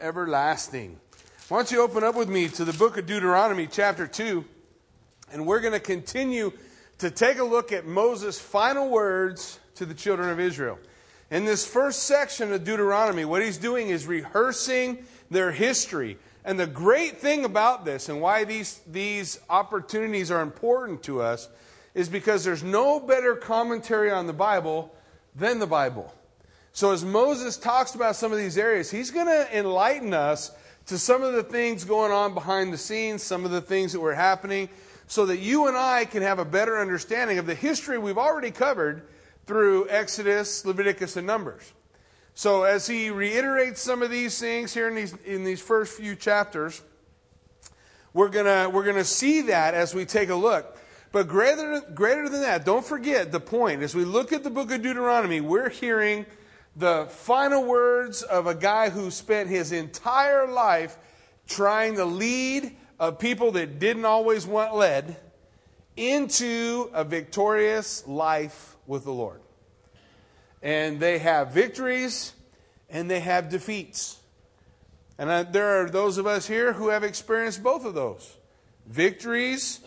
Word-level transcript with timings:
everlasting. 0.00 0.98
Why 1.48 1.58
don't 1.58 1.70
you 1.70 1.82
open 1.82 2.04
up 2.04 2.14
with 2.14 2.28
me 2.28 2.48
to 2.48 2.64
the 2.64 2.72
book 2.72 2.96
of 2.96 3.06
Deuteronomy, 3.06 3.66
chapter 3.66 4.06
2, 4.06 4.44
and 5.32 5.46
we're 5.46 5.60
going 5.60 5.72
to 5.72 5.80
continue 5.80 6.52
to 6.98 7.10
take 7.10 7.38
a 7.38 7.44
look 7.44 7.72
at 7.72 7.86
Moses' 7.86 8.38
final 8.38 8.88
words 8.88 9.58
to 9.76 9.86
the 9.86 9.94
children 9.94 10.28
of 10.30 10.40
Israel. 10.40 10.78
In 11.30 11.44
this 11.44 11.66
first 11.66 12.04
section 12.04 12.52
of 12.52 12.64
Deuteronomy, 12.64 13.24
what 13.24 13.42
he's 13.42 13.58
doing 13.58 13.88
is 13.88 14.06
rehearsing 14.06 15.04
their 15.30 15.52
history. 15.52 16.18
And 16.44 16.58
the 16.58 16.66
great 16.66 17.18
thing 17.18 17.44
about 17.44 17.84
this 17.84 18.08
and 18.08 18.20
why 18.20 18.44
these, 18.44 18.80
these 18.86 19.38
opportunities 19.48 20.30
are 20.30 20.42
important 20.42 21.02
to 21.04 21.22
us 21.22 21.48
is 21.94 22.08
because 22.08 22.44
there's 22.44 22.62
no 22.62 23.00
better 23.00 23.34
commentary 23.34 24.10
on 24.10 24.26
the 24.26 24.32
Bible 24.32 24.94
than 25.34 25.58
the 25.58 25.66
Bible. 25.66 26.12
So, 26.80 26.92
as 26.92 27.04
Moses 27.04 27.58
talks 27.58 27.94
about 27.94 28.16
some 28.16 28.32
of 28.32 28.38
these 28.38 28.56
areas, 28.56 28.90
he's 28.90 29.10
going 29.10 29.26
to 29.26 29.46
enlighten 29.54 30.14
us 30.14 30.50
to 30.86 30.96
some 30.96 31.22
of 31.22 31.34
the 31.34 31.42
things 31.42 31.84
going 31.84 32.10
on 32.10 32.32
behind 32.32 32.72
the 32.72 32.78
scenes, 32.78 33.22
some 33.22 33.44
of 33.44 33.50
the 33.50 33.60
things 33.60 33.92
that 33.92 34.00
were 34.00 34.14
happening, 34.14 34.70
so 35.06 35.26
that 35.26 35.40
you 35.40 35.68
and 35.68 35.76
I 35.76 36.06
can 36.06 36.22
have 36.22 36.38
a 36.38 36.44
better 36.46 36.80
understanding 36.80 37.36
of 37.36 37.44
the 37.44 37.54
history 37.54 37.98
we've 37.98 38.16
already 38.16 38.50
covered 38.50 39.02
through 39.44 39.90
Exodus, 39.90 40.64
Leviticus, 40.64 41.18
and 41.18 41.26
Numbers. 41.26 41.70
So, 42.32 42.62
as 42.62 42.86
he 42.86 43.10
reiterates 43.10 43.82
some 43.82 44.02
of 44.02 44.08
these 44.08 44.40
things 44.40 44.72
here 44.72 44.88
in 44.88 44.94
these, 44.94 45.14
in 45.26 45.44
these 45.44 45.60
first 45.60 45.98
few 45.98 46.16
chapters, 46.16 46.80
we're 48.14 48.30
going 48.30 48.72
we're 48.72 48.86
gonna 48.86 49.04
see 49.04 49.42
that 49.42 49.74
as 49.74 49.94
we 49.94 50.06
take 50.06 50.30
a 50.30 50.34
look. 50.34 50.78
But 51.12 51.28
greater, 51.28 51.82
greater 51.92 52.30
than 52.30 52.40
that, 52.40 52.64
don't 52.64 52.86
forget 52.86 53.32
the 53.32 53.40
point. 53.40 53.82
As 53.82 53.94
we 53.94 54.06
look 54.06 54.32
at 54.32 54.44
the 54.44 54.50
book 54.50 54.70
of 54.70 54.80
Deuteronomy, 54.80 55.42
we're 55.42 55.68
hearing 55.68 56.24
the 56.76 57.06
final 57.10 57.64
words 57.64 58.22
of 58.22 58.46
a 58.46 58.54
guy 58.54 58.90
who 58.90 59.10
spent 59.10 59.48
his 59.48 59.72
entire 59.72 60.46
life 60.46 60.96
trying 61.48 61.96
to 61.96 62.04
lead 62.04 62.76
a 62.98 63.12
people 63.12 63.52
that 63.52 63.78
didn't 63.78 64.04
always 64.04 64.46
want 64.46 64.74
led 64.74 65.16
into 65.96 66.90
a 66.92 67.04
victorious 67.04 68.06
life 68.06 68.76
with 68.86 69.04
the 69.04 69.12
Lord. 69.12 69.40
And 70.62 71.00
they 71.00 71.18
have 71.18 71.52
victories 71.52 72.32
and 72.88 73.10
they 73.10 73.20
have 73.20 73.48
defeats. 73.48 74.18
And 75.18 75.52
there 75.52 75.82
are 75.82 75.90
those 75.90 76.18
of 76.18 76.26
us 76.26 76.46
here 76.46 76.72
who 76.72 76.88
have 76.88 77.04
experienced 77.04 77.62
both 77.62 77.84
of 77.84 77.94
those 77.94 78.36
victories 78.86 79.80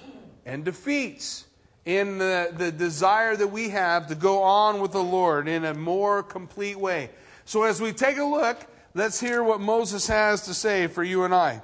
and 0.45 0.64
defeats 0.64 1.45
in 1.86 2.17
the, 2.17 2.53
the 2.56 2.72
desire 2.72 3.36
that 3.36 3.48
we 3.48 3.70
have 3.70 4.08
to 4.08 4.16
go 4.16 4.42
on 4.42 4.80
with 4.80 4.92
the 4.92 5.03
Lord 5.03 5.48
in 5.48 5.66
a 5.66 5.73
more 5.73 6.23
complete 6.23 6.80
way. 6.80 7.09
So, 7.45 7.64
as 7.64 7.81
we 7.81 7.92
take 7.92 8.17
a 8.17 8.23
look, 8.23 8.66
let's 8.94 9.20
hear 9.20 9.44
what 9.44 9.59
Moses 9.59 10.08
has 10.08 10.44
to 10.44 10.53
say 10.53 10.88
for 10.88 11.03
you 11.03 11.23
and 11.23 11.36
I. 11.36 11.62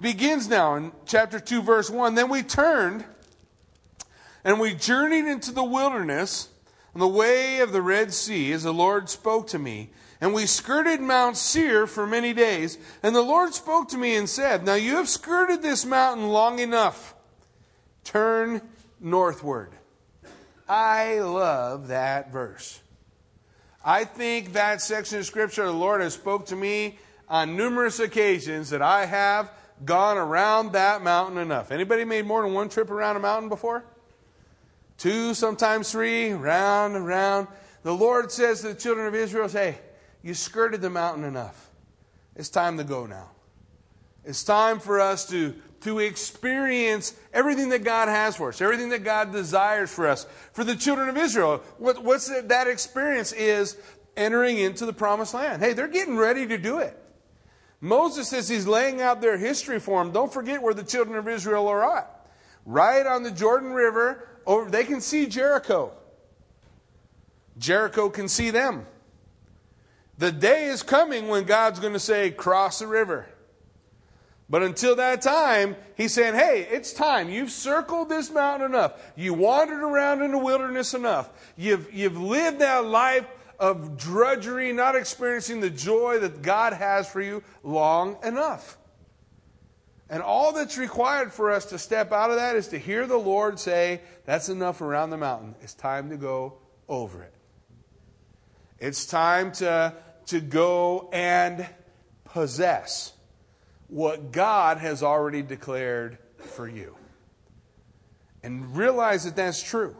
Begins 0.00 0.48
now 0.48 0.74
in 0.74 0.92
chapter 1.06 1.38
2, 1.38 1.62
verse 1.62 1.90
1. 1.90 2.14
Then 2.14 2.28
we 2.28 2.42
turned 2.42 3.04
and 4.44 4.58
we 4.58 4.74
journeyed 4.74 5.26
into 5.26 5.52
the 5.52 5.62
wilderness 5.62 6.48
on 6.94 7.00
the 7.00 7.08
way 7.08 7.60
of 7.60 7.72
the 7.72 7.82
Red 7.82 8.12
Sea 8.12 8.52
as 8.52 8.62
the 8.62 8.72
Lord 8.72 9.08
spoke 9.08 9.46
to 9.48 9.58
me. 9.58 9.90
And 10.20 10.34
we 10.34 10.46
skirted 10.46 11.00
Mount 11.00 11.36
Seir 11.36 11.86
for 11.86 12.06
many 12.06 12.32
days. 12.32 12.78
And 13.02 13.14
the 13.14 13.22
Lord 13.22 13.54
spoke 13.54 13.88
to 13.90 13.98
me 13.98 14.16
and 14.16 14.28
said, 14.28 14.64
Now 14.64 14.74
you 14.74 14.96
have 14.96 15.08
skirted 15.08 15.62
this 15.62 15.86
mountain 15.86 16.28
long 16.28 16.58
enough. 16.58 17.14
Turn 18.04 18.60
northward. 19.00 19.72
I 20.68 21.20
love 21.20 21.88
that 21.88 22.30
verse. 22.30 22.80
I 23.84 24.04
think 24.04 24.52
that 24.52 24.80
section 24.82 25.18
of 25.18 25.26
scripture 25.26 25.66
the 25.66 25.72
Lord 25.72 26.00
has 26.00 26.14
spoke 26.14 26.46
to 26.46 26.56
me 26.56 26.98
on 27.28 27.56
numerous 27.56 27.98
occasions 27.98 28.70
that 28.70 28.82
I 28.82 29.06
have 29.06 29.50
gone 29.84 30.18
around 30.18 30.72
that 30.72 31.02
mountain 31.02 31.38
enough. 31.38 31.72
Anybody 31.72 32.04
made 32.04 32.26
more 32.26 32.42
than 32.42 32.52
one 32.52 32.68
trip 32.68 32.90
around 32.90 33.16
a 33.16 33.20
mountain 33.20 33.48
before? 33.48 33.84
Two, 34.98 35.32
sometimes 35.32 35.90
three, 35.90 36.32
round 36.32 36.94
and 36.94 37.06
round. 37.06 37.48
The 37.82 37.94
Lord 37.94 38.30
says 38.30 38.60
to 38.60 38.68
the 38.68 38.74
children 38.74 39.06
of 39.06 39.14
Israel, 39.14 39.48
Hey, 39.48 39.78
you 40.22 40.34
skirted 40.34 40.82
the 40.82 40.90
mountain 40.90 41.24
enough. 41.24 41.70
It's 42.36 42.50
time 42.50 42.76
to 42.76 42.84
go 42.84 43.06
now. 43.06 43.30
It's 44.24 44.44
time 44.44 44.80
for 44.80 45.00
us 45.00 45.26
to 45.30 45.54
to 45.82 45.98
experience 45.98 47.14
everything 47.32 47.70
that 47.70 47.84
God 47.84 48.08
has 48.08 48.36
for 48.36 48.48
us, 48.48 48.60
everything 48.60 48.90
that 48.90 49.04
God 49.04 49.32
desires 49.32 49.92
for 49.92 50.06
us. 50.06 50.26
For 50.52 50.64
the 50.64 50.76
children 50.76 51.08
of 51.08 51.16
Israel, 51.16 51.62
what, 51.78 52.02
what's 52.02 52.28
that, 52.28 52.66
experience 52.66 53.32
is 53.32 53.76
entering 54.16 54.58
into 54.58 54.84
the 54.84 54.92
promised 54.92 55.34
land. 55.34 55.62
Hey, 55.62 55.72
they're 55.72 55.88
getting 55.88 56.16
ready 56.16 56.46
to 56.46 56.58
do 56.58 56.78
it. 56.78 56.96
Moses 57.80 58.28
says 58.28 58.48
he's 58.48 58.66
laying 58.66 59.00
out 59.00 59.22
their 59.22 59.38
history 59.38 59.80
for 59.80 60.02
them. 60.02 60.12
Don't 60.12 60.32
forget 60.32 60.62
where 60.62 60.74
the 60.74 60.82
children 60.82 61.16
of 61.16 61.26
Israel 61.26 61.66
are 61.68 61.98
at. 61.98 62.26
Right 62.66 63.06
on 63.06 63.22
the 63.22 63.30
Jordan 63.30 63.72
River, 63.72 64.28
over, 64.46 64.70
they 64.70 64.84
can 64.84 65.00
see 65.00 65.26
Jericho. 65.26 65.92
Jericho 67.56 68.10
can 68.10 68.28
see 68.28 68.50
them. 68.50 68.86
The 70.18 70.30
day 70.30 70.66
is 70.66 70.82
coming 70.82 71.28
when 71.28 71.44
God's 71.44 71.80
going 71.80 71.94
to 71.94 71.98
say, 71.98 72.30
cross 72.30 72.80
the 72.80 72.86
river. 72.86 73.26
But 74.50 74.64
until 74.64 74.96
that 74.96 75.22
time, 75.22 75.76
he's 75.96 76.12
saying, 76.12 76.34
hey, 76.34 76.66
it's 76.68 76.92
time. 76.92 77.30
You've 77.30 77.52
circled 77.52 78.08
this 78.08 78.32
mountain 78.32 78.70
enough. 78.70 79.00
You 79.14 79.32
wandered 79.32 79.80
around 79.80 80.22
in 80.22 80.32
the 80.32 80.38
wilderness 80.38 80.92
enough. 80.92 81.30
You've, 81.56 81.94
you've 81.94 82.20
lived 82.20 82.58
that 82.58 82.84
life 82.84 83.26
of 83.60 83.96
drudgery, 83.96 84.72
not 84.72 84.96
experiencing 84.96 85.60
the 85.60 85.70
joy 85.70 86.18
that 86.18 86.42
God 86.42 86.72
has 86.72 87.08
for 87.08 87.20
you 87.20 87.44
long 87.62 88.16
enough. 88.24 88.76
And 90.08 90.20
all 90.20 90.52
that's 90.52 90.76
required 90.76 91.32
for 91.32 91.52
us 91.52 91.66
to 91.66 91.78
step 91.78 92.10
out 92.10 92.30
of 92.30 92.36
that 92.36 92.56
is 92.56 92.66
to 92.68 92.78
hear 92.78 93.06
the 93.06 93.16
Lord 93.16 93.60
say, 93.60 94.00
That's 94.24 94.48
enough 94.48 94.80
around 94.80 95.10
the 95.10 95.16
mountain. 95.16 95.54
It's 95.62 95.74
time 95.74 96.10
to 96.10 96.16
go 96.16 96.54
over 96.88 97.22
it. 97.22 97.32
It's 98.80 99.06
time 99.06 99.52
to, 99.52 99.94
to 100.26 100.40
go 100.40 101.08
and 101.12 101.64
possess 102.24 103.12
what 103.90 104.32
God 104.32 104.78
has 104.78 105.02
already 105.02 105.42
declared 105.42 106.18
for 106.38 106.66
you. 106.66 106.96
And 108.42 108.76
realize 108.76 109.24
that 109.24 109.36
that's 109.36 109.62
true. 109.62 109.96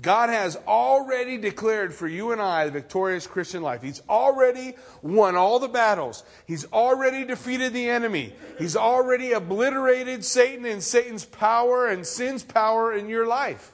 God 0.00 0.30
has 0.30 0.56
already 0.68 1.36
declared 1.36 1.92
for 1.92 2.06
you 2.06 2.30
and 2.30 2.40
I 2.40 2.66
the 2.66 2.70
victorious 2.70 3.26
Christian 3.26 3.62
life. 3.62 3.82
He's 3.82 4.00
already 4.08 4.74
won 5.02 5.34
all 5.34 5.58
the 5.58 5.68
battles. 5.68 6.22
He's 6.46 6.64
already 6.66 7.24
defeated 7.24 7.72
the 7.72 7.90
enemy. 7.90 8.32
He's 8.58 8.76
already 8.76 9.32
obliterated 9.32 10.24
Satan 10.24 10.64
and 10.66 10.80
Satan's 10.80 11.24
power 11.24 11.88
and 11.88 12.06
sin's 12.06 12.44
power 12.44 12.92
in 12.92 13.08
your 13.08 13.26
life. 13.26 13.72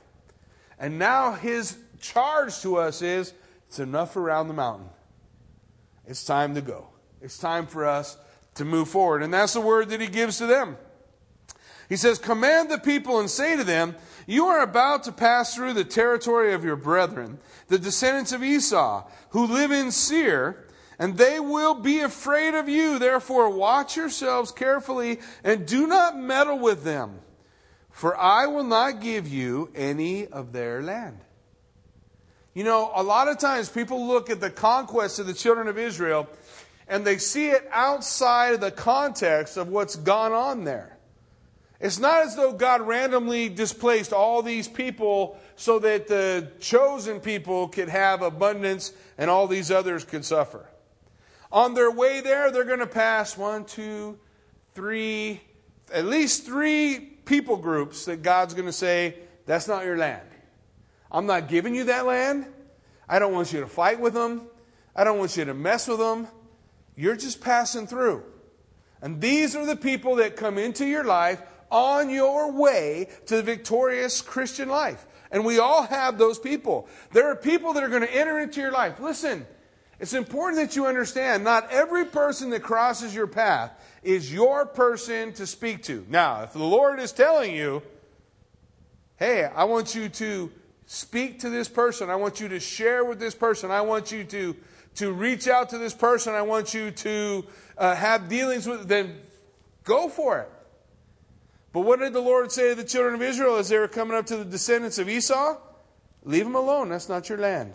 And 0.78 0.98
now 0.98 1.32
his 1.32 1.76
charge 2.00 2.58
to 2.62 2.76
us 2.76 3.02
is 3.02 3.34
it's 3.69 3.78
enough 3.78 4.16
around 4.16 4.48
the 4.48 4.54
mountain. 4.54 4.88
It's 6.06 6.25
time 6.25 6.54
to 6.54 6.62
go. 6.62 6.88
It's 7.20 7.36
time 7.36 7.66
for 7.66 7.84
us 7.84 8.16
to 8.54 8.65
move 8.65 8.88
forward. 8.88 9.22
And 9.22 9.32
that's 9.32 9.54
the 9.54 9.60
word 9.60 9.88
that 9.91 10.00
he 10.00 10.06
gives 10.06 10.38
to 10.38 10.47
them. 10.47 10.76
He 11.88 11.97
says, 11.97 12.19
Command 12.19 12.70
the 12.70 12.78
people 12.78 13.20
and 13.20 13.31
say 13.31 13.56
to 13.56 13.65
them, 13.65 13.97
You 14.26 14.47
are 14.47 14.62
about 14.62 15.04
to 15.04 15.12
pass 15.12 15.54
through 15.54 15.75
the 15.75 15.84
territory 15.84 16.53
of 16.54 16.64
your 16.64 16.76
brethren, 16.76 17.38
the 17.69 17.78
descendants 17.78 18.32
of 18.32 18.43
Esau, 18.43 19.06
who 19.31 19.47
live 19.47 19.70
in 19.70 19.91
Seir, 19.91 20.66
and 20.98 21.19
they 21.19 21.41
will 21.41 21.75
be 21.75 22.00
afraid 22.00 22.54
of 22.54 22.69
you. 22.69 22.98
Therefore, 22.98 23.50
watch 23.50 23.97
yourselves 23.97 24.50
carefully 24.50 25.19
and 25.43 25.66
do 25.66 25.87
not 25.87 26.16
meddle 26.16 26.59
with 26.59 26.84
them, 26.84 27.19
for 27.91 28.16
I 28.16 28.47
will 28.47 28.64
not 28.64 29.00
give 29.00 29.28
you 29.28 29.70
any 29.75 30.26
of 30.26 30.53
their 30.53 30.82
land. 30.82 31.19
You 32.54 32.62
know, 32.62 32.93
a 32.94 33.03
lot 33.03 33.26
of 33.26 33.38
times 33.38 33.69
people 33.69 34.06
look 34.06 34.31
at 34.31 34.41
the 34.41 34.50
conquest 34.50 35.19
of 35.19 35.26
the 35.26 35.34
children 35.34 35.66
of 35.66 35.76
Israel 35.76 36.28
and 36.88 37.04
they 37.04 37.18
see 37.18 37.50
it 37.50 37.66
outside 37.70 38.54
of 38.54 38.60
the 38.60 38.70
context 38.70 39.56
of 39.56 39.69
what's 39.69 39.96
gone 39.96 40.32
on 40.32 40.64
there. 40.64 40.98
It's 41.81 41.98
not 41.98 42.25
as 42.25 42.36
though 42.36 42.52
God 42.52 42.82
randomly 42.82 43.48
displaced 43.48 44.12
all 44.12 44.42
these 44.42 44.69
people 44.69 45.38
so 45.56 45.78
that 45.81 46.08
the 46.08 46.50
chosen 46.60 47.20
people 47.20 47.69
could 47.69 47.88
have 47.88 48.22
abundance 48.22 48.92
and 49.19 49.28
all 49.28 49.46
these 49.46 49.70
others 49.70 50.04
could 50.04 50.25
suffer. 50.25 50.66
On 51.52 51.75
their 51.75 51.90
way 51.90 52.20
there, 52.20 52.50
they're 52.50 52.64
going 52.64 52.78
to 52.78 52.87
pass 52.87 53.37
one, 53.37 53.64
two, 53.64 54.19
three, 54.75 55.40
at 55.92 56.04
least 56.04 56.46
three 56.46 56.98
people 57.25 57.56
groups 57.56 58.06
that 58.06 58.22
God's 58.22 58.54
going 58.54 58.66
to 58.66 58.72
say, 58.72 59.16
That's 59.46 59.69
not 59.69 59.84
your 59.84 59.96
land. 59.96 60.26
I'm 61.10 61.26
not 61.26 61.48
giving 61.48 61.75
you 61.75 61.84
that 61.84 62.06
land. 62.06 62.46
I 63.08 63.19
don't 63.19 63.32
want 63.32 63.52
you 63.52 63.60
to 63.60 63.69
fight 63.69 64.00
with 64.00 64.14
them. 64.14 64.42
I 64.96 65.04
don't 65.04 65.19
want 65.19 65.37
you 65.37 65.44
to 65.44 65.54
mess 65.54 65.87
with 65.87 65.98
them. 65.98 66.26
You're 66.96 67.17
just 67.17 67.41
passing 67.41 67.87
through. 67.87 68.23
And 69.02 69.20
these 69.20 69.55
are 69.55 69.67
the 69.67 69.76
people 69.76 70.17
that 70.17 70.37
come 70.37 70.58
into 70.58 70.87
your 70.87 71.05
life 71.05 71.43
on 71.70 72.08
your 72.08 72.52
way 72.52 73.08
to 73.26 73.37
the 73.37 73.43
victorious 73.43 74.20
Christian 74.23 74.69
life. 74.69 75.06
And 75.31 75.44
we 75.44 75.58
all 75.58 75.82
have 75.82 76.17
those 76.17 76.38
people. 76.38 76.88
There 77.12 77.29
are 77.31 77.37
people 77.37 77.73
that 77.73 77.82
are 77.82 77.88
going 77.88 78.02
to 78.02 78.14
enter 78.14 78.38
into 78.38 78.61
your 78.61 78.70
life. 78.70 79.00
Listen, 79.00 79.46
It's 80.00 80.12
important 80.12 80.61
that 80.61 80.76
you 80.76 80.87
understand 80.87 81.44
not 81.44 81.70
every 81.70 82.05
person 82.05 82.50
that 82.50 82.62
crosses 82.62 83.14
your 83.14 83.26
path 83.26 83.73
is 84.02 84.32
your 84.32 84.67
person 84.67 85.32
to 85.35 85.47
speak 85.47 85.82
to. 85.85 86.05
Now, 86.08 86.43
if 86.43 86.52
the 86.52 86.58
Lord 86.58 86.99
is 86.99 87.12
telling 87.12 87.55
you, 87.55 87.82
hey, 89.17 89.44
I 89.44 89.64
want 89.64 89.94
you 89.94 90.08
to 90.08 90.50
speak 90.87 91.40
to 91.40 91.50
this 91.50 91.69
person, 91.69 92.11
I 92.11 92.17
want 92.17 92.40
you 92.40 92.49
to 92.49 92.61
share 92.61 93.05
with 93.05 93.19
this 93.19 93.35
person, 93.35 93.70
I 93.70 93.81
want 93.82 94.11
you 94.12 94.25
to, 94.25 94.56
to 94.96 95.12
reach 95.12 95.49
out 95.49 95.70
to 95.70 95.79
this 95.79 95.94
person, 95.94 96.35
I 96.35 96.43
want 96.43 96.75
you 96.75 96.91
to 96.91 97.46
uh, 97.76 97.94
have 97.94 98.29
dealings 98.29 98.67
with, 98.67 98.87
then 98.88 99.20
go 99.85 100.08
for 100.08 100.41
it. 100.41 100.50
But 101.73 101.81
what 101.81 101.99
did 101.99 102.12
the 102.12 102.20
Lord 102.20 102.52
say 102.52 102.70
to 102.70 102.75
the 102.76 102.85
children 102.85 103.14
of 103.14 103.23
Israel 103.23 103.56
as 103.56 103.69
they 103.69 103.79
were 103.79 103.88
coming 103.88 104.17
up 104.17 104.26
to 104.26 104.37
the 104.37 104.44
descendants 104.44 104.99
of 104.99 105.08
Esau? 105.08 105.56
Leave 106.23 106.44
them 106.44 106.55
alone. 106.55 106.88
That's 106.88 107.08
not 107.08 107.29
your 107.29 107.38
land. 107.38 107.73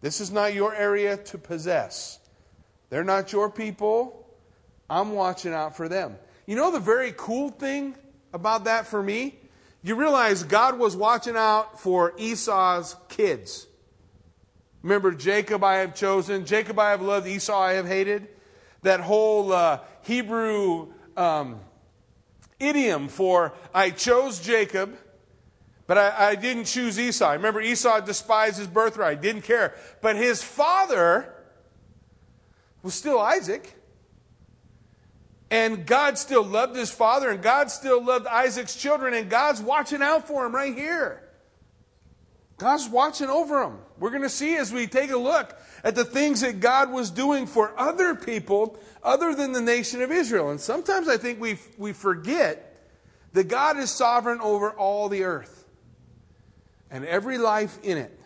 This 0.00 0.20
is 0.20 0.30
not 0.30 0.54
your 0.54 0.74
area 0.74 1.16
to 1.16 1.38
possess. 1.38 2.18
They're 2.90 3.04
not 3.04 3.32
your 3.32 3.50
people. 3.50 4.26
I'm 4.88 5.12
watching 5.12 5.52
out 5.52 5.76
for 5.76 5.88
them. 5.88 6.16
You 6.46 6.56
know 6.56 6.70
the 6.70 6.80
very 6.80 7.12
cool 7.16 7.50
thing 7.50 7.94
about 8.32 8.64
that 8.64 8.86
for 8.86 9.02
me? 9.02 9.38
You 9.82 9.96
realize 9.96 10.42
God 10.44 10.78
was 10.78 10.96
watching 10.96 11.36
out 11.36 11.80
for 11.80 12.12
Esau's 12.18 12.94
kids. 13.08 13.66
Remember, 14.82 15.12
Jacob 15.12 15.62
I 15.62 15.76
have 15.76 15.94
chosen, 15.94 16.44
Jacob 16.44 16.78
I 16.78 16.90
have 16.90 17.02
loved, 17.02 17.26
Esau 17.26 17.58
I 17.58 17.74
have 17.74 17.86
hated. 17.86 18.28
That 18.82 19.00
whole 19.00 19.52
uh, 19.52 19.80
Hebrew 20.02 20.88
um, 21.16 21.60
idiom 22.58 23.08
for 23.08 23.54
I 23.72 23.90
chose 23.90 24.40
Jacob, 24.40 24.96
but 25.86 25.98
I, 25.98 26.30
I 26.30 26.34
didn't 26.34 26.64
choose 26.64 26.98
Esau. 26.98 27.30
Remember, 27.32 27.60
Esau 27.60 28.00
despised 28.00 28.58
his 28.58 28.66
birthright, 28.66 29.20
didn't 29.20 29.42
care. 29.42 29.74
But 30.00 30.16
his 30.16 30.42
father 30.42 31.32
was 32.82 32.94
still 32.94 33.20
Isaac. 33.20 33.76
And 35.50 35.84
God 35.84 36.16
still 36.16 36.42
loved 36.42 36.74
his 36.74 36.90
father, 36.90 37.28
and 37.28 37.42
God 37.42 37.70
still 37.70 38.02
loved 38.02 38.26
Isaac's 38.26 38.74
children, 38.74 39.12
and 39.12 39.28
God's 39.28 39.60
watching 39.60 40.00
out 40.00 40.26
for 40.26 40.46
him 40.46 40.54
right 40.54 40.74
here. 40.74 41.22
God's 42.56 42.88
watching 42.88 43.28
over 43.28 43.60
them. 43.60 43.78
We're 44.02 44.10
going 44.10 44.22
to 44.22 44.28
see 44.28 44.56
as 44.56 44.72
we 44.72 44.88
take 44.88 45.12
a 45.12 45.16
look 45.16 45.56
at 45.84 45.94
the 45.94 46.04
things 46.04 46.40
that 46.40 46.58
God 46.58 46.90
was 46.90 47.08
doing 47.08 47.46
for 47.46 47.72
other 47.78 48.16
people 48.16 48.76
other 49.00 49.32
than 49.32 49.52
the 49.52 49.60
nation 49.60 50.02
of 50.02 50.10
Israel. 50.10 50.50
And 50.50 50.60
sometimes 50.60 51.06
I 51.06 51.16
think 51.16 51.40
we, 51.40 51.56
we 51.78 51.92
forget 51.92 52.84
that 53.32 53.46
God 53.46 53.78
is 53.78 53.92
sovereign 53.92 54.40
over 54.40 54.72
all 54.72 55.08
the 55.08 55.22
earth 55.22 55.66
and 56.90 57.04
every 57.04 57.38
life 57.38 57.78
in 57.84 57.96
it. 57.96 58.18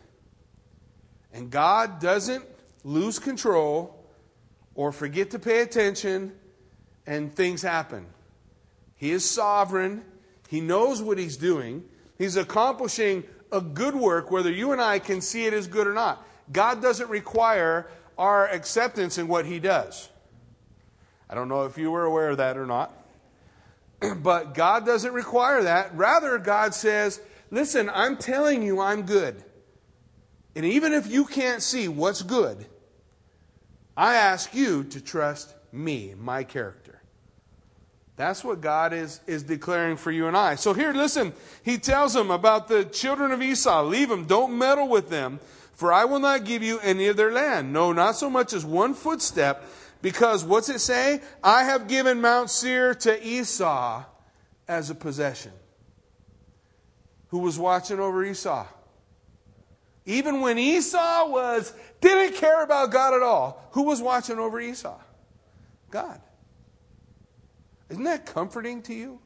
And 1.35 1.51
God 1.51 2.01
doesn't 2.01 2.47
lose 2.83 3.19
control 3.19 4.03
or 4.75 4.93
forget 4.93 5.33
to 5.33 5.39
pay 5.39 5.61
attention 5.61 6.33
and 7.07 7.31
things 7.31 7.61
happen. 7.61 8.07
He 8.95 9.11
is 9.11 9.29
sovereign. 9.29 10.07
He 10.49 10.63
knows 10.63 11.03
what 11.03 11.19
he's 11.19 11.37
doing. 11.37 11.85
He's 12.17 12.39
accomplishing 12.39 13.25
a 13.53 13.61
good 13.61 13.95
work, 13.95 14.31
whether 14.31 14.51
you 14.51 14.73
and 14.73 14.81
I 14.81 14.99
can 14.99 15.21
see 15.21 15.47
it 15.47 15.53
as 15.53 15.67
good 15.67 15.87
or 15.87 15.95
not. 15.95 16.27
God 16.53 16.83
doesn't 16.83 17.11
require 17.11 17.89
our 18.19 18.49
acceptance 18.49 19.19
in 19.19 19.29
what 19.29 19.47
he 19.47 19.59
does. 19.59 20.09
I 21.29 21.35
don't 21.35 21.49
know 21.49 21.65
if 21.65 21.77
you 21.77 21.91
were 21.91 22.05
aware 22.05 22.31
of 22.31 22.37
that 22.39 22.57
or 22.57 22.67
not. 22.67 22.93
but 24.23 24.55
God 24.55 24.87
doesn't 24.87 25.13
require 25.13 25.63
that. 25.65 25.95
Rather, 25.97 26.39
God 26.39 26.75
says, 26.75 27.21
listen, 27.51 27.91
I'm 27.93 28.17
telling 28.17 28.63
you 28.63 28.81
I'm 28.81 29.03
good. 29.03 29.43
And 30.55 30.65
even 30.65 30.93
if 30.93 31.07
you 31.07 31.25
can't 31.25 31.63
see 31.63 31.89
what's 31.89 32.23
good, 32.23 32.67
I 33.97 34.17
ask 34.17 34.55
you 34.55 34.85
to 34.85 35.01
trust 35.01 35.55
me, 35.73 36.15
my 36.19 36.45
character. 36.45 36.86
That's 38.17 38.43
what 38.43 38.63
God 38.63 38.95
is, 38.95 39.21
is 39.27 39.43
declaring 39.43 39.99
for 39.99 40.11
you 40.11 40.27
and 40.27 40.37
I. 40.37 40.55
So 40.55 40.73
here, 40.73 40.93
listen, 40.93 41.35
he 41.63 41.77
tells 41.77 42.15
them 42.15 42.31
about 42.31 42.67
the 42.67 42.85
children 42.87 43.31
of 43.31 43.43
Esau. 43.43 43.83
Leave 43.83 44.09
them, 44.09 44.25
don't 44.25 44.57
meddle 44.57 44.89
with 44.89 45.11
them, 45.11 45.39
for 45.75 45.93
I 45.93 46.07
will 46.07 46.19
not 46.19 46.45
give 46.45 46.63
you 46.63 46.79
any 46.81 47.09
of 47.09 47.19
their 47.19 47.31
land. 47.31 47.75
No, 47.75 47.93
not 47.93 48.17
so 48.17 48.31
much 48.31 48.55
as 48.55 48.65
one 48.65 48.95
footstep 48.95 49.65
because 50.01 50.45
what's 50.45 50.71
it 50.71 50.81
say? 50.81 51.21
I 51.45 51.65
have 51.65 51.89
given 51.89 52.23
Mount 52.23 52.49
Seir 52.49 52.95
to 52.95 53.27
Esau 53.27 54.05
as 54.67 54.89
a 54.89 54.95
possession. 54.95 55.53
Who 57.29 57.41
was 57.41 57.59
watching 57.59 58.01
over 58.01 58.25
Esau? 58.25 58.67
Even 60.07 60.41
when 60.41 60.59
Esau 60.59 61.29
was 61.29 61.75
didn't 62.01 62.37
care 62.37 62.63
about 62.63 62.93
God 62.93 63.15
at 63.15 63.23
all, 63.23 63.69
who 63.73 63.83
was 63.83 64.01
watching 64.01 64.39
over 64.39 64.59
Esau? 64.59 64.99
God. 65.91 66.21
Isn't 67.89 68.05
that 68.05 68.27
comforting 68.27 68.83
to 68.83 68.95
you? 68.95 69.21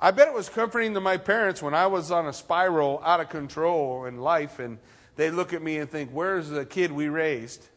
I 0.00 0.10
bet 0.10 0.28
it 0.28 0.34
was 0.34 0.48
comforting 0.48 0.94
to 0.94 1.00
my 1.00 1.16
parents 1.16 1.62
when 1.62 1.74
I 1.74 1.86
was 1.86 2.10
on 2.10 2.26
a 2.26 2.32
spiral 2.32 3.00
out 3.04 3.20
of 3.20 3.28
control 3.28 4.06
in 4.06 4.18
life 4.18 4.58
and 4.58 4.78
they 5.16 5.30
look 5.30 5.52
at 5.52 5.62
me 5.62 5.78
and 5.78 5.88
think, 5.90 6.10
Where's 6.10 6.48
the 6.48 6.64
kid 6.64 6.90
we 6.90 7.08
raised? 7.08 7.68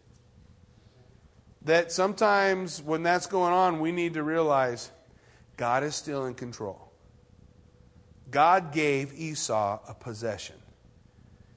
that 1.65 1.91
sometimes 1.91 2.81
when 2.81 3.03
that's 3.03 3.27
going 3.27 3.51
on, 3.51 3.79
we 3.79 3.91
need 3.91 4.13
to 4.13 4.23
realize 4.23 4.91
God 5.57 5.83
is 5.83 5.95
still 5.95 6.25
in 6.25 6.35
control. 6.35 6.91
God 8.31 8.71
gave 8.71 9.13
Esau 9.13 9.79
a 9.88 9.93
possession. 9.93 10.55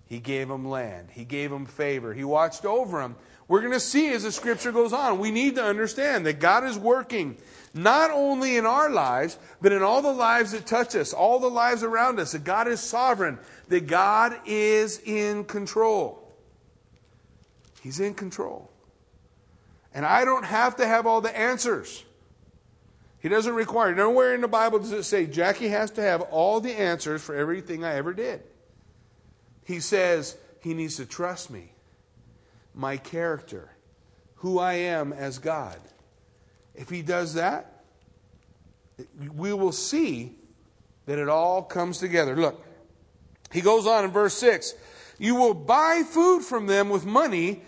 He 0.06 0.18
gave 0.18 0.48
him 0.48 0.66
land. 0.66 1.08
He 1.12 1.24
gave 1.24 1.52
him 1.52 1.66
favor. 1.66 2.14
He 2.14 2.24
watched 2.24 2.64
over 2.64 3.02
him. 3.02 3.16
We're 3.46 3.60
going 3.60 3.72
to 3.72 3.80
see 3.80 4.08
as 4.12 4.22
the 4.22 4.32
scripture 4.32 4.72
goes 4.72 4.94
on, 4.94 5.18
we 5.18 5.30
need 5.30 5.56
to 5.56 5.64
understand 5.64 6.24
that 6.26 6.40
God 6.40 6.64
is 6.64 6.78
working 6.78 7.36
not 7.74 8.10
only 8.10 8.56
in 8.56 8.66
our 8.66 8.90
lives, 8.90 9.38
but 9.60 9.72
in 9.72 9.82
all 9.82 10.02
the 10.02 10.12
lives 10.12 10.52
that 10.52 10.66
touch 10.66 10.94
us, 10.96 11.12
all 11.12 11.38
the 11.38 11.50
lives 11.50 11.82
around 11.82 12.18
us, 12.18 12.32
that 12.32 12.44
God 12.44 12.68
is 12.68 12.80
sovereign, 12.80 13.38
that 13.68 13.86
God 13.86 14.38
is 14.46 15.00
in 15.04 15.44
control. 15.44 16.32
He's 17.82 18.00
in 18.00 18.14
control. 18.14 18.70
And 19.94 20.04
I 20.04 20.24
don't 20.24 20.44
have 20.44 20.76
to 20.76 20.86
have 20.86 21.06
all 21.06 21.20
the 21.20 21.36
answers. 21.36 22.04
He 23.20 23.28
doesn't 23.28 23.54
require. 23.54 23.94
Nowhere 23.94 24.34
in 24.34 24.40
the 24.40 24.48
Bible 24.48 24.78
does 24.78 24.92
it 24.92 25.02
say 25.04 25.26
Jackie 25.26 25.68
has 25.68 25.90
to 25.92 26.02
have 26.02 26.22
all 26.22 26.60
the 26.60 26.72
answers 26.72 27.22
for 27.22 27.34
everything 27.34 27.84
I 27.84 27.94
ever 27.94 28.12
did. 28.12 28.42
He 29.64 29.80
says 29.80 30.36
he 30.60 30.72
needs 30.72 30.96
to 30.96 31.06
trust 31.06 31.50
me, 31.50 31.72
my 32.74 32.96
character, 32.96 33.70
who 34.36 34.58
I 34.58 34.74
am 34.74 35.12
as 35.12 35.38
God. 35.38 35.78
If 36.78 36.88
he 36.88 37.02
does 37.02 37.34
that, 37.34 37.82
we 39.34 39.52
will 39.52 39.72
see 39.72 40.36
that 41.06 41.18
it 41.18 41.28
all 41.28 41.60
comes 41.62 41.98
together. 41.98 42.36
Look, 42.36 42.64
he 43.52 43.60
goes 43.60 43.86
on 43.86 44.04
in 44.04 44.12
verse 44.12 44.34
6 44.34 44.74
You 45.18 45.34
will 45.34 45.54
buy 45.54 46.04
food 46.08 46.42
from 46.42 46.66
them 46.66 46.88
with 46.88 47.04
money 47.04 47.62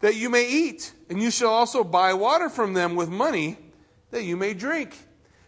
that 0.00 0.14
you 0.14 0.30
may 0.30 0.48
eat, 0.48 0.92
and 1.10 1.20
you 1.20 1.30
shall 1.30 1.50
also 1.50 1.84
buy 1.84 2.14
water 2.14 2.48
from 2.48 2.72
them 2.72 2.94
with 2.94 3.10
money 3.10 3.58
that 4.12 4.24
you 4.24 4.36
may 4.36 4.54
drink. 4.54 4.96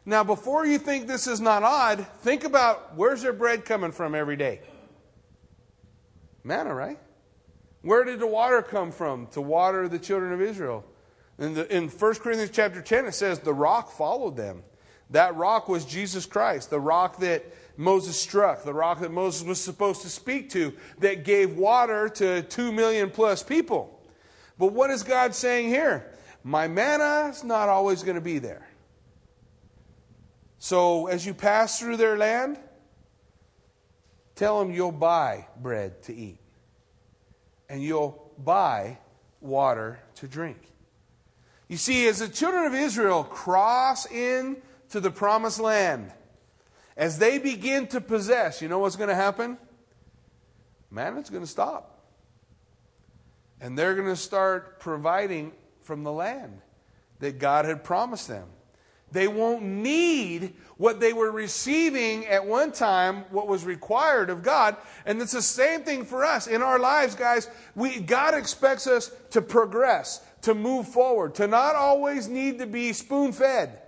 Now, 0.05 0.23
before 0.23 0.67
you 0.67 0.77
think 0.79 1.07
this 1.07 1.27
is 1.27 1.41
not 1.41 1.63
odd, 1.63 2.07
think 2.21 2.45
about 2.45 2.97
where's 2.97 3.23
their 3.23 3.33
bread 3.33 3.65
coming 3.65 3.93
from 3.93 4.15
every 4.15 4.37
day? 4.37 4.61
Manna, 6.45 6.75
right? 6.75 6.99
Where 7.81 8.05
did 8.05 8.21
the 8.21 8.27
water 8.27 8.61
come 8.61 8.93
from 8.93 9.27
to 9.29 9.41
water 9.41 9.89
the 9.89 9.99
children 9.99 10.33
of 10.33 10.43
Israel? 10.43 10.85
In, 11.41 11.55
the, 11.55 11.75
in 11.75 11.89
1 11.89 12.15
Corinthians 12.17 12.51
chapter 12.53 12.83
10, 12.83 13.07
it 13.07 13.13
says 13.13 13.39
the 13.39 13.55
rock 13.55 13.91
followed 13.91 14.37
them. 14.37 14.63
That 15.09 15.35
rock 15.35 15.69
was 15.69 15.85
Jesus 15.87 16.27
Christ, 16.27 16.71
the 16.71 16.79
rock 16.79 17.19
that 17.19 17.45
Moses 17.77 18.21
struck, 18.21 18.63
the 18.63 18.75
rock 18.75 19.01
that 19.01 19.11
Moses 19.11 19.43
was 19.43 19.61
supposed 19.61 20.03
to 20.03 20.11
speak 20.11 20.51
to, 20.51 20.75
that 20.99 21.25
gave 21.25 21.57
water 21.57 22.11
to 22.11 22.43
two 22.43 22.71
million 22.71 23.11
plus 23.11 23.43
people. 23.43 23.99
But 24.59 24.73
what 24.73 24.91
is 24.91 25.03
God 25.03 25.35
saying 25.35 25.69
here? 25.69 26.13
My 26.45 26.69
manna 26.69 27.31
is 27.31 27.43
not 27.43 27.69
always 27.71 28.03
going 28.03 28.17
to 28.17 28.21
be 28.21 28.39
there. 28.39 28.69
So 30.59 31.07
as 31.07 31.25
you 31.25 31.33
pass 31.33 31.81
through 31.81 31.97
their 31.97 32.19
land, 32.19 32.59
tell 34.35 34.61
them 34.61 34.73
you'll 34.73 34.93
buy 34.93 35.47
bread 35.57 36.03
to 36.03 36.15
eat 36.15 36.39
and 37.71 37.83
you'll 37.83 38.31
buy 38.39 38.99
water 39.41 40.01
to 40.17 40.29
drink. 40.29 40.70
You 41.71 41.77
see, 41.77 42.09
as 42.09 42.19
the 42.19 42.29
children 42.29 42.65
of 42.65 42.75
Israel 42.75 43.23
cross 43.23 44.05
into 44.05 44.99
the 44.99 45.13
promised 45.13 45.61
land, 45.61 46.13
as 46.97 47.17
they 47.17 47.39
begin 47.39 47.87
to 47.89 48.01
possess, 48.01 48.61
you 48.61 48.67
know 48.67 48.81
what's 48.81 48.97
going 48.97 49.09
to 49.09 49.15
happen? 49.15 49.57
Manna's 50.91 51.31
going 51.31 51.45
to 51.45 51.49
stop. 51.51 52.01
And 53.61 53.79
they're 53.79 53.95
going 53.95 54.09
to 54.09 54.17
start 54.17 54.81
providing 54.81 55.53
from 55.83 56.03
the 56.03 56.11
land 56.11 56.61
that 57.21 57.39
God 57.39 57.67
had 57.67 57.85
promised 57.85 58.27
them. 58.27 58.49
They 59.13 59.29
won't 59.29 59.63
need 59.63 60.55
what 60.77 60.99
they 60.99 61.13
were 61.13 61.31
receiving 61.31 62.27
at 62.27 62.47
one 62.47 62.73
time, 62.73 63.25
what 63.31 63.47
was 63.47 63.65
required 63.65 64.31
of 64.31 64.43
God. 64.43 64.77
And 65.05 65.21
it's 65.21 65.33
the 65.33 65.43
same 65.43 65.83
thing 65.83 66.05
for 66.05 66.25
us 66.25 66.47
in 66.47 66.63
our 66.63 66.79
lives, 66.79 67.15
guys. 67.15 67.49
We, 67.75 68.01
God 68.01 68.35
expects 68.35 68.87
us 68.87 69.13
to 69.31 69.43
progress, 69.43 70.21
to 70.43 70.55
move 70.55 70.89
forward, 70.89 71.35
to 71.37 71.47
not 71.47 71.75
always 71.75 72.29
need 72.29 72.59
to 72.59 72.67
be 72.67 72.93
spoon 72.93 73.33
fed, 73.33 73.79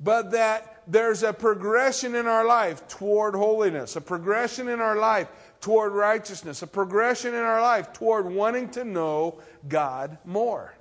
but 0.00 0.30
that 0.32 0.82
there's 0.86 1.22
a 1.22 1.32
progression 1.32 2.14
in 2.14 2.26
our 2.26 2.46
life 2.46 2.86
toward 2.88 3.34
holiness, 3.34 3.96
a 3.96 4.00
progression 4.00 4.68
in 4.68 4.80
our 4.80 4.96
life 4.96 5.28
toward 5.60 5.92
righteousness, 5.92 6.62
a 6.62 6.66
progression 6.66 7.34
in 7.34 7.40
our 7.40 7.60
life 7.60 7.92
toward 7.92 8.26
wanting 8.26 8.70
to 8.70 8.84
know 8.84 9.40
God 9.68 10.18
more 10.24 10.74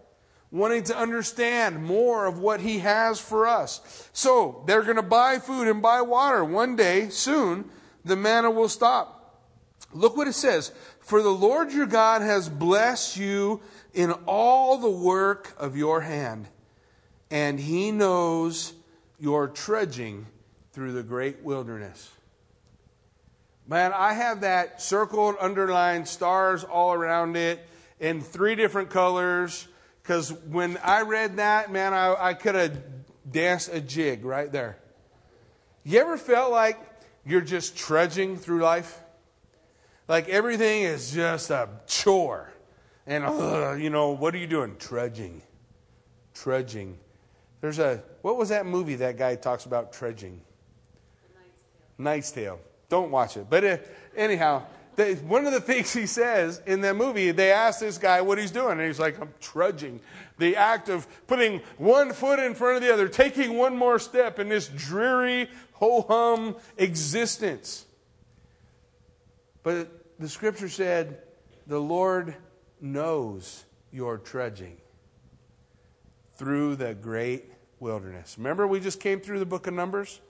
wanting 0.52 0.84
to 0.84 0.98
understand 0.98 1.84
more 1.84 2.26
of 2.26 2.40
what 2.40 2.60
he 2.60 2.80
has 2.80 3.20
for 3.20 3.48
us. 3.48 4.10
So 4.14 4.64
they're 4.66 4.84
going 4.84 4.96
to 4.96 5.02
buy 5.02 5.40
food 5.40 5.68
and 5.68 5.82
buy 5.82 6.02
water. 6.02 6.44
One 6.44 6.76
day, 6.76 7.10
soon, 7.10 7.66
the 8.04 8.16
manna 8.16 8.50
will 8.50 8.70
stop. 8.70 9.16
Look 9.94 10.18
what 10.18 10.28
it 10.28 10.34
says. 10.34 10.72
For 11.00 11.22
the 11.22 11.30
Lord 11.30 11.72
your 11.72 11.86
God 11.86 12.22
has 12.22 12.50
blessed 12.50 13.18
you 13.18 13.62
in 13.94 14.12
all 14.26 14.78
the 14.78 14.90
work 14.90 15.56
of 15.58 15.76
your 15.76 16.02
hand, 16.02 16.48
and 17.32 17.60
he 17.60 17.92
knows 17.92 18.74
your 19.20 19.48
trudging 19.48 20.28
through 20.72 20.94
the 20.94 21.04
great 21.04 21.42
wilderness. 21.44 22.12
Man, 23.68 23.92
I 23.94 24.14
have 24.14 24.42
that 24.42 24.82
circled, 24.82 25.36
underlined, 25.40 26.08
stars 26.08 26.64
all 26.64 26.94
around 26.94 27.36
it 27.36 27.68
in 28.00 28.22
three 28.22 28.56
different 28.56 28.90
colors 28.90 29.68
because 30.02 30.34
when 30.34 30.78
I 30.78 31.02
read 31.02 31.38
that, 31.38 31.72
man, 31.72 31.94
I, 31.94 32.16
I 32.30 32.34
could 32.34 32.56
have 32.56 32.82
danced 33.30 33.72
a 33.72 33.80
jig 33.80 34.26
right 34.26 34.52
there. 34.52 34.80
You 35.84 36.00
ever 36.00 36.18
felt 36.18 36.52
like 36.52 36.80
you're 37.26 37.42
just 37.42 37.78
trudging 37.78 38.38
through 38.38 38.62
life? 38.62 39.00
Like 40.08 40.28
everything 40.30 40.82
is 40.82 41.12
just 41.12 41.52
a 41.52 41.70
chore. 41.86 42.52
And, 43.08 43.26
uh, 43.26 43.74
you 43.74 43.90
know, 43.90 44.12
what 44.12 44.36
are 44.36 44.38
you 44.38 44.48
doing? 44.48 44.76
Trudging. 44.78 45.42
Trudging. 46.34 46.98
There's 47.62 47.80
a, 47.80 48.04
what 48.22 48.38
was 48.38 48.50
that 48.50 48.66
movie 48.66 48.96
that 48.96 49.18
guy 49.18 49.36
talks 49.36 49.66
about 49.66 49.92
trudging? 49.92 50.42
Knight's 51.98 52.32
Tale. 52.32 52.56
Tale. 52.56 52.60
Don't 52.90 53.12
watch 53.12 53.38
it. 53.38 53.48
But 53.50 53.64
uh, 53.64 53.78
anyhow, 54.16 54.64
they, 54.96 55.16
one 55.16 55.46
of 55.46 55.54
the 55.54 55.62
things 55.62 55.94
he 55.94 56.06
says 56.06 56.62
in 56.66 56.82
that 56.82 56.96
movie, 56.96 57.32
they 57.32 57.52
ask 57.52 57.80
this 57.80 57.98
guy 57.98 58.22
what 58.22 58.38
he's 58.38 58.52
doing, 58.52 58.80
and 58.80 58.82
he's 58.82 59.00
like, 59.00 59.20
I'm 59.20 59.34
trudging. 59.40 60.00
The 60.38 60.56
act 60.56 60.90
of 60.90 61.08
putting 61.28 61.62
one 61.78 62.14
foot 62.14 62.40
in 62.40 62.56
front 62.56 62.78
of 62.78 62.82
the 62.82 62.94
other, 62.94 63.08
taking 63.08 63.58
one 63.58 63.78
more 63.78 64.00
step 64.00 64.40
in 64.40 64.50
this 64.50 64.68
dreary, 64.68 65.50
ho 65.74 66.02
hum 66.02 66.56
existence. 66.78 67.86
But 69.62 69.90
the 70.20 70.30
scripture 70.30 70.70
said, 70.70 71.20
the 71.68 71.80
Lord 71.80 72.36
knows 72.82 73.66
your 73.92 74.18
trudging 74.18 74.78
through 76.36 76.76
the 76.76 76.94
great 76.94 77.52
wilderness. 77.80 78.36
Remember, 78.38 78.68
we 78.68 78.80
just 78.80 79.00
came 79.00 79.20
through 79.20 79.40
the 79.40 79.46
book 79.46 79.68
of 79.68 79.74
Numbers? 79.74 80.22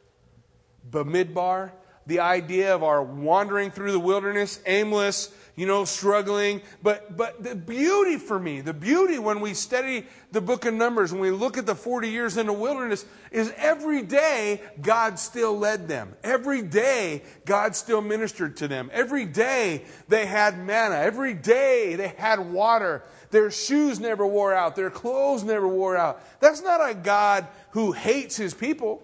Bamidbar, 0.89 1.71
the 2.07 2.19
idea 2.19 2.73
of 2.73 2.83
our 2.83 3.03
wandering 3.03 3.71
through 3.71 3.91
the 3.91 3.99
wilderness, 3.99 4.59
aimless, 4.65 5.31
you 5.59 5.65
know, 5.65 5.83
struggling. 5.83 6.61
But, 6.81 7.17
but 7.17 7.43
the 7.43 7.53
beauty 7.53 8.17
for 8.17 8.39
me, 8.39 8.61
the 8.61 8.73
beauty 8.73 9.19
when 9.19 9.41
we 9.41 9.53
study 9.53 10.05
the 10.31 10.39
book 10.39 10.65
of 10.65 10.73
Numbers, 10.73 11.11
when 11.11 11.21
we 11.21 11.31
look 11.31 11.57
at 11.57 11.65
the 11.65 11.75
40 11.75 12.09
years 12.09 12.37
in 12.37 12.45
the 12.45 12.53
wilderness, 12.53 13.05
is 13.29 13.53
every 13.57 14.03
day 14.03 14.61
God 14.81 15.19
still 15.19 15.57
led 15.57 15.89
them. 15.89 16.15
Every 16.23 16.61
day 16.61 17.23
God 17.45 17.75
still 17.75 18.01
ministered 18.01 18.55
to 18.57 18.69
them. 18.69 18.89
Every 18.93 19.25
day 19.25 19.83
they 20.07 20.25
had 20.25 20.57
manna. 20.57 20.95
Every 20.95 21.33
day 21.33 21.95
they 21.95 22.07
had 22.07 22.39
water. 22.39 23.03
Their 23.31 23.51
shoes 23.51 23.99
never 23.99 24.25
wore 24.25 24.53
out. 24.53 24.77
Their 24.77 24.89
clothes 24.89 25.43
never 25.43 25.67
wore 25.67 25.97
out. 25.97 26.23
That's 26.39 26.61
not 26.61 26.89
a 26.89 26.93
God 26.93 27.47
who 27.71 27.91
hates 27.91 28.37
his 28.37 28.53
people. 28.53 29.03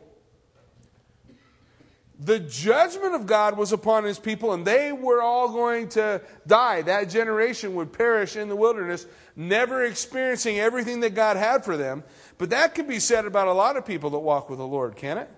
The 2.17 2.39
judgment 2.39 3.13
of 3.13 3.25
God 3.25 3.57
was 3.57 3.73
upon 3.73 4.05
his 4.05 4.19
people, 4.19 4.53
and 4.53 4.65
they 4.65 4.93
were 4.93 5.21
all 5.21 5.49
going 5.49 5.89
to 5.89 6.21
die. 6.47 6.81
That 6.83 7.09
generation 7.09 7.75
would 7.75 7.91
perish 7.91 8.37
in 8.37 8.47
the 8.47 8.55
wilderness, 8.55 9.05
never 9.35 9.83
experiencing 9.83 10.57
everything 10.57 11.01
that 11.01 11.13
God 11.13 11.35
had 11.35 11.65
for 11.65 11.75
them. 11.75 12.03
But 12.37 12.51
that 12.51 12.73
could 12.73 12.87
be 12.87 12.99
said 12.99 13.25
about 13.25 13.49
a 13.49 13.53
lot 13.53 13.75
of 13.75 13.85
people 13.85 14.11
that 14.11 14.19
walk 14.19 14.49
with 14.49 14.59
the 14.59 14.67
Lord, 14.67 14.95
can 14.95 15.17
it? 15.17 15.29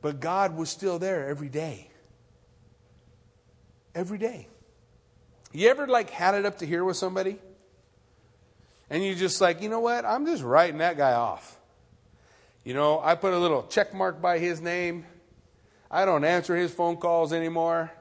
But 0.00 0.20
God 0.20 0.56
was 0.56 0.70
still 0.70 0.98
there 0.98 1.28
every 1.28 1.48
day. 1.48 1.88
Every 3.94 4.18
day. 4.18 4.48
You 5.52 5.68
ever 5.68 5.86
like 5.86 6.10
had 6.10 6.34
it 6.34 6.46
up 6.46 6.58
to 6.58 6.66
here 6.66 6.84
with 6.84 6.96
somebody? 6.96 7.38
And 8.88 9.02
you 9.02 9.14
just 9.14 9.40
like, 9.40 9.62
you 9.62 9.68
know 9.68 9.80
what? 9.80 10.04
I'm 10.04 10.26
just 10.26 10.42
writing 10.42 10.78
that 10.78 10.96
guy 10.96 11.12
off. 11.12 11.58
You 12.64 12.74
know, 12.74 13.00
I 13.02 13.14
put 13.14 13.32
a 13.32 13.38
little 13.38 13.64
check 13.64 13.92
mark 13.92 14.20
by 14.20 14.38
his 14.38 14.60
name. 14.60 15.04
I 15.90 16.04
don't 16.04 16.24
answer 16.24 16.56
his 16.56 16.72
phone 16.72 16.96
calls 16.96 17.32
anymore. 17.32 17.92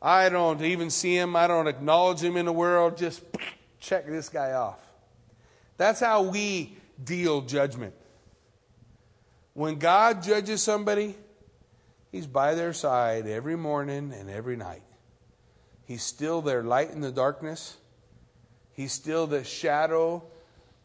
I 0.00 0.28
don't 0.28 0.60
even 0.62 0.90
see 0.90 1.16
him. 1.16 1.34
I 1.34 1.46
don't 1.46 1.66
acknowledge 1.66 2.20
him 2.20 2.36
in 2.36 2.46
the 2.46 2.52
world. 2.52 2.96
Just 2.96 3.22
check 3.80 4.06
this 4.06 4.28
guy 4.28 4.52
off. 4.52 4.80
That's 5.76 6.00
how 6.00 6.22
we 6.22 6.76
deal 7.02 7.40
judgment. 7.40 7.94
When 9.54 9.78
God 9.78 10.22
judges 10.22 10.62
somebody, 10.62 11.16
He's 12.12 12.26
by 12.26 12.54
their 12.54 12.74
side 12.74 13.26
every 13.26 13.56
morning 13.56 14.12
and 14.12 14.28
every 14.28 14.54
night. 14.54 14.82
He's 15.86 16.02
still 16.02 16.42
their 16.42 16.62
light 16.62 16.90
in 16.90 17.00
the 17.00 17.10
darkness. 17.10 17.78
He's 18.72 18.92
still 18.92 19.26
the 19.26 19.42
shadow 19.44 20.22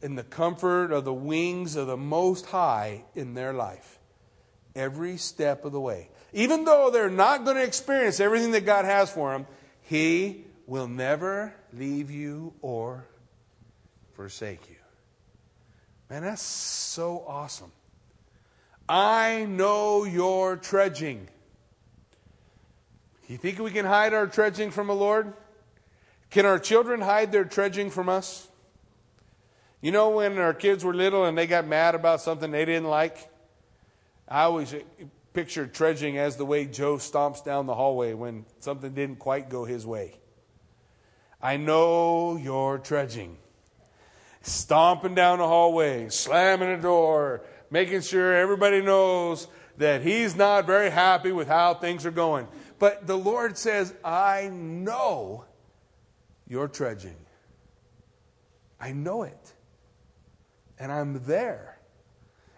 in 0.01 0.15
the 0.15 0.23
comfort 0.23 0.91
of 0.91 1.05
the 1.05 1.13
wings 1.13 1.75
of 1.75 1.87
the 1.87 1.97
Most 1.97 2.47
High 2.47 3.03
in 3.15 3.33
their 3.33 3.53
life 3.53 3.97
every 4.77 5.17
step 5.17 5.65
of 5.65 5.71
the 5.71 5.79
way. 5.79 6.09
Even 6.33 6.63
though 6.63 6.89
they're 6.91 7.09
not 7.09 7.43
going 7.43 7.57
to 7.57 7.63
experience 7.63 8.19
everything 8.19 8.51
that 8.51 8.65
God 8.65 8.85
has 8.85 9.11
for 9.11 9.31
them, 9.31 9.47
He 9.81 10.45
will 10.67 10.87
never 10.87 11.53
leave 11.73 12.11
you 12.11 12.53
or 12.61 13.05
forsake 14.13 14.69
you. 14.69 14.75
Man, 16.09 16.23
that's 16.23 16.41
so 16.41 17.23
awesome. 17.27 17.71
I 18.87 19.45
know 19.49 20.05
your 20.05 20.55
trudging. 20.55 21.27
You 23.27 23.37
think 23.37 23.59
we 23.59 23.71
can 23.71 23.85
hide 23.85 24.13
our 24.13 24.27
trudging 24.27 24.71
from 24.71 24.87
the 24.87 24.95
Lord? 24.95 25.33
Can 26.29 26.45
our 26.45 26.59
children 26.59 27.01
hide 27.01 27.31
their 27.31 27.43
trudging 27.43 27.89
from 27.89 28.07
us? 28.07 28.46
You 29.81 29.91
know, 29.91 30.09
when 30.09 30.37
our 30.39 30.53
kids 30.53 30.83
were 30.83 30.93
little 30.93 31.25
and 31.25 31.37
they 31.37 31.45
got 31.45 31.67
mad 31.67 31.93
about 31.93 32.21
something 32.21 32.49
they 32.51 32.65
didn't 32.65 32.89
like, 32.89 33.29
I 34.27 34.43
always 34.43 34.73
pictured 35.33 35.73
trudging 35.73 36.17
as 36.17 36.35
the 36.35 36.45
way 36.45 36.65
Joe 36.65 36.97
stomps 36.97 37.43
down 37.45 37.67
the 37.67 37.75
hallway 37.75 38.13
when 38.13 38.45
something 38.59 38.91
didn't 38.93 39.19
quite 39.19 39.49
go 39.49 39.65
his 39.65 39.85
way. 39.85 40.17
I 41.39 41.57
know 41.57 42.37
you're 42.37 42.79
trudging. 42.79 43.37
Stomping 44.41 45.13
down 45.13 45.37
the 45.37 45.47
hallway, 45.47 46.09
slamming 46.09 46.75
the 46.75 46.81
door, 46.81 47.43
making 47.69 48.01
sure 48.01 48.33
everybody 48.33 48.81
knows 48.81 49.47
that 49.77 50.01
he's 50.01 50.35
not 50.35 50.65
very 50.65 50.89
happy 50.89 51.31
with 51.31 51.47
how 51.47 51.75
things 51.75 52.05
are 52.05 52.11
going. 52.11 52.47
But 52.79 53.05
the 53.05 53.17
Lord 53.17 53.57
says, 53.57 53.93
I 54.03 54.49
know 54.51 55.45
you're 56.47 56.67
trudging. 56.67 57.17
I 58.79 58.91
know 58.91 59.21
it 59.21 59.53
and 60.79 60.91
I'm 60.91 61.23
there. 61.25 61.77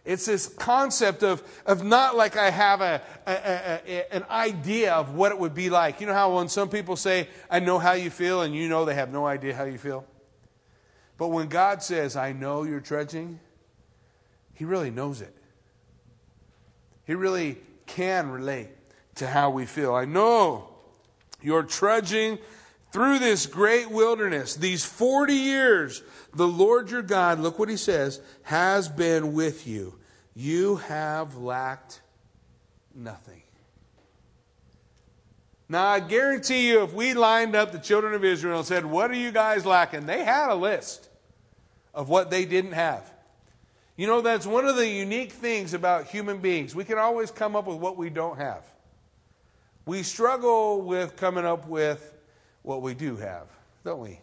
It's 0.05 0.25
this 0.25 0.47
concept 0.47 1.23
of, 1.23 1.43
of 1.65 1.83
not 1.83 2.15
like 2.15 2.37
I 2.37 2.49
have 2.49 2.81
a, 2.81 3.01
a, 3.27 3.31
a, 3.31 4.13
an 4.13 4.25
idea 4.29 4.93
of 4.93 5.13
what 5.13 5.31
it 5.31 5.37
would 5.37 5.53
be 5.53 5.69
like. 5.69 6.01
You 6.01 6.07
know 6.07 6.13
how 6.13 6.35
when 6.35 6.47
some 6.47 6.69
people 6.69 6.95
say, 6.95 7.27
I 7.49 7.59
know 7.59 7.79
how 7.79 7.91
you 7.93 8.09
feel, 8.09 8.41
and 8.41 8.55
you 8.55 8.69
know 8.69 8.85
they 8.85 8.95
have 8.95 9.11
no 9.11 9.27
idea 9.27 9.53
how 9.53 9.65
you 9.65 9.77
feel? 9.77 10.05
But 11.17 11.27
when 11.27 11.47
God 11.47 11.83
says, 11.83 12.15
I 12.15 12.31
know 12.31 12.63
you're 12.63 12.79
trudging, 12.79 13.39
He 14.53 14.65
really 14.65 14.89
knows 14.89 15.21
it. 15.21 15.35
He 17.05 17.13
really 17.13 17.57
can 17.85 18.29
relate 18.29 18.69
to 19.15 19.27
how 19.27 19.49
we 19.49 19.65
feel. 19.65 19.93
I 19.93 20.05
know 20.05 20.69
you're 21.41 21.63
trudging 21.63 22.39
through 22.91 23.19
this 23.19 23.45
great 23.45 23.89
wilderness, 23.89 24.55
these 24.55 24.83
40 24.83 25.33
years, 25.33 26.01
the 26.33 26.47
Lord 26.47 26.89
your 26.89 27.01
God, 27.01 27.39
look 27.39 27.59
what 27.59 27.69
he 27.69 27.77
says, 27.77 28.19
has 28.43 28.89
been 28.89 29.33
with 29.33 29.67
you. 29.67 29.95
You 30.35 30.77
have 30.77 31.35
lacked 31.35 32.01
nothing. 32.95 33.41
Now, 35.71 35.85
I 35.85 35.99
guarantee 35.99 36.67
you, 36.67 36.81
if 36.81 36.93
we 36.93 37.13
lined 37.13 37.55
up 37.55 37.71
the 37.71 37.77
children 37.77 38.15
of 38.15 38.23
Israel 38.23 38.57
and 38.57 38.67
said, 38.67 38.85
What 38.85 39.11
are 39.11 39.15
you 39.15 39.31
guys 39.31 39.67
lacking? 39.67 40.07
They 40.07 40.23
had 40.23 40.49
a 40.49 40.55
list 40.55 41.09
of 41.93 42.09
what 42.09 42.31
they 42.31 42.45
didn't 42.45 42.71
have. 42.71 43.09
You 43.95 44.07
know, 44.07 44.21
that's 44.21 44.47
one 44.47 44.65
of 44.65 44.77
the 44.77 44.87
unique 44.87 45.31
things 45.31 45.75
about 45.75 46.05
human 46.07 46.39
beings. 46.39 46.73
We 46.73 46.85
can 46.85 46.97
always 46.97 47.29
come 47.29 47.55
up 47.55 47.67
with 47.67 47.77
what 47.77 47.97
we 47.97 48.09
don't 48.09 48.37
have. 48.37 48.63
We 49.85 50.03
struggle 50.03 50.81
with 50.81 51.17
coming 51.17 51.45
up 51.45 51.67
with 51.67 52.13
what 52.63 52.81
we 52.81 52.93
do 52.93 53.17
have, 53.17 53.47
don't 53.83 53.99
we? 53.99 54.19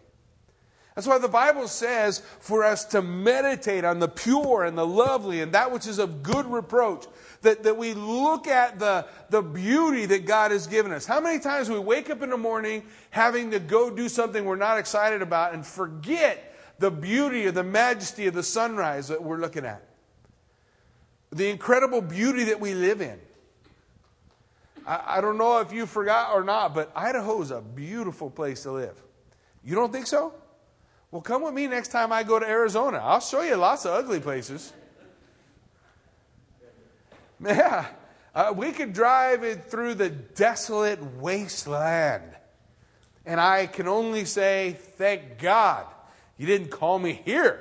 That's 0.96 1.06
why 1.06 1.18
the 1.18 1.28
Bible 1.28 1.68
says 1.68 2.22
for 2.40 2.64
us 2.64 2.86
to 2.86 3.02
meditate 3.02 3.84
on 3.84 3.98
the 3.98 4.08
pure 4.08 4.64
and 4.64 4.78
the 4.78 4.86
lovely 4.86 5.42
and 5.42 5.52
that 5.52 5.70
which 5.70 5.86
is 5.86 5.98
of 5.98 6.22
good 6.22 6.46
reproach. 6.46 7.04
That, 7.42 7.64
that 7.64 7.76
we 7.76 7.92
look 7.92 8.48
at 8.48 8.78
the, 8.78 9.06
the 9.28 9.42
beauty 9.42 10.06
that 10.06 10.24
God 10.24 10.52
has 10.52 10.66
given 10.66 10.92
us. 10.92 11.04
How 11.04 11.20
many 11.20 11.38
times 11.38 11.68
we 11.68 11.78
wake 11.78 12.08
up 12.08 12.22
in 12.22 12.30
the 12.30 12.38
morning 12.38 12.82
having 13.10 13.50
to 13.50 13.58
go 13.58 13.90
do 13.90 14.08
something 14.08 14.46
we're 14.46 14.56
not 14.56 14.78
excited 14.78 15.20
about 15.20 15.52
and 15.52 15.64
forget 15.64 16.56
the 16.78 16.90
beauty 16.90 17.46
or 17.46 17.52
the 17.52 17.62
majesty 17.62 18.26
of 18.26 18.32
the 18.32 18.42
sunrise 18.42 19.08
that 19.08 19.22
we're 19.22 19.36
looking 19.36 19.66
at? 19.66 19.82
The 21.30 21.50
incredible 21.50 22.00
beauty 22.00 22.44
that 22.44 22.58
we 22.58 22.72
live 22.72 23.02
in. 23.02 23.20
I, 24.86 25.18
I 25.18 25.20
don't 25.20 25.36
know 25.36 25.58
if 25.58 25.72
you 25.72 25.86
forgot 25.86 26.32
or 26.32 26.44
not, 26.44 26.74
but 26.74 26.92
Idaho 26.94 27.42
is 27.42 27.50
a 27.50 27.60
beautiful 27.60 28.30
place 28.30 28.62
to 28.62 28.72
live. 28.72 29.02
You 29.64 29.74
don't 29.74 29.92
think 29.92 30.06
so? 30.06 30.32
Well, 31.10 31.22
come 31.22 31.42
with 31.42 31.54
me 31.54 31.66
next 31.66 31.88
time 31.88 32.12
I 32.12 32.22
go 32.22 32.38
to 32.38 32.46
Arizona. 32.46 32.98
I'll 32.98 33.20
show 33.20 33.42
you 33.42 33.56
lots 33.56 33.84
of 33.84 33.92
ugly 33.92 34.20
places. 34.20 34.72
Yeah, 37.44 37.86
uh, 38.34 38.54
we 38.56 38.72
could 38.72 38.92
drive 38.92 39.44
it 39.44 39.64
through 39.64 39.94
the 39.94 40.08
desolate 40.08 41.02
wasteland. 41.16 42.24
And 43.26 43.40
I 43.40 43.66
can 43.66 43.88
only 43.88 44.24
say, 44.24 44.76
thank 44.78 45.38
God 45.38 45.86
you 46.38 46.46
didn't 46.46 46.68
call 46.68 46.98
me 46.98 47.20
here. 47.24 47.60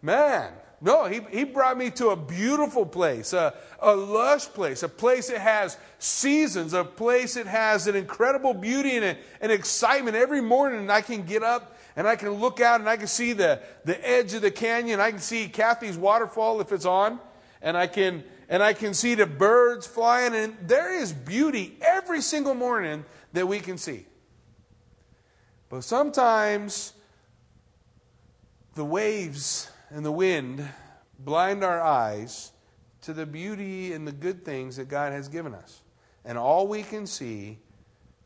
Man, 0.00 0.52
no, 0.84 1.04
he, 1.04 1.20
he 1.30 1.44
brought 1.44 1.78
me 1.78 1.90
to 1.92 2.08
a 2.08 2.16
beautiful 2.16 2.84
place, 2.84 3.32
a, 3.32 3.54
a 3.78 3.94
lush 3.94 4.46
place, 4.46 4.82
a 4.82 4.88
place 4.88 5.28
that 5.28 5.40
has 5.40 5.78
seasons, 6.00 6.72
a 6.72 6.82
place 6.82 7.34
that 7.34 7.46
has 7.46 7.86
an 7.86 7.94
incredible 7.94 8.52
beauty 8.52 8.96
and, 8.96 9.16
and 9.40 9.52
excitement. 9.52 10.16
Every 10.16 10.40
morning 10.40 10.90
I 10.90 11.00
can 11.00 11.22
get 11.22 11.44
up 11.44 11.78
and 11.94 12.08
I 12.08 12.16
can 12.16 12.30
look 12.30 12.60
out 12.60 12.80
and 12.80 12.88
I 12.88 12.96
can 12.96 13.06
see 13.06 13.32
the, 13.32 13.60
the 13.84 14.08
edge 14.08 14.34
of 14.34 14.42
the 14.42 14.50
canyon. 14.50 14.98
I 14.98 15.12
can 15.12 15.20
see 15.20 15.46
Kathy's 15.46 15.96
waterfall 15.96 16.60
if 16.60 16.72
it's 16.72 16.84
on. 16.84 17.20
And 17.60 17.76
I 17.76 17.86
can 17.86 18.24
and 18.48 18.60
I 18.60 18.72
can 18.72 18.92
see 18.92 19.14
the 19.14 19.24
birds 19.24 19.86
flying. 19.86 20.34
And 20.34 20.56
there 20.62 20.92
is 20.92 21.12
beauty 21.12 21.78
every 21.80 22.20
single 22.20 22.54
morning 22.54 23.04
that 23.34 23.46
we 23.46 23.60
can 23.60 23.78
see. 23.78 24.04
But 25.68 25.84
sometimes 25.84 26.92
the 28.74 28.84
waves 28.84 29.70
and 29.92 30.04
the 30.04 30.12
wind 30.12 30.66
blind 31.18 31.62
our 31.62 31.80
eyes 31.80 32.52
to 33.02 33.12
the 33.12 33.26
beauty 33.26 33.92
and 33.92 34.06
the 34.06 34.12
good 34.12 34.44
things 34.44 34.76
that 34.76 34.88
God 34.88 35.12
has 35.12 35.28
given 35.28 35.54
us. 35.54 35.82
And 36.24 36.38
all 36.38 36.66
we 36.66 36.82
can 36.82 37.06
see 37.06 37.58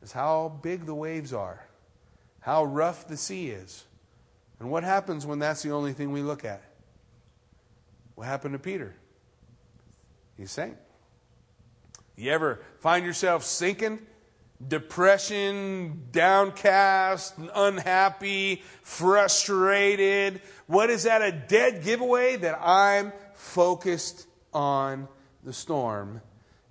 is 0.03 0.13
how 0.13 0.61
big 0.63 0.87
the 0.87 0.95
waves 0.95 1.33
are, 1.33 1.67
how 2.41 2.65
rough 2.65 3.09
the 3.09 3.17
sea 3.17 3.51
is. 3.51 3.85
And 4.61 4.71
what 4.71 4.85
happens 4.85 5.27
when 5.27 5.39
that's 5.39 5.63
the 5.63 5.73
only 5.73 5.93
thing 5.93 6.13
we 6.13 6.23
look 6.23 6.45
at? 6.45 6.63
What 8.15 8.27
happened 8.27 8.53
to 8.53 8.59
Peter? 8.59 8.95
He 10.37 10.47
sank. 10.47 10.77
You 12.17 12.31
ever 12.31 12.61
find 12.79 13.05
yourself 13.05 13.45
sinking? 13.45 14.01
Depression, 14.67 16.05
downcast, 16.13 17.35
unhappy, 17.55 18.63
frustrated. 18.83 20.41
What 20.67 20.91
is 20.91 21.05
that? 21.05 21.23
A 21.23 21.33
dead 21.33 21.85
giveaway 21.85 22.37
that 22.37 22.59
I'm 22.61 23.13
focused 23.35 24.27
on 24.53 25.09
the 25.45 25.53
storm 25.53 26.21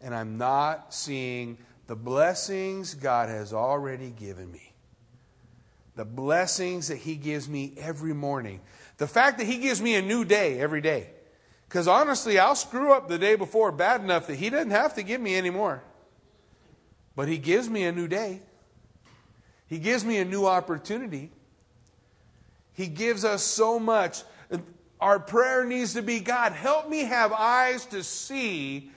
and 0.02 0.14
I'm 0.14 0.38
not 0.38 0.94
seeing 0.94 1.58
the 1.88 1.96
blessings 1.96 2.96
God 2.96 3.30
has 3.30 3.54
already 3.54 4.10
given 4.10 4.52
me. 4.52 4.74
The 5.96 6.06
blessings 6.06 6.90
that 6.90 6.98
He 6.98 7.16
gives 7.16 7.48
me 7.48 7.74
every 7.78 8.14
morning. 8.14 8.62
The 8.98 9.08
fact 9.08 9.38
that 9.38 9.46
He 9.46 9.58
gives 9.58 9.82
me 9.82 9.96
a 9.96 10.02
new 10.02 10.26
day 10.26 10.60
every 10.60 10.82
day. 10.82 11.10
Because 11.68 11.88
honestly, 11.88 12.38
I'll 12.38 12.56
screw 12.56 12.94
up 12.94 13.08
the 13.08 13.18
day 13.18 13.36
before 13.36 13.72
bad 13.72 14.02
enough 14.02 14.28
that 14.28 14.36
He 14.36 14.50
doesn't 14.50 14.72
have 14.72 14.96
to 14.96 15.04
give 15.04 15.22
me 15.22 15.36
any 15.36 15.50
more. 15.50 15.84
But 17.16 17.28
He 17.28 17.38
gives 17.38 17.70
me 17.70 17.86
a 17.86 17.92
new 17.92 18.08
day, 18.08 18.42
He 19.68 19.80
gives 19.80 20.04
me 20.04 20.18
a 20.18 20.26
new 20.26 20.46
opportunity. 20.46 21.32
He 22.74 22.88
gives 22.88 23.24
us 23.24 23.42
so 23.42 23.80
much. 23.80 24.22
Our 25.00 25.20
prayer 25.20 25.66
needs 25.66 25.94
to 25.94 26.02
be 26.02 26.20
God, 26.20 26.52
help 26.52 26.90
me 26.90 27.06
have 27.06 27.32
eyes 27.32 27.86
to 27.88 28.04
see 28.04 28.92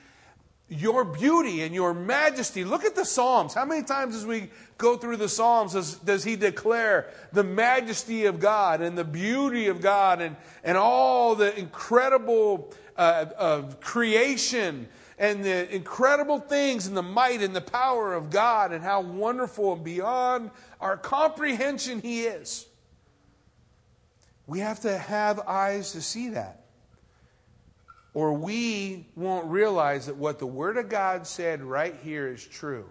your 0.69 1.05
beauty 1.05 1.63
and 1.63 1.75
your 1.75 1.95
majesty. 1.95 2.65
Look 2.65 2.85
at 2.85 2.95
the 2.95 3.05
Psalms. 3.05 3.55
How 3.55 3.65
many 3.65 3.83
times 3.83 4.15
as 4.15 4.27
we 4.27 4.51
go 4.77 4.97
through 4.97 5.17
the 5.17 5.29
Psalms 5.29 5.73
does, 5.73 5.97
does 5.97 6.25
he 6.25 6.37
declare 6.37 7.11
the 7.33 7.43
majesty 7.43 8.27
of 8.27 8.39
God 8.39 8.81
and 8.83 8.97
the 8.97 9.05
beauty 9.05 9.69
of 9.69 9.81
God 9.81 10.21
and, 10.21 10.37
and 10.63 10.77
all 10.77 11.35
the 11.35 11.59
incredible 11.59 12.73
uh, 12.97 13.63
creation 13.81 14.89
and 15.19 15.45
the 15.45 15.75
incredible 15.75 16.39
things 16.39 16.87
and 16.87 16.97
the 16.97 17.03
might 17.03 17.43
and 17.43 17.55
the 17.55 17.61
power 17.61 18.15
of 18.15 18.31
God 18.31 18.73
and 18.73 18.83
how 18.83 19.01
wonderful 19.01 19.73
and 19.73 19.85
beyond 19.85 20.51
our 20.81 20.97
comprehension 20.97 22.01
He 22.01 22.23
is. 22.23 22.67
We 24.47 24.61
have 24.61 24.81
to 24.81 24.97
have 24.97 25.41
eyes 25.41 25.93
to 25.93 26.01
see 26.01 26.31
that. 26.31 26.65
Or 28.15 28.33
we 28.33 29.07
won't 29.15 29.47
realize 29.47 30.07
that 30.07 30.17
what 30.17 30.39
the 30.39 30.47
Word 30.47 30.79
of 30.79 30.89
God 30.89 31.27
said 31.27 31.63
right 31.63 31.95
here 32.03 32.29
is 32.29 32.45
true. 32.45 32.89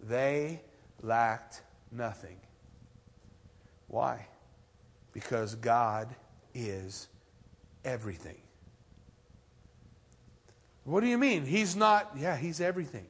They 0.00 0.60
lacked 1.02 1.62
nothing. 1.90 2.36
Why? 3.88 4.26
Because 5.12 5.54
God 5.56 6.14
is 6.54 7.08
everything. 7.84 8.40
What 10.84 11.00
do 11.00 11.06
you 11.06 11.18
mean? 11.18 11.44
He's 11.44 11.76
not, 11.76 12.10
yeah, 12.16 12.36
he's 12.36 12.60
everything. 12.60 13.06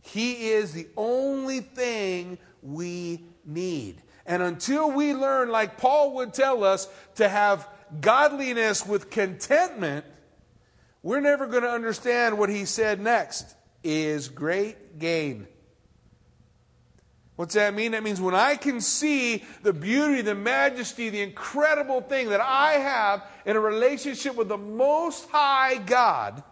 He 0.00 0.50
is 0.50 0.72
the 0.72 0.86
only 0.96 1.60
thing 1.60 2.38
we 2.62 3.24
need. 3.44 4.02
And 4.24 4.42
until 4.42 4.90
we 4.90 5.14
learn, 5.14 5.50
like 5.50 5.78
Paul 5.78 6.14
would 6.16 6.32
tell 6.32 6.64
us, 6.64 6.88
to 7.16 7.28
have 7.28 7.68
godliness 8.00 8.86
with 8.86 9.10
contentment, 9.10 10.04
we're 11.02 11.20
never 11.20 11.46
going 11.46 11.62
to 11.62 11.70
understand 11.70 12.38
what 12.38 12.48
he 12.48 12.64
said 12.64 13.00
next 13.00 13.54
is 13.84 14.28
great 14.28 14.98
gain. 14.98 15.46
What's 17.36 17.54
that 17.54 17.74
mean? 17.74 17.92
That 17.92 18.02
means 18.02 18.20
when 18.20 18.34
I 18.34 18.56
can 18.56 18.80
see 18.80 19.44
the 19.62 19.74
beauty, 19.74 20.22
the 20.22 20.34
majesty, 20.34 21.10
the 21.10 21.20
incredible 21.20 22.00
thing 22.00 22.30
that 22.30 22.40
I 22.40 22.72
have 22.72 23.24
in 23.44 23.56
a 23.56 23.60
relationship 23.60 24.34
with 24.36 24.48
the 24.48 24.56
Most 24.56 25.28
High 25.28 25.76
God, 25.76 26.42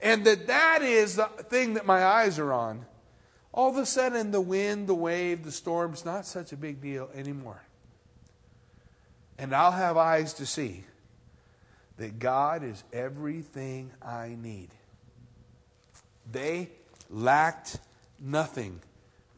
and 0.00 0.24
that 0.24 0.46
that 0.46 0.82
is 0.82 1.16
the 1.16 1.26
thing 1.26 1.74
that 1.74 1.84
my 1.84 2.02
eyes 2.02 2.38
are 2.38 2.52
on, 2.52 2.86
all 3.52 3.68
of 3.68 3.76
a 3.76 3.84
sudden 3.84 4.30
the 4.30 4.40
wind, 4.40 4.86
the 4.86 4.94
wave, 4.94 5.44
the 5.44 5.52
storm's 5.52 6.06
not 6.06 6.24
such 6.24 6.52
a 6.52 6.56
big 6.56 6.80
deal 6.80 7.10
anymore. 7.14 7.60
And 9.38 9.54
I'll 9.54 9.70
have 9.70 9.98
eyes 9.98 10.34
to 10.34 10.46
see 10.46 10.84
that 11.98 12.18
God 12.18 12.62
is 12.62 12.82
everything 12.90 13.90
I 14.00 14.34
need. 14.40 14.70
They 16.30 16.70
lacked 17.10 17.78
nothing 18.18 18.80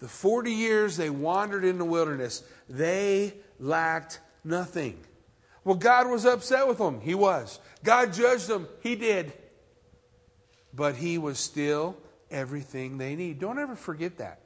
the 0.03 0.09
40 0.09 0.51
years 0.51 0.97
they 0.97 1.11
wandered 1.11 1.65
in 1.65 1.79
the 1.79 1.85
wilderness, 1.85 2.43
they 2.69 3.35
lacked 3.61 4.19
nothing. 4.43 4.99
Well, 5.63 5.77
God 5.77 6.11
was 6.11 6.27
upset 6.27 6.67
with 6.67 6.79
them. 6.79 7.01
He 7.01 7.15
was. 7.15 7.61
God 7.85 8.13
judged 8.13 8.49
them. 8.49 8.67
He 8.81 8.97
did. 8.97 9.33
But 10.75 10.97
He 10.97 11.19
was 11.19 11.39
still 11.39 11.97
everything 12.33 12.99
they 12.99 13.15
need. 13.15 13.39
Don't 13.39 13.61
ever 13.61 13.77
forget 13.77 14.19
that. 14.19 14.41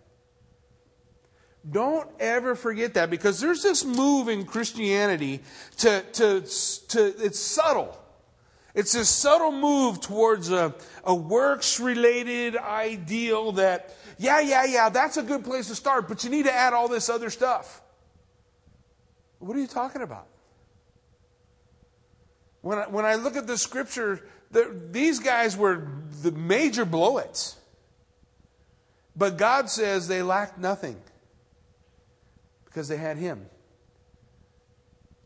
Don't 1.69 2.11
ever 2.21 2.55
forget 2.55 2.92
that 2.92 3.09
because 3.09 3.40
there's 3.40 3.62
this 3.62 3.83
move 3.83 4.29
in 4.29 4.45
Christianity 4.45 5.40
to, 5.79 6.03
to, 6.12 6.42
to 6.42 7.25
it's 7.25 7.40
subtle. 7.40 7.99
It's 8.75 8.95
a 8.95 9.07
subtle 9.07 9.53
move 9.53 10.03
towards 10.03 10.51
a, 10.51 10.75
a 11.03 11.14
works 11.14 11.81
related 11.81 12.59
ideal 12.59 13.53
that 13.53 13.97
yeah, 14.18 14.40
yeah, 14.40 14.64
yeah, 14.64 14.88
that's 14.88 15.16
a 15.16 15.22
good 15.22 15.44
place 15.44 15.68
to 15.68 15.74
start, 15.74 16.09
but 16.09 16.24
you 16.24 16.31
need 16.31 16.44
to 16.46 16.52
add 16.52 16.72
all 16.72 16.88
this 16.88 17.09
other 17.09 17.31
stuff. 17.31 17.83
What 19.38 19.57
are 19.57 19.61
you 19.61 19.66
talking 19.66 20.02
about? 20.02 20.26
When 22.62 22.79
I, 22.79 22.88
when 22.88 23.05
I 23.05 23.14
look 23.16 23.37
at 23.37 23.46
the 23.46 23.59
scripture, 23.59 24.26
these 24.90 25.18
guys 25.20 25.57
were 25.57 25.88
the 26.22 26.33
major 26.33 26.87
blowits. 26.87 27.57
But 29.14 29.37
God 29.38 29.70
says 29.70 30.09
they 30.09 30.22
lacked 30.22 30.59
nothing 30.59 31.00
because 32.64 32.88
they 32.88 32.96
had 32.96 33.18
Him. 33.18 33.46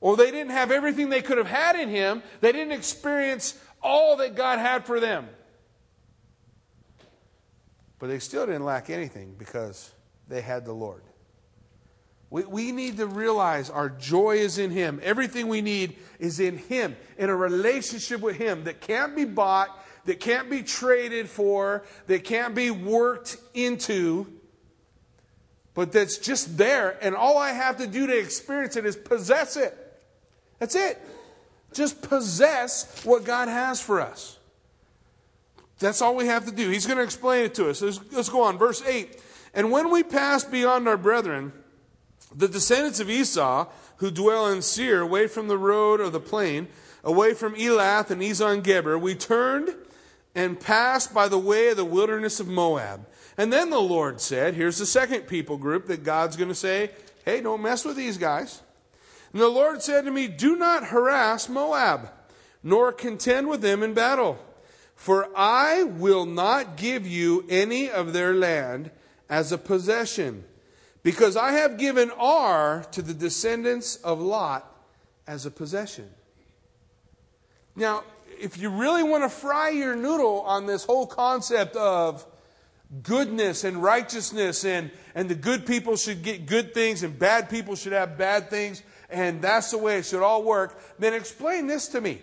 or 0.01 0.17
they 0.17 0.31
didn't 0.31 0.53
have 0.53 0.71
everything 0.71 1.11
they 1.11 1.23
could 1.23 1.39
have 1.39 1.47
had 1.47 1.77
in 1.77 1.89
him. 1.89 2.23
They 2.41 2.53
didn't 2.53 2.73
experience 2.73 3.59
all 3.83 4.17
that 4.17 4.35
God 4.35 4.59
had 4.59 4.87
for 4.87 5.01
them. 5.01 5.29
But 8.01 8.09
they 8.09 8.19
still 8.19 8.47
didn't 8.47 8.65
lack 8.65 8.91
anything 8.91 9.37
because 9.39 9.93
they 10.27 10.41
had 10.41 10.65
the 10.65 10.73
Lord. 10.73 11.03
We, 12.31 12.45
we 12.45 12.73
need 12.73 12.97
to 12.97 13.07
realize 13.07 13.69
our 13.69 13.91
joy 13.91 14.37
is 14.37 14.59
in 14.59 14.71
Him. 14.71 15.01
Everything 15.03 15.49
we 15.49 15.61
need 15.61 15.97
is 16.19 16.41
in 16.41 16.57
Him, 16.57 16.97
in 17.19 17.29
a 17.29 17.37
relationship 17.37 18.21
with 18.21 18.37
Him 18.37 18.65
that 18.65 18.81
can't 18.81 19.15
be 19.15 19.27
bought, 19.27 19.69
that 20.07 20.19
can't 20.19 20.49
be 20.49 20.63
traded 20.63 21.29
for, 21.29 21.85
that 22.07 22.25
can't 22.25 22.55
be 22.55 22.71
worked 22.71 23.37
into, 23.53 24.27
but 25.75 25.93
that's 25.93 26.17
just 26.17 26.57
there. 26.57 26.99
And 27.03 27.15
all 27.15 27.37
I 27.37 27.51
have 27.51 27.77
to 27.79 27.87
do 27.87 28.07
to 28.07 28.19
experience 28.19 28.77
it 28.77 28.87
is 28.87 28.97
possess 28.97 29.57
it. 29.57 29.77
That's 30.59 30.75
it. 30.75 31.01
Just 31.73 32.01
possess 32.03 33.05
what 33.05 33.25
God 33.25 33.49
has 33.49 33.81
for 33.81 34.01
us. 34.01 34.39
That's 35.81 36.03
all 36.03 36.15
we 36.15 36.27
have 36.27 36.45
to 36.45 36.53
do. 36.53 36.69
He's 36.69 36.87
going 36.87 36.99
to 36.99 37.03
explain 37.03 37.47
it 37.47 37.55
to 37.55 37.71
us. 37.71 37.83
Let's, 37.83 38.01
let's 38.13 38.29
go 38.29 38.43
on. 38.43 38.59
Verse 38.59 38.83
8. 38.83 39.21
And 39.55 39.73
when 39.73 39.91
we 39.91 40.03
pass 40.03 40.45
beyond 40.45 40.87
our 40.87 40.99
brethren, 40.99 41.53
the 42.35 42.49
descendants 42.49 43.01
of 43.01 43.11
Esau, 43.11 43.67
who 43.97 44.11
dwell 44.11 44.47
in 44.47 44.63
Seir, 44.63 45.01
away 45.01 45.27
from 45.27 45.49
the 45.49 45.59
road 45.59 46.01
of 46.01 46.13
the 46.13 46.21
plain, 46.21 46.69
away 47.03 47.35
from 47.35 47.55
Elath 47.55 48.11
and 48.11 48.21
Ezion 48.21 48.63
Geber, 48.63 48.99
we 48.99 49.15
turned 49.15 49.75
and 50.35 50.61
passed 50.61 51.13
by 51.13 51.29
the 51.29 51.39
way 51.39 51.69
of 51.69 51.77
the 51.77 51.85
wilderness 51.85 52.39
of 52.41 52.47
Moab. 52.47 53.07
And 53.37 53.53
then 53.53 53.71
the 53.71 53.81
Lord 53.81 54.21
said, 54.21 54.55
Here's 54.55 54.79
the 54.79 54.87
second 54.87 55.23
people 55.23 55.57
group 55.57 55.87
that 55.87 56.05
God's 56.05 56.37
going 56.37 56.51
to 56.51 56.55
say, 56.55 56.91
Hey, 57.25 57.41
don't 57.41 57.63
mess 57.63 57.85
with 57.85 57.97
these 57.97 58.19
guys. 58.19 58.61
And 59.33 59.41
the 59.41 59.49
Lord 59.49 59.83
said 59.83 60.05
to 60.05 60.11
me, 60.11 60.29
Do 60.29 60.57
not 60.57 60.89
harass 60.89 61.49
Moab, 61.49 62.11
nor 62.63 62.93
contend 62.93 63.49
with 63.49 63.63
them 63.63 63.83
in 63.83 63.95
battle. 63.95 64.39
For 65.01 65.31
I 65.35 65.85
will 65.85 66.27
not 66.27 66.77
give 66.77 67.07
you 67.07 67.47
any 67.49 67.89
of 67.89 68.13
their 68.13 68.35
land 68.35 68.91
as 69.31 69.51
a 69.51 69.57
possession, 69.57 70.45
because 71.03 71.39
I 71.39 71.53
have 71.53 71.79
given 71.79 72.11
Ar 72.19 72.85
to 72.91 73.01
the 73.01 73.15
descendants 73.15 73.97
of 73.97 74.21
Lot 74.21 74.71
as 75.27 75.47
a 75.47 75.51
possession. 75.51 76.11
Now, 77.75 78.05
if 78.39 78.59
you 78.59 78.69
really 78.69 79.03
want 79.03 79.25
to 79.25 79.31
fry 79.31 79.71
your 79.71 79.97
noodle 79.97 80.43
on 80.43 80.67
this 80.67 80.85
whole 80.85 81.07
concept 81.07 81.77
of 81.77 82.27
goodness 83.03 83.65
and 83.65 83.83
righteousness 83.83 84.67
and, 84.67 84.91
and 85.15 85.31
the 85.31 85.35
good 85.35 85.65
people 85.65 85.97
should 85.97 86.23
get 86.23 86.45
good 86.45 86.75
things 86.75 87.03
and 87.05 87.19
bad 87.19 87.49
people 87.49 87.75
should 87.75 87.95
have 87.95 88.19
bad 88.19 88.51
things 88.51 88.83
and 89.09 89.41
that's 89.41 89.71
the 89.71 89.79
way 89.79 89.97
it 89.97 90.05
should 90.05 90.23
all 90.23 90.43
work, 90.43 90.79
then 90.99 91.15
explain 91.15 91.69
this 91.69 91.89
to 91.89 92.03
me. 92.03 92.21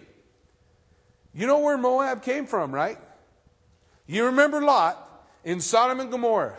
You 1.37 1.45
know 1.45 1.59
where 1.59 1.77
Moab 1.77 2.23
came 2.23 2.47
from, 2.47 2.73
right? 2.73 2.97
You 4.07 4.25
remember 4.25 4.59
Lot 4.59 4.97
in 5.43 5.61
Sodom 5.61 5.99
and 5.99 6.09
Gomorrah. 6.09 6.55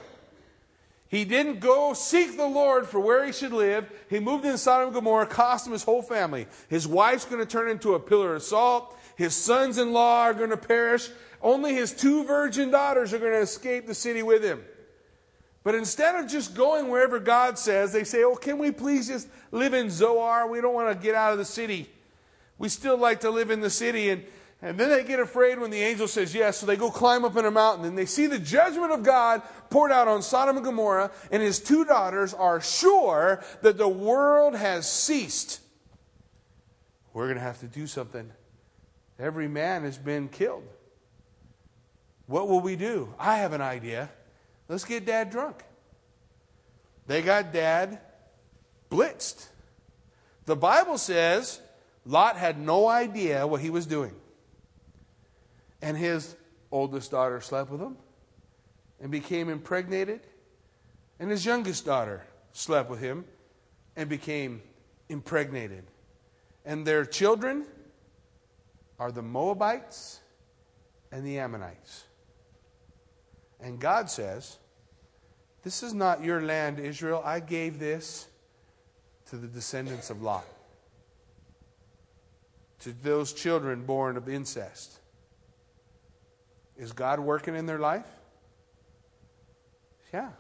He 1.09 1.25
didn't 1.25 1.59
go 1.59 1.95
seek 1.95 2.37
the 2.37 2.47
Lord 2.47 2.87
for 2.87 3.01
where 3.01 3.27
he 3.27 3.33
should 3.33 3.53
live. 3.53 3.91
He 4.09 4.21
moved 4.21 4.45
in 4.45 4.57
Sodom 4.57 4.88
and 4.88 4.95
Gomorrah, 4.95 5.27
cost 5.27 5.67
him 5.67 5.73
his 5.73 5.83
whole 5.83 6.01
family. 6.01 6.47
His 6.69 6.87
wife's 6.87 7.25
going 7.25 7.41
to 7.41 7.47
turn 7.47 7.69
into 7.69 7.95
a 7.95 7.99
pillar 7.99 8.37
of 8.37 8.43
salt. 8.45 8.97
His 9.17 9.35
sons 9.35 9.79
in 9.79 9.93
law 9.93 10.23
are 10.23 10.35
going 10.35 10.51
to 10.51 10.57
perish. 10.57 11.11
Only 11.43 11.75
his 11.75 11.93
two 11.93 12.23
virgin 12.23 12.71
daughters 12.71 13.12
are 13.12 13.19
going 13.19 13.33
to 13.33 13.41
escape 13.41 13.88
the 13.88 13.95
city 13.95 14.23
with 14.23 14.45
him. 14.45 14.62
But 15.64 15.75
instead 15.75 16.14
of 16.14 16.31
just 16.31 16.55
going 16.55 16.88
wherever 16.88 17.19
God 17.19 17.59
says, 17.59 17.93
they 17.93 18.05
say, 18.05 18.23
Oh, 18.23 18.37
can 18.37 18.59
we 18.59 18.71
please 18.71 19.09
just 19.09 19.27
live 19.51 19.75
in 19.75 19.91
Zoar? 19.91 20.47
We 20.49 20.61
don't 20.61 20.75
want 20.75 20.97
to 20.97 21.03
get 21.05 21.17
out 21.17 21.33
of 21.33 21.38
the 21.38 21.45
city. 21.45 21.91
We 22.59 22.69
still 22.69 22.97
like 22.97 23.21
to 23.21 23.31
live 23.31 23.51
in 23.51 23.61
the 23.61 23.71
city. 23.71 24.11
And, 24.11 24.23
and 24.61 24.79
then 24.79 24.88
they 24.88 25.05
get 25.05 25.21
afraid 25.21 25.61
when 25.61 25.71
the 25.71 25.81
angel 25.81 26.09
says 26.09 26.35
yes. 26.35 26.59
So 26.59 26.66
they 26.66 26.77
go 26.77 26.90
climb 26.90 27.25
up 27.25 27.37
in 27.37 27.44
a 27.44 27.51
mountain 27.51 27.85
and 27.85 27.97
they 27.97 28.07
see 28.07 28.27
the 28.27 28.40
judgment 28.40 28.90
of 28.90 29.05
God 29.05 29.42
poured 29.71 29.92
out 29.92 30.09
on 30.09 30.21
Sodom 30.21 30.57
and 30.57 30.64
Gomorrah. 30.64 31.12
And 31.31 31.40
his 31.40 31.61
two 31.61 31.85
daughters 31.85 32.35
are 32.35 32.61
sure 32.61 33.42
that 33.62 33.79
the 33.79 33.88
world 33.88 34.57
has 34.57 34.90
ceased. 34.90 35.61
We're 37.12 37.27
going 37.27 37.37
to 37.37 37.42
have 37.42 37.61
to 37.61 37.66
do 37.66 37.87
something. 37.87 38.33
Every 39.18 39.47
man 39.47 39.85
has 39.85 39.97
been 39.97 40.29
killed. 40.29 40.64
What 42.27 42.49
will 42.49 42.61
we 42.61 42.75
do? 42.75 43.14
I 43.18 43.37
have 43.37 43.53
an 43.53 43.62
idea. 43.62 44.11
Let's 44.68 44.85
get 44.85 45.07
dad 45.07 45.31
drunk. 45.31 45.62
They 47.07 47.23
got 47.23 47.53
dad 47.53 48.01
blitzed. 48.90 49.47
The 50.47 50.57
Bible 50.57 50.99
says 50.99 51.61
Lot 52.05 52.37
had 52.37 52.59
no 52.59 52.88
idea 52.88 53.47
what 53.47 53.61
he 53.61 53.71
was 53.71 53.87
doing. 53.87 54.14
And 55.81 55.97
his 55.97 56.37
oldest 56.71 57.11
daughter 57.11 57.41
slept 57.41 57.71
with 57.71 57.81
him 57.81 57.97
and 59.01 59.11
became 59.11 59.49
impregnated. 59.49 60.21
And 61.19 61.31
his 61.31 61.45
youngest 61.45 61.85
daughter 61.85 62.25
slept 62.53 62.91
with 62.91 63.01
him 63.01 63.25
and 63.97 64.09
became 64.09 64.62
impregnated. 65.09 65.85
And 66.64 66.87
their 66.87 67.05
children 67.05 67.67
are 68.99 69.12
the 69.12 69.23
Moabites 69.23 70.21
and 71.12 71.25
the 71.25 71.38
Ammonites. 71.38 72.05
And 73.61 73.81
God 73.81 74.11
says, 74.11 74.59
This 75.62 75.83
is 75.83 75.95
not 75.95 76.23
your 76.23 76.43
land, 76.43 76.79
Israel. 76.79 77.23
I 77.25 77.41
gave 77.41 77.79
this 77.79 78.29
to 79.31 79.37
the 79.37 79.47
descendants 79.47 80.11
of 80.11 80.23
Lot, 80.23 80.45
to 82.81 82.93
those 83.03 83.33
children 83.33 83.85
born 83.85 84.17
of 84.17 84.29
incest. 84.29 84.98
Is 86.79 86.93
God 86.93 87.21
working 87.21 87.57
in 87.57 87.67
their 87.67 87.79
life? 87.79 88.07
Yeah. 90.14 90.31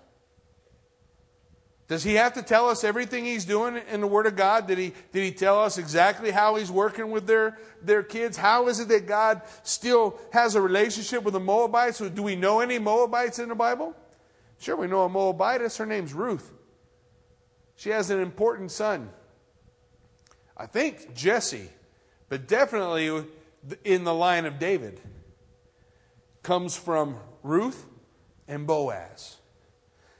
Does 1.88 2.04
he 2.04 2.14
have 2.14 2.34
to 2.34 2.42
tell 2.42 2.68
us 2.68 2.84
everything 2.84 3.24
he's 3.24 3.46
doing 3.46 3.80
in 3.90 4.02
the 4.02 4.06
Word 4.06 4.26
of 4.26 4.36
God? 4.36 4.66
Did 4.66 4.76
he, 4.76 4.92
did 5.10 5.24
he 5.24 5.32
tell 5.32 5.60
us 5.60 5.78
exactly 5.78 6.30
how 6.30 6.56
he's 6.56 6.70
working 6.70 7.10
with 7.10 7.26
their, 7.26 7.58
their 7.82 8.02
kids? 8.02 8.36
How 8.36 8.68
is 8.68 8.78
it 8.78 8.88
that 8.88 9.06
God 9.06 9.40
still 9.62 10.18
has 10.30 10.54
a 10.54 10.60
relationship 10.60 11.22
with 11.22 11.32
the 11.32 11.40
Moabites? 11.40 11.98
Do 11.98 12.22
we 12.22 12.36
know 12.36 12.60
any 12.60 12.78
Moabites 12.78 13.38
in 13.38 13.48
the 13.48 13.54
Bible? 13.54 13.96
Sure, 14.58 14.76
we 14.76 14.86
know 14.86 15.04
a 15.04 15.08
Moabitess. 15.08 15.78
Her 15.78 15.86
name's 15.86 16.12
Ruth. 16.12 16.52
She 17.76 17.88
has 17.88 18.10
an 18.10 18.20
important 18.20 18.70
son. 18.70 19.08
I 20.56 20.66
think 20.66 21.14
Jesse, 21.14 21.70
but 22.28 22.46
definitely 22.46 23.24
in 23.84 24.04
the 24.04 24.14
line 24.14 24.44
of 24.44 24.58
David, 24.58 25.00
comes 26.42 26.76
from 26.76 27.16
Ruth 27.42 27.86
and 28.46 28.66
Boaz. 28.66 29.36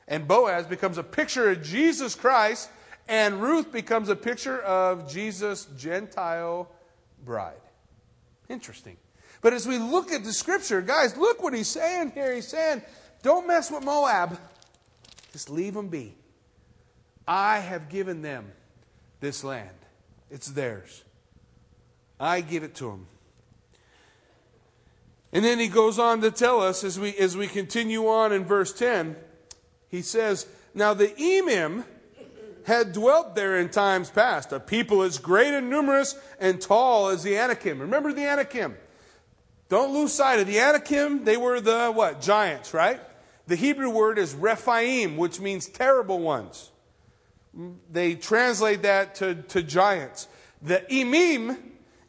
And 0.06 0.26
Boaz 0.26 0.66
becomes 0.66 0.98
a 0.98 1.02
picture 1.02 1.50
of 1.50 1.62
Jesus 1.62 2.14
Christ, 2.14 2.70
and 3.08 3.42
Ruth 3.42 3.72
becomes 3.72 4.08
a 4.08 4.16
picture 4.16 4.60
of 4.60 5.10
Jesus' 5.10 5.66
Gentile 5.76 6.70
bride. 7.24 7.54
Interesting. 8.48 8.96
But 9.40 9.52
as 9.52 9.68
we 9.68 9.78
look 9.78 10.10
at 10.12 10.24
the 10.24 10.32
scripture, 10.32 10.80
guys, 10.80 11.16
look 11.16 11.42
what 11.42 11.54
he's 11.54 11.68
saying 11.68 12.12
here. 12.12 12.34
He's 12.34 12.48
saying, 12.48 12.82
don't 13.22 13.46
mess 13.46 13.70
with 13.70 13.84
Moab, 13.84 14.38
just 15.32 15.50
leave 15.50 15.74
them 15.74 15.88
be. 15.88 16.14
I 17.26 17.58
have 17.58 17.88
given 17.88 18.22
them 18.22 18.50
this 19.20 19.44
land, 19.44 19.76
it's 20.30 20.48
theirs. 20.48 21.04
I 22.18 22.40
give 22.40 22.62
it 22.62 22.74
to 22.76 22.86
them. 22.86 23.06
And 25.32 25.44
then 25.44 25.58
he 25.58 25.68
goes 25.68 25.98
on 25.98 26.20
to 26.22 26.30
tell 26.30 26.60
us 26.62 26.84
as 26.84 26.98
we, 26.98 27.14
as 27.16 27.36
we 27.36 27.46
continue 27.46 28.08
on 28.08 28.32
in 28.32 28.44
verse 28.44 28.72
10 28.72 29.16
he 29.88 30.02
says, 30.02 30.46
Now 30.74 30.94
the 30.94 31.08
Emim 31.08 31.84
had 32.66 32.92
dwelt 32.92 33.34
there 33.34 33.58
in 33.58 33.70
times 33.70 34.10
past, 34.10 34.52
a 34.52 34.60
people 34.60 35.02
as 35.02 35.18
great 35.18 35.54
and 35.54 35.70
numerous 35.70 36.14
and 36.38 36.60
tall 36.60 37.08
as 37.08 37.22
the 37.22 37.36
Anakim. 37.36 37.80
Remember 37.80 38.12
the 38.12 38.26
Anakim? 38.26 38.76
Don't 39.70 39.92
lose 39.92 40.12
sight 40.12 40.38
of 40.38 40.46
the 40.46 40.60
Anakim. 40.60 41.24
They 41.24 41.36
were 41.36 41.60
the 41.60 41.90
what? 41.90 42.20
Giants, 42.20 42.74
right? 42.74 43.00
The 43.46 43.56
Hebrew 43.56 43.90
word 43.90 44.18
is 44.18 44.34
Rephaim, 44.34 45.16
which 45.16 45.40
means 45.40 45.66
terrible 45.66 46.18
ones. 46.18 46.70
They 47.90 48.14
translate 48.14 48.82
that 48.82 49.14
to, 49.16 49.34
to 49.34 49.62
giants. 49.62 50.28
The 50.60 50.84
Emim, 50.90 51.56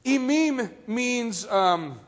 Emim 0.06 0.70
means, 0.86 1.48
um, 1.48 2.00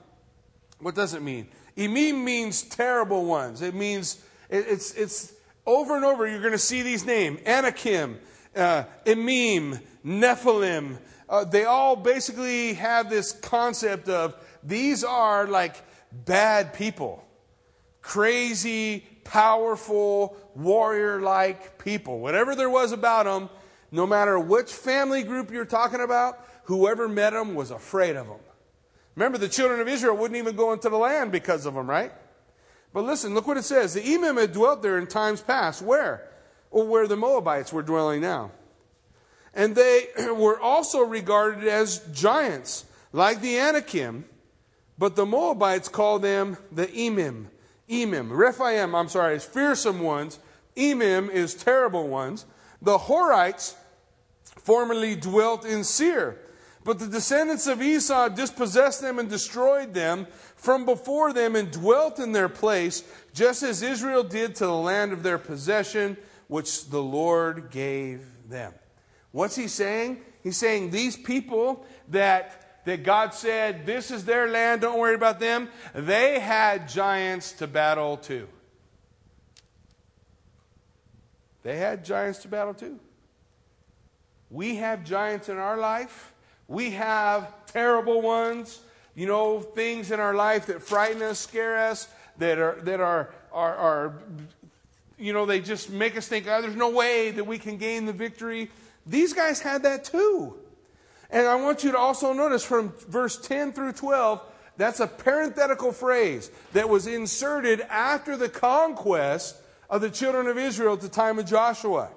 what 0.81 0.95
does 0.95 1.13
it 1.13 1.21
mean? 1.21 1.47
Emim 1.77 2.23
means 2.23 2.63
terrible 2.63 3.25
ones. 3.25 3.61
It 3.61 3.73
means, 3.73 4.23
it, 4.49 4.65
it's, 4.67 4.93
it's, 4.93 5.33
over 5.65 5.95
and 5.95 6.03
over, 6.03 6.27
you're 6.27 6.41
going 6.41 6.51
to 6.51 6.57
see 6.57 6.81
these 6.81 7.05
names 7.05 7.39
Anakim, 7.45 8.19
uh, 8.55 8.83
Emim, 9.05 9.79
Nephilim. 10.05 10.97
Uh, 11.29 11.45
they 11.45 11.63
all 11.63 11.95
basically 11.95 12.73
have 12.73 13.09
this 13.09 13.31
concept 13.31 14.09
of 14.09 14.35
these 14.63 15.03
are 15.03 15.47
like 15.47 15.75
bad 16.11 16.73
people, 16.73 17.23
crazy, 18.01 19.05
powerful, 19.23 20.35
warrior 20.55 21.21
like 21.21 21.77
people. 21.77 22.19
Whatever 22.19 22.55
there 22.55 22.69
was 22.69 22.91
about 22.91 23.25
them, 23.25 23.49
no 23.91 24.05
matter 24.05 24.39
which 24.39 24.71
family 24.71 25.23
group 25.23 25.51
you're 25.51 25.63
talking 25.63 26.01
about, 26.01 26.45
whoever 26.65 27.07
met 27.07 27.31
them 27.31 27.55
was 27.55 27.71
afraid 27.71 28.15
of 28.15 28.27
them. 28.27 28.39
Remember, 29.21 29.37
the 29.37 29.49
children 29.49 29.79
of 29.79 29.87
Israel 29.87 30.17
wouldn't 30.17 30.39
even 30.39 30.55
go 30.55 30.73
into 30.73 30.89
the 30.89 30.97
land 30.97 31.31
because 31.31 31.67
of 31.67 31.75
them, 31.75 31.87
right? 31.87 32.11
But 32.91 33.03
listen, 33.03 33.35
look 33.35 33.45
what 33.45 33.55
it 33.55 33.65
says. 33.65 33.93
The 33.93 34.01
Emim 34.01 34.41
had 34.41 34.51
dwelt 34.51 34.81
there 34.81 34.97
in 34.97 35.05
times 35.05 35.41
past. 35.41 35.83
Where? 35.83 36.27
Well, 36.71 36.87
where 36.87 37.05
the 37.05 37.15
Moabites 37.15 37.71
were 37.71 37.83
dwelling 37.83 38.21
now. 38.21 38.49
And 39.53 39.75
they 39.75 40.07
were 40.35 40.59
also 40.59 41.01
regarded 41.01 41.67
as 41.67 41.99
giants, 42.11 42.85
like 43.13 43.41
the 43.41 43.59
Anakim, 43.59 44.25
but 44.97 45.15
the 45.15 45.27
Moabites 45.27 45.87
called 45.87 46.23
them 46.23 46.57
the 46.71 46.87
Emim. 46.87 47.45
Emim. 47.87 48.29
Rephaim, 48.31 48.95
I'm 48.95 49.07
sorry, 49.07 49.35
is 49.35 49.45
fearsome 49.45 49.99
ones. 49.99 50.39
Emim 50.75 51.29
is 51.29 51.53
terrible 51.53 52.07
ones. 52.07 52.47
The 52.81 52.97
Horites 52.97 53.75
formerly 54.57 55.15
dwelt 55.15 55.63
in 55.63 55.83
Seir. 55.83 56.39
But 56.83 56.97
the 56.97 57.07
descendants 57.07 57.67
of 57.67 57.81
Esau 57.81 58.29
dispossessed 58.29 59.01
them 59.01 59.19
and 59.19 59.29
destroyed 59.29 59.93
them 59.93 60.27
from 60.55 60.85
before 60.85 61.31
them 61.31 61.55
and 61.55 61.69
dwelt 61.69 62.17
in 62.19 62.31
their 62.31 62.49
place, 62.49 63.03
just 63.33 63.61
as 63.61 63.83
Israel 63.83 64.23
did 64.23 64.55
to 64.55 64.65
the 64.65 64.73
land 64.73 65.13
of 65.13 65.21
their 65.21 65.37
possession, 65.37 66.17
which 66.47 66.89
the 66.89 67.01
Lord 67.01 67.69
gave 67.69 68.25
them. 68.49 68.73
What's 69.31 69.55
he 69.55 69.67
saying? 69.67 70.21
He's 70.43 70.57
saying 70.57 70.89
these 70.89 71.15
people 71.15 71.85
that, 72.09 72.83
that 72.85 73.03
God 73.03 73.33
said, 73.35 73.85
this 73.85 74.09
is 74.09 74.25
their 74.25 74.49
land, 74.49 74.81
don't 74.81 74.99
worry 74.99 75.15
about 75.15 75.39
them, 75.39 75.69
they 75.93 76.39
had 76.39 76.89
giants 76.89 77.51
to 77.53 77.67
battle 77.67 78.17
too. 78.17 78.47
They 81.63 81.77
had 81.77 82.03
giants 82.03 82.39
to 82.39 82.47
battle 82.47 82.73
too. 82.73 82.99
We 84.49 84.77
have 84.77 85.05
giants 85.05 85.47
in 85.47 85.57
our 85.57 85.77
life. 85.77 86.30
We 86.71 86.91
have 86.91 87.53
terrible 87.65 88.21
ones, 88.21 88.79
you 89.13 89.27
know, 89.27 89.59
things 89.59 90.09
in 90.09 90.21
our 90.21 90.33
life 90.33 90.67
that 90.67 90.81
frighten 90.81 91.21
us, 91.21 91.37
scare 91.37 91.89
us, 91.89 92.07
that 92.37 92.59
are 92.59 92.79
that 92.83 93.01
are 93.01 93.33
are, 93.51 93.75
are 93.75 94.13
you 95.17 95.33
know, 95.33 95.45
they 95.45 95.59
just 95.59 95.89
make 95.89 96.15
us 96.15 96.29
think, 96.29 96.47
oh, 96.47 96.61
there's 96.61 96.77
no 96.77 96.89
way 96.89 97.31
that 97.31 97.43
we 97.43 97.57
can 97.59 97.75
gain 97.75 98.05
the 98.05 98.13
victory. 98.13 98.71
These 99.05 99.33
guys 99.33 99.59
had 99.59 99.83
that 99.83 100.05
too. 100.05 100.55
And 101.29 101.45
I 101.45 101.55
want 101.55 101.83
you 101.83 101.91
to 101.91 101.97
also 101.97 102.31
notice 102.31 102.63
from 102.63 102.93
verse 103.09 103.35
10 103.35 103.73
through 103.73 103.91
12, 103.91 104.41
that's 104.77 105.01
a 105.01 105.07
parenthetical 105.07 105.91
phrase 105.91 106.51
that 106.71 106.87
was 106.87 107.05
inserted 107.05 107.81
after 107.81 108.37
the 108.37 108.47
conquest 108.47 109.57
of 109.89 109.99
the 109.99 110.09
children 110.09 110.47
of 110.47 110.57
Israel 110.57 110.93
at 110.93 111.01
the 111.01 111.09
time 111.09 111.37
of 111.37 111.45
Joshua. 111.45 112.11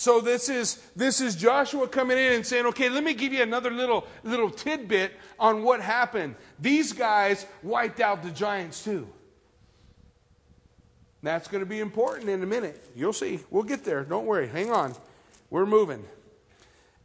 So 0.00 0.22
this 0.22 0.48
is 0.48 0.76
this 0.96 1.20
is 1.20 1.36
Joshua 1.36 1.86
coming 1.86 2.16
in 2.16 2.32
and 2.32 2.46
saying, 2.46 2.64
"Okay, 2.68 2.88
let 2.88 3.04
me 3.04 3.12
give 3.12 3.34
you 3.34 3.42
another 3.42 3.70
little 3.70 4.06
little 4.24 4.48
tidbit 4.48 5.12
on 5.38 5.62
what 5.62 5.82
happened. 5.82 6.36
These 6.58 6.94
guys 6.94 7.44
wiped 7.62 8.00
out 8.00 8.22
the 8.22 8.30
giants 8.30 8.82
too." 8.82 9.06
That's 11.22 11.48
going 11.48 11.60
to 11.60 11.66
be 11.66 11.80
important 11.80 12.30
in 12.30 12.42
a 12.42 12.46
minute. 12.46 12.82
You'll 12.96 13.12
see. 13.12 13.40
We'll 13.50 13.62
get 13.62 13.84
there. 13.84 14.02
Don't 14.02 14.24
worry. 14.24 14.48
Hang 14.48 14.70
on. 14.70 14.94
We're 15.50 15.66
moving. 15.66 16.06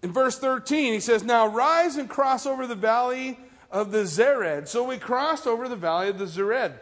In 0.01 0.13
verse 0.13 0.39
13, 0.39 0.93
he 0.93 1.01
says, 1.01 1.21
Now 1.21 1.47
rise 1.47 1.97
and 1.97 2.09
cross 2.09 2.45
over 2.45 2.65
the 2.65 2.75
valley 2.75 3.37
of 3.71 3.91
the 3.91 4.03
Zered. 4.03 4.69
So 4.69 4.85
we 4.85 4.99
crossed 4.99 5.47
over 5.47 5.67
the 5.67 5.75
valley 5.75 6.07
of 6.07 6.17
the 6.17 6.27
Zered. 6.27 6.79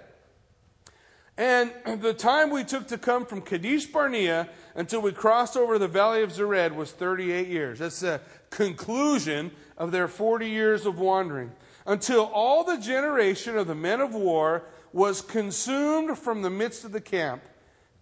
And 1.38 1.74
the 2.02 2.14
time 2.14 2.52
we 2.52 2.64
took 2.64 2.88
to 2.90 3.00
come 3.00 3.26
from 3.26 3.42
Kadesh 3.42 3.88
Barnea 3.88 4.48
until 4.76 5.02
we 5.02 5.12
crossed 5.12 5.56
over 5.56 5.78
the 5.78 5.88
valley 5.88 6.24
of 6.24 6.32
Zered 6.32 6.76
was 6.76 6.92
38 6.92 7.48
years. 7.48 7.80
That's 7.80 8.00
the 8.00 8.22
conclusion 8.50 9.52
of 9.78 9.92
their 9.92 10.08
40 10.08 10.50
years 10.50 10.86
of 10.86 11.00
wandering. 11.00 11.52
Until 11.86 12.26
all 12.26 12.64
the 12.64 12.78
generation 12.78 13.58
of 13.58 13.68
the 13.68 13.76
men 13.76 14.02
of 14.02 14.14
war 14.14 14.64
was 14.92 15.22
consumed 15.22 16.18
from 16.18 16.42
the 16.42 16.50
midst 16.50 16.86
of 16.86 16.92
the 16.92 17.02
camp, 17.02 17.44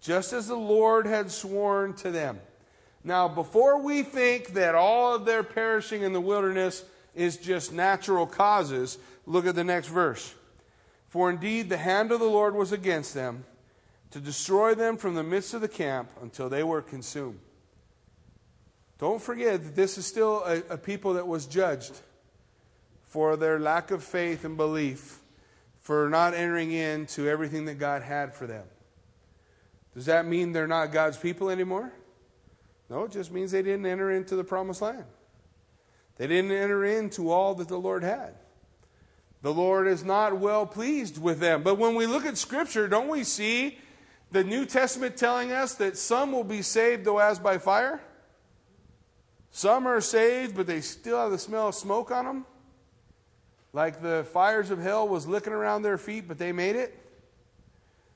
just 0.02 0.34
as 0.34 0.48
the 0.48 0.56
Lord 0.56 1.06
had 1.06 1.32
sworn 1.32 1.94
to 1.96 2.12
them. 2.12 2.40
Now, 3.04 3.28
before 3.28 3.82
we 3.82 4.04
think 4.04 4.54
that 4.54 4.76
all 4.76 5.16
of 5.16 5.26
their 5.26 5.44
perishing 5.44 6.04
in 6.04 6.14
the 6.14 6.22
wilderness 6.22 6.84
is 7.16 7.38
just 7.38 7.74
natural 7.74 8.28
causes, 8.28 8.98
look 9.26 9.46
at 9.46 9.56
the 9.56 9.64
next 9.64 9.88
verse. 9.88 10.34
For 11.10 11.30
indeed 11.30 11.70
the 11.70 11.78
hand 11.78 12.12
of 12.12 12.20
the 12.20 12.26
Lord 12.26 12.56
was 12.56 12.72
against 12.72 13.14
them 13.14 13.44
to 14.12 14.20
destroy 14.20 14.76
them 14.76 14.98
from 14.98 15.16
the 15.16 15.24
midst 15.24 15.54
of 15.54 15.62
the 15.62 15.68
camp 15.68 16.10
until 16.22 16.50
they 16.50 16.64
were 16.64 16.82
consumed. 16.82 17.40
Don't 19.00 19.22
forget 19.22 19.64
that 19.64 19.76
this 19.76 19.98
is 19.98 20.06
still 20.06 20.44
a, 20.46 20.74
a 20.74 20.78
people 20.78 21.14
that 21.16 21.28
was 21.28 21.46
judged 21.46 22.00
for 23.06 23.36
their 23.36 23.60
lack 23.60 23.92
of 23.92 24.04
faith 24.04 24.46
and 24.46 24.56
belief, 24.56 25.20
for 25.80 26.08
not 26.08 26.34
entering 26.34 26.72
into 26.72 27.28
everything 27.28 27.66
that 27.66 27.76
God 27.76 28.04
had 28.04 28.34
for 28.34 28.46
them. 28.46 28.66
Does 29.94 30.06
that 30.06 30.26
mean 30.26 30.52
they're 30.52 30.68
not 30.68 30.92
God's 30.92 31.18
people 31.18 31.50
anymore? 31.50 31.92
No, 32.90 33.06
it 33.06 33.12
just 33.12 33.32
means 33.32 33.52
they 33.52 33.62
didn't 33.62 33.86
enter 33.86 34.12
into 34.12 34.36
the 34.36 34.44
promised 34.44 34.82
land. 34.82 35.06
They 36.18 36.28
didn't 36.28 36.52
enter 36.52 36.86
into 36.86 37.32
all 37.32 37.56
that 37.56 37.68
the 37.68 37.80
Lord 37.80 38.04
had. 38.04 38.36
The 39.42 39.54
Lord 39.54 39.88
is 39.88 40.04
not 40.04 40.38
well 40.38 40.66
pleased 40.66 41.20
with 41.20 41.40
them. 41.40 41.64
But 41.64 41.80
when 41.80 41.96
we 41.96 42.06
look 42.06 42.26
at 42.26 42.38
Scripture, 42.38 42.88
don't 42.88 43.08
we 43.08 43.24
see 43.24 43.80
the 44.32 44.44
New 44.44 44.66
Testament 44.66 45.18
telling 45.18 45.52
us 45.52 45.76
that 45.76 45.98
some 45.98 46.32
will 46.32 46.44
be 46.44 46.62
saved, 46.62 47.06
though 47.06 47.20
as 47.20 47.38
by 47.40 47.58
fire? 47.58 48.02
Some 49.52 49.88
are 49.88 50.00
saved, 50.00 50.56
but 50.56 50.68
they 50.68 50.82
still 50.82 51.18
have 51.18 51.32
the 51.32 51.38
smell 51.38 51.68
of 51.68 51.76
smoke 51.76 52.12
on 52.12 52.26
them. 52.26 52.46
Like 53.74 54.02
the 54.02 54.26
fires 54.32 54.70
of 54.70 54.80
hell 54.80 55.08
was 55.08 55.28
licking 55.28 55.54
around 55.54 55.82
their 55.82 55.98
feet, 55.98 56.28
but 56.28 56.38
they 56.38 56.52
made 56.52 56.76
it. 56.76 56.98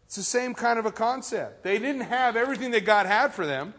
It's 0.06 0.15
the 0.15 0.23
same 0.23 0.54
kind 0.54 0.80
of 0.80 0.86
a 0.86 0.91
concept. 0.91 1.63
They 1.63 1.80
didn't 1.80 2.01
have 2.01 2.36
everything 2.36 2.71
that 2.71 2.86
God 2.86 3.06
had 3.06 3.34
for 3.34 3.45
them. 3.45 3.73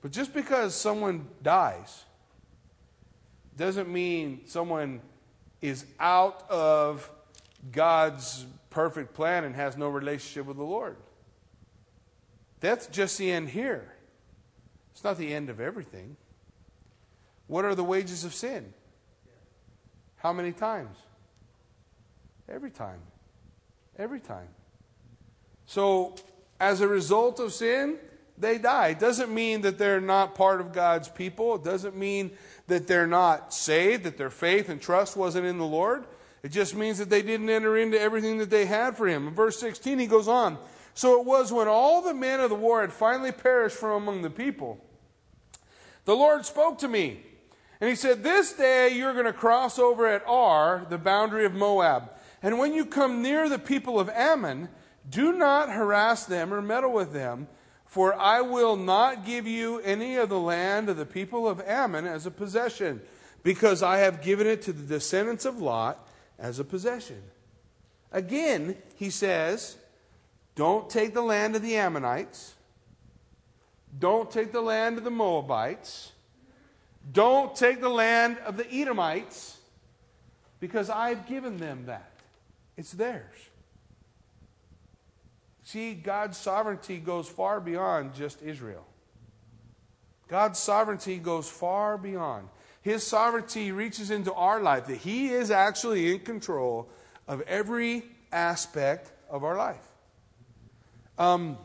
But 0.00 0.12
just 0.12 0.32
because 0.32 0.74
someone 0.74 1.26
dies 1.42 2.04
doesn't 3.56 3.88
mean 3.88 4.42
someone 4.46 5.00
is 5.60 5.84
out 5.98 6.48
of 6.50 7.10
God's 7.72 8.46
perfect 8.76 9.14
plan 9.14 9.44
and 9.44 9.56
has 9.56 9.74
no 9.74 9.88
relationship 9.88 10.44
with 10.44 10.58
the 10.58 10.62
Lord. 10.62 10.98
That's 12.60 12.86
just 12.88 13.16
the 13.16 13.32
end 13.32 13.48
here. 13.48 13.90
It's 14.92 15.02
not 15.02 15.16
the 15.16 15.32
end 15.32 15.48
of 15.48 15.60
everything. 15.60 16.18
What 17.46 17.64
are 17.64 17.74
the 17.74 17.82
wages 17.82 18.22
of 18.24 18.34
sin? 18.34 18.74
How 20.16 20.34
many 20.34 20.52
times? 20.52 20.94
Every 22.50 22.70
time. 22.70 23.00
Every 23.98 24.20
time. 24.20 24.48
So, 25.64 26.14
as 26.60 26.82
a 26.82 26.86
result 26.86 27.40
of 27.40 27.54
sin, 27.54 27.96
they 28.36 28.58
die. 28.58 28.88
It 28.88 28.98
doesn't 28.98 29.32
mean 29.32 29.62
that 29.62 29.78
they're 29.78 30.02
not 30.02 30.34
part 30.34 30.60
of 30.60 30.74
God's 30.74 31.08
people. 31.08 31.54
It 31.54 31.64
doesn't 31.64 31.96
mean 31.96 32.30
that 32.66 32.86
they're 32.86 33.06
not 33.06 33.54
saved, 33.54 34.04
that 34.04 34.18
their 34.18 34.28
faith 34.28 34.68
and 34.68 34.82
trust 34.82 35.16
wasn't 35.16 35.46
in 35.46 35.56
the 35.56 35.64
Lord. 35.64 36.04
It 36.46 36.52
just 36.52 36.76
means 36.76 36.98
that 36.98 37.10
they 37.10 37.22
didn't 37.22 37.50
enter 37.50 37.76
into 37.76 38.00
everything 38.00 38.38
that 38.38 38.50
they 38.50 38.66
had 38.66 38.96
for 38.96 39.08
him. 39.08 39.26
In 39.26 39.34
verse 39.34 39.58
16, 39.58 39.98
he 39.98 40.06
goes 40.06 40.28
on 40.28 40.58
So 40.94 41.20
it 41.20 41.26
was 41.26 41.52
when 41.52 41.66
all 41.66 42.02
the 42.02 42.14
men 42.14 42.38
of 42.38 42.50
the 42.50 42.54
war 42.54 42.82
had 42.82 42.92
finally 42.92 43.32
perished 43.32 43.76
from 43.76 44.02
among 44.02 44.22
the 44.22 44.30
people, 44.30 44.78
the 46.04 46.14
Lord 46.14 46.46
spoke 46.46 46.78
to 46.78 46.88
me. 46.88 47.20
And 47.80 47.90
he 47.90 47.96
said, 47.96 48.22
This 48.22 48.52
day 48.52 48.90
you're 48.90 49.12
going 49.12 49.26
to 49.26 49.32
cross 49.32 49.76
over 49.76 50.06
at 50.06 50.22
Ar, 50.24 50.86
the 50.88 50.98
boundary 50.98 51.46
of 51.46 51.52
Moab. 51.52 52.12
And 52.44 52.60
when 52.60 52.74
you 52.74 52.86
come 52.86 53.22
near 53.22 53.48
the 53.48 53.58
people 53.58 53.98
of 53.98 54.08
Ammon, 54.10 54.68
do 55.10 55.32
not 55.32 55.68
harass 55.68 56.26
them 56.26 56.54
or 56.54 56.62
meddle 56.62 56.92
with 56.92 57.12
them 57.12 57.48
for 57.86 58.14
I 58.14 58.40
will 58.40 58.76
not 58.76 59.24
give 59.24 59.46
you 59.46 59.78
any 59.80 60.16
of 60.16 60.28
the 60.28 60.38
land 60.38 60.88
of 60.88 60.96
the 60.96 61.06
people 61.06 61.48
of 61.48 61.60
Ammon 61.62 62.06
as 62.06 62.26
a 62.26 62.30
possession, 62.30 63.00
because 63.42 63.82
I 63.82 63.98
have 63.98 64.22
given 64.22 64.46
it 64.46 64.62
to 64.62 64.72
the 64.72 64.82
descendants 64.82 65.44
of 65.44 65.62
Lot 65.62 66.05
as 66.38 66.58
a 66.58 66.64
possession. 66.64 67.22
Again, 68.12 68.76
he 68.96 69.10
says, 69.10 69.76
don't 70.54 70.88
take 70.88 71.14
the 71.14 71.22
land 71.22 71.56
of 71.56 71.62
the 71.62 71.76
Ammonites. 71.76 72.54
Don't 73.98 74.30
take 74.30 74.52
the 74.52 74.60
land 74.60 74.98
of 74.98 75.04
the 75.04 75.10
Moabites. 75.10 76.12
Don't 77.12 77.54
take 77.54 77.80
the 77.80 77.88
land 77.88 78.38
of 78.44 78.56
the 78.56 78.66
Edomites, 78.72 79.58
because 80.58 80.90
I've 80.90 81.28
given 81.28 81.56
them 81.58 81.84
that. 81.86 82.10
It's 82.76 82.92
theirs. 82.92 83.36
See, 85.62 85.94
God's 85.94 86.36
sovereignty 86.36 86.98
goes 86.98 87.28
far 87.28 87.60
beyond 87.60 88.14
just 88.14 88.42
Israel. 88.42 88.86
God's 90.28 90.58
sovereignty 90.58 91.18
goes 91.18 91.48
far 91.48 91.96
beyond. 91.96 92.48
His 92.86 93.04
sovereignty 93.04 93.72
reaches 93.72 94.12
into 94.12 94.32
our 94.32 94.60
life, 94.62 94.86
that 94.86 94.98
He 94.98 95.30
is 95.30 95.50
actually 95.50 96.12
in 96.12 96.20
control 96.20 96.88
of 97.26 97.40
every 97.40 98.04
aspect 98.30 99.10
of 99.28 99.42
our 99.42 99.56
life. 99.56 99.82
Um, 101.18 101.58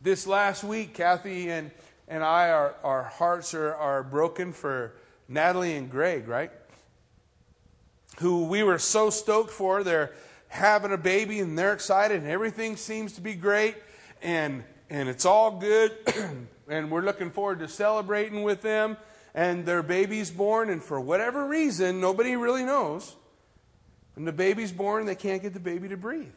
this 0.00 0.26
last 0.26 0.64
week, 0.64 0.94
Kathy 0.94 1.50
and, 1.50 1.70
and 2.08 2.24
I, 2.24 2.48
our, 2.48 2.74
our 2.82 3.02
hearts 3.02 3.52
are, 3.52 3.74
are 3.74 4.02
broken 4.02 4.54
for 4.54 4.94
Natalie 5.28 5.76
and 5.76 5.90
Greg, 5.90 6.26
right? 6.26 6.50
Who 8.20 8.46
we 8.46 8.62
were 8.62 8.78
so 8.78 9.10
stoked 9.10 9.50
for. 9.50 9.84
They're 9.84 10.14
having 10.48 10.92
a 10.92 10.96
baby 10.96 11.40
and 11.40 11.58
they're 11.58 11.74
excited 11.74 12.22
and 12.22 12.30
everything 12.30 12.76
seems 12.76 13.12
to 13.12 13.20
be 13.20 13.34
great 13.34 13.76
and, 14.22 14.64
and 14.88 15.06
it's 15.06 15.26
all 15.26 15.50
good. 15.50 15.92
and 16.70 16.90
we're 16.90 17.02
looking 17.02 17.30
forward 17.30 17.58
to 17.58 17.68
celebrating 17.68 18.42
with 18.42 18.62
them. 18.62 18.96
And 19.34 19.66
their 19.66 19.82
baby's 19.82 20.30
born, 20.30 20.70
and 20.70 20.82
for 20.82 21.00
whatever 21.00 21.46
reason, 21.46 22.00
nobody 22.00 22.36
really 22.36 22.62
knows. 22.62 23.16
When 24.14 24.24
the 24.24 24.32
baby's 24.32 24.70
born, 24.70 25.06
they 25.06 25.16
can't 25.16 25.42
get 25.42 25.54
the 25.54 25.60
baby 25.60 25.88
to 25.88 25.96
breathe. 25.96 26.32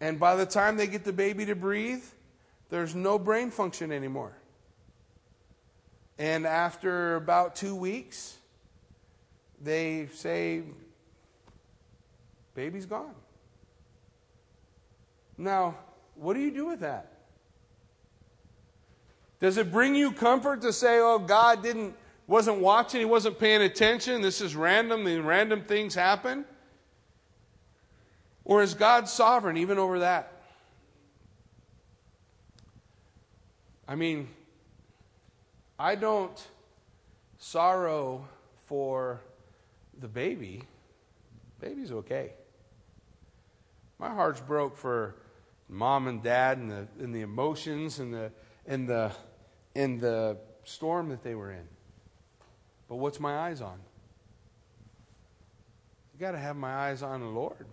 And 0.00 0.18
by 0.18 0.34
the 0.34 0.46
time 0.46 0.76
they 0.76 0.86
get 0.88 1.04
the 1.04 1.12
baby 1.12 1.46
to 1.46 1.54
breathe, 1.54 2.02
there's 2.70 2.94
no 2.94 3.18
brain 3.18 3.50
function 3.50 3.92
anymore. 3.92 4.32
And 6.18 6.46
after 6.46 7.16
about 7.16 7.54
two 7.54 7.76
weeks, 7.76 8.36
they 9.62 10.08
say, 10.14 10.62
baby's 12.54 12.86
gone. 12.86 13.14
Now, 15.38 15.76
what 16.16 16.34
do 16.34 16.40
you 16.40 16.50
do 16.50 16.66
with 16.66 16.80
that? 16.80 17.19
Does 19.40 19.56
it 19.56 19.72
bring 19.72 19.94
you 19.94 20.12
comfort 20.12 20.60
to 20.62 20.72
say, 20.72 20.98
oh, 21.00 21.18
God 21.18 21.62
didn't, 21.62 21.94
wasn't 22.26 22.58
watching, 22.58 23.00
he 23.00 23.06
wasn't 23.06 23.38
paying 23.38 23.62
attention, 23.62 24.20
this 24.20 24.40
is 24.40 24.54
random, 24.54 25.06
and 25.06 25.26
random 25.26 25.62
things 25.62 25.94
happen? 25.94 26.44
Or 28.44 28.62
is 28.62 28.74
God 28.74 29.08
sovereign 29.08 29.56
even 29.56 29.78
over 29.78 30.00
that? 30.00 30.32
I 33.88 33.96
mean, 33.96 34.28
I 35.78 35.94
don't 35.94 36.38
sorrow 37.38 38.28
for 38.66 39.20
the 39.98 40.08
baby. 40.08 40.62
Baby's 41.60 41.90
okay. 41.90 42.34
My 43.98 44.10
heart's 44.10 44.40
broke 44.40 44.76
for 44.76 45.16
mom 45.68 46.06
and 46.06 46.22
dad 46.22 46.58
and 46.58 46.70
the, 46.70 46.88
and 46.98 47.14
the 47.14 47.22
emotions 47.22 47.98
and 47.98 48.12
the, 48.14 48.30
and, 48.66 48.88
the, 48.88 49.12
and 49.74 50.00
the 50.00 50.38
storm 50.64 51.08
that 51.10 51.22
they 51.22 51.34
were 51.34 51.52
in. 51.52 51.66
But 52.88 52.96
what's 52.96 53.20
my 53.20 53.36
eyes 53.36 53.60
on? 53.60 53.78
You 56.12 56.20
got 56.20 56.32
to 56.32 56.38
have 56.38 56.56
my 56.56 56.74
eyes 56.74 57.02
on 57.02 57.20
the 57.20 57.26
Lord. 57.26 57.66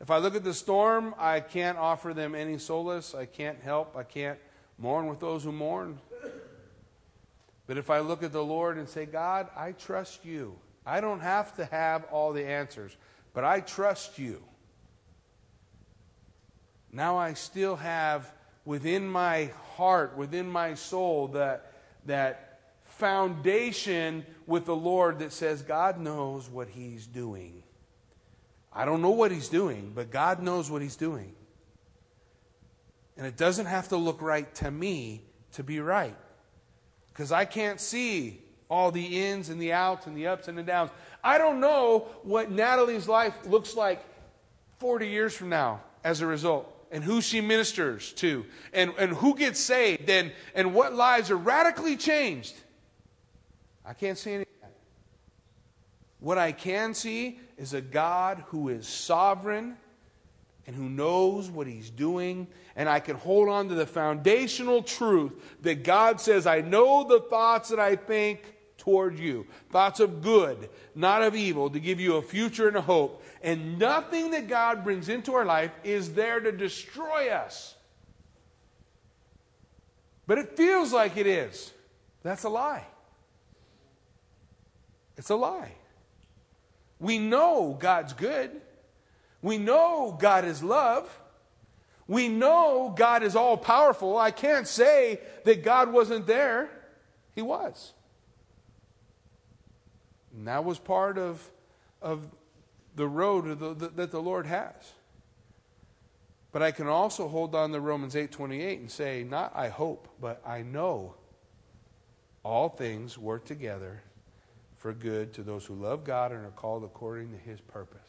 If 0.00 0.10
I 0.10 0.18
look 0.18 0.34
at 0.34 0.44
the 0.44 0.54
storm, 0.54 1.14
I 1.18 1.40
can't 1.40 1.78
offer 1.78 2.14
them 2.14 2.34
any 2.34 2.58
solace. 2.58 3.14
I 3.14 3.26
can't 3.26 3.60
help. 3.60 3.96
I 3.96 4.02
can't 4.02 4.38
Mourn 4.78 5.06
with 5.06 5.20
those 5.20 5.44
who 5.44 5.52
mourn. 5.52 5.98
But 7.66 7.78
if 7.78 7.90
I 7.90 8.00
look 8.00 8.22
at 8.22 8.32
the 8.32 8.44
Lord 8.44 8.76
and 8.76 8.88
say, 8.88 9.06
God, 9.06 9.48
I 9.56 9.72
trust 9.72 10.24
you. 10.24 10.56
I 10.84 11.00
don't 11.00 11.20
have 11.20 11.54
to 11.56 11.64
have 11.66 12.04
all 12.04 12.32
the 12.32 12.44
answers, 12.44 12.96
but 13.32 13.44
I 13.44 13.60
trust 13.60 14.18
you. 14.18 14.42
Now 16.92 17.16
I 17.16 17.32
still 17.32 17.76
have 17.76 18.30
within 18.64 19.08
my 19.08 19.50
heart, 19.76 20.16
within 20.16 20.48
my 20.48 20.74
soul, 20.74 21.28
that, 21.28 21.72
that 22.06 22.60
foundation 22.84 24.24
with 24.46 24.64
the 24.66 24.76
Lord 24.76 25.18
that 25.18 25.32
says, 25.32 25.62
God 25.62 25.98
knows 25.98 26.48
what 26.48 26.68
He's 26.68 27.06
doing. 27.06 27.62
I 28.72 28.84
don't 28.84 29.02
know 29.02 29.10
what 29.10 29.30
He's 29.30 29.48
doing, 29.48 29.92
but 29.94 30.10
God 30.10 30.42
knows 30.42 30.70
what 30.70 30.82
He's 30.82 30.96
doing. 30.96 31.34
And 33.16 33.26
it 33.26 33.36
doesn't 33.36 33.66
have 33.66 33.88
to 33.88 33.96
look 33.96 34.20
right 34.20 34.52
to 34.56 34.70
me 34.70 35.22
to 35.52 35.62
be 35.62 35.80
right. 35.80 36.16
Because 37.12 37.30
I 37.30 37.44
can't 37.44 37.80
see 37.80 38.40
all 38.68 38.90
the 38.90 39.24
ins 39.24 39.50
and 39.50 39.60
the 39.60 39.72
outs 39.72 40.06
and 40.06 40.16
the 40.16 40.26
ups 40.26 40.48
and 40.48 40.58
the 40.58 40.62
downs. 40.62 40.90
I 41.22 41.38
don't 41.38 41.60
know 41.60 42.08
what 42.22 42.50
Natalie's 42.50 43.06
life 43.06 43.34
looks 43.46 43.76
like 43.76 44.04
40 44.78 45.08
years 45.08 45.34
from 45.34 45.48
now 45.48 45.80
as 46.02 46.20
a 46.20 46.26
result, 46.26 46.70
and 46.94 47.02
who 47.02 47.20
she 47.20 47.40
ministers 47.40 48.12
to, 48.12 48.46
and, 48.72 48.94
and 48.98 49.12
who 49.12 49.34
gets 49.36 49.58
saved, 49.58 50.08
and, 50.08 50.30
and 50.54 50.72
what 50.72 50.94
lives 50.94 51.28
are 51.28 51.36
radically 51.36 51.96
changed. 51.96 52.54
I 53.84 53.94
can't 53.94 54.16
see 54.16 54.32
any 54.32 54.42
of 54.42 54.48
that. 54.62 54.72
What 56.20 56.38
I 56.38 56.52
can 56.52 56.94
see 56.94 57.40
is 57.58 57.74
a 57.74 57.80
God 57.80 58.44
who 58.46 58.68
is 58.68 58.86
sovereign 58.86 59.76
and 60.68 60.76
who 60.76 60.88
knows 60.88 61.50
what 61.50 61.66
he's 61.66 61.90
doing. 61.90 62.46
And 62.76 62.88
I 62.88 63.00
can 63.00 63.16
hold 63.16 63.48
on 63.48 63.68
to 63.70 63.74
the 63.74 63.86
foundational 63.86 64.80
truth 64.80 65.32
that 65.62 65.82
God 65.82 66.20
says, 66.20 66.46
I 66.46 66.60
know 66.60 67.02
the 67.02 67.20
thoughts 67.20 67.70
that 67.70 67.80
I 67.80 67.96
think 67.96 68.53
toward 68.84 69.18
you 69.18 69.46
thoughts 69.70 69.98
of 69.98 70.22
good, 70.22 70.68
not 70.94 71.22
of 71.22 71.34
evil, 71.34 71.70
to 71.70 71.80
give 71.80 71.98
you 71.98 72.16
a 72.16 72.22
future 72.22 72.68
and 72.68 72.76
a 72.76 72.82
hope. 72.82 73.22
And 73.42 73.78
nothing 73.78 74.30
that 74.32 74.46
God 74.46 74.84
brings 74.84 75.08
into 75.08 75.34
our 75.34 75.44
life 75.44 75.72
is 75.82 76.12
there 76.12 76.38
to 76.38 76.52
destroy 76.52 77.30
us. 77.30 77.74
But 80.26 80.38
it 80.38 80.56
feels 80.56 80.92
like 80.92 81.16
it 81.16 81.26
is. 81.26 81.72
That's 82.22 82.44
a 82.44 82.48
lie. 82.48 82.84
It's 85.16 85.30
a 85.30 85.36
lie. 85.36 85.72
We 86.98 87.18
know 87.18 87.76
God's 87.78 88.12
good. 88.12 88.50
We 89.42 89.58
know 89.58 90.16
God 90.18 90.44
is 90.44 90.62
love. 90.62 91.18
We 92.06 92.28
know 92.28 92.94
God 92.96 93.22
is 93.22 93.36
all 93.36 93.56
powerful. 93.56 94.16
I 94.16 94.30
can't 94.30 94.66
say 94.66 95.20
that 95.44 95.62
God 95.62 95.92
wasn't 95.92 96.26
there. 96.26 96.70
He 97.34 97.42
was. 97.42 97.92
And 100.36 100.48
that 100.48 100.64
was 100.64 100.78
part 100.78 101.18
of, 101.18 101.48
of 102.02 102.26
the 102.96 103.06
road 103.06 103.58
that 103.96 104.10
the 104.10 104.20
Lord 104.20 104.46
has. 104.46 104.74
But 106.52 106.62
I 106.62 106.70
can 106.70 106.86
also 106.86 107.26
hold 107.26 107.54
on 107.54 107.72
to 107.72 107.80
Romans 107.80 108.14
8:28 108.14 108.78
and 108.78 108.90
say, 108.90 109.24
not 109.24 109.52
I 109.56 109.68
hope, 109.68 110.08
but 110.20 110.40
I 110.46 110.62
know 110.62 111.14
all 112.44 112.68
things 112.68 113.18
work 113.18 113.44
together 113.44 114.02
for 114.76 114.92
good 114.92 115.32
to 115.34 115.42
those 115.42 115.64
who 115.64 115.74
love 115.74 116.04
God 116.04 116.30
and 116.30 116.44
are 116.44 116.50
called 116.50 116.84
according 116.84 117.32
to 117.32 117.38
his 117.38 117.60
purpose. 117.60 118.00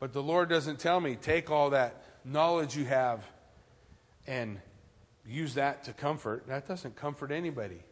But 0.00 0.14
the 0.14 0.22
Lord 0.22 0.48
doesn't 0.48 0.80
tell 0.80 0.98
me, 0.98 1.14
take 1.14 1.50
all 1.50 1.70
that 1.70 2.02
knowledge 2.24 2.74
you 2.74 2.86
have 2.86 3.22
and 4.26 4.58
use 5.26 5.54
that 5.54 5.84
to 5.84 5.92
comfort. 5.92 6.46
That 6.48 6.66
doesn't 6.66 6.96
comfort 6.96 7.30
anybody. 7.30 7.82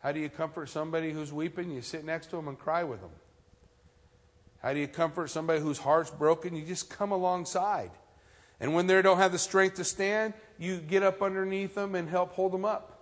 How 0.00 0.12
do 0.12 0.20
you 0.20 0.28
comfort 0.28 0.68
somebody 0.68 1.12
who's 1.12 1.32
weeping? 1.32 1.70
You 1.70 1.82
sit 1.82 2.04
next 2.04 2.26
to 2.30 2.36
them 2.36 2.48
and 2.48 2.58
cry 2.58 2.84
with 2.84 3.00
them. 3.00 3.10
How 4.62 4.72
do 4.72 4.80
you 4.80 4.88
comfort 4.88 5.28
somebody 5.30 5.60
whose 5.60 5.78
heart's 5.78 6.10
broken? 6.10 6.54
You 6.54 6.64
just 6.64 6.90
come 6.90 7.12
alongside. 7.12 7.90
And 8.60 8.74
when 8.74 8.86
they 8.86 9.00
don't 9.02 9.18
have 9.18 9.32
the 9.32 9.38
strength 9.38 9.76
to 9.76 9.84
stand, 9.84 10.34
you 10.58 10.78
get 10.78 11.02
up 11.02 11.22
underneath 11.22 11.74
them 11.74 11.94
and 11.94 12.08
help 12.08 12.32
hold 12.32 12.52
them 12.52 12.64
up. 12.64 12.98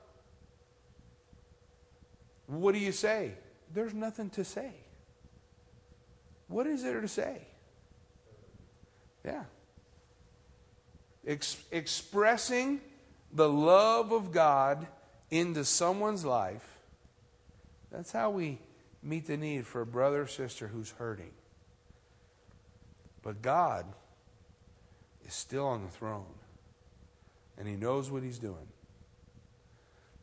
What 2.46 2.72
do 2.72 2.78
you 2.78 2.92
say? 2.92 3.32
There's 3.72 3.94
nothing 3.94 4.30
to 4.30 4.44
say. 4.44 4.72
What 6.48 6.66
is 6.66 6.82
there 6.82 7.00
to 7.00 7.08
say? 7.08 7.46
Yeah. 9.24 9.44
Ex- 11.26 11.56
expressing 11.72 12.80
the 13.36 13.48
love 13.48 14.12
of 14.12 14.32
God 14.32 14.86
into 15.30 15.64
someone's 15.64 16.24
life. 16.24 16.78
That's 17.92 18.10
how 18.10 18.30
we 18.30 18.58
meet 19.02 19.26
the 19.26 19.36
need 19.36 19.66
for 19.66 19.82
a 19.82 19.86
brother 19.86 20.22
or 20.22 20.26
sister 20.26 20.68
who's 20.68 20.90
hurting. 20.92 21.30
But 23.22 23.42
God 23.42 23.84
is 25.26 25.34
still 25.34 25.66
on 25.66 25.84
the 25.84 25.90
throne, 25.90 26.34
and 27.58 27.68
He 27.68 27.76
knows 27.76 28.10
what 28.10 28.22
He's 28.22 28.38
doing. 28.38 28.68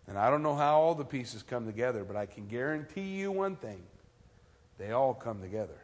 And 0.07 0.17
I 0.17 0.29
don't 0.29 0.43
know 0.43 0.55
how 0.55 0.79
all 0.79 0.95
the 0.95 1.05
pieces 1.05 1.43
come 1.43 1.65
together, 1.65 2.03
but 2.03 2.15
I 2.15 2.25
can 2.25 2.47
guarantee 2.47 3.15
you 3.15 3.31
one 3.31 3.55
thing 3.55 3.83
they 4.77 4.91
all 4.91 5.13
come 5.13 5.39
together. 5.39 5.79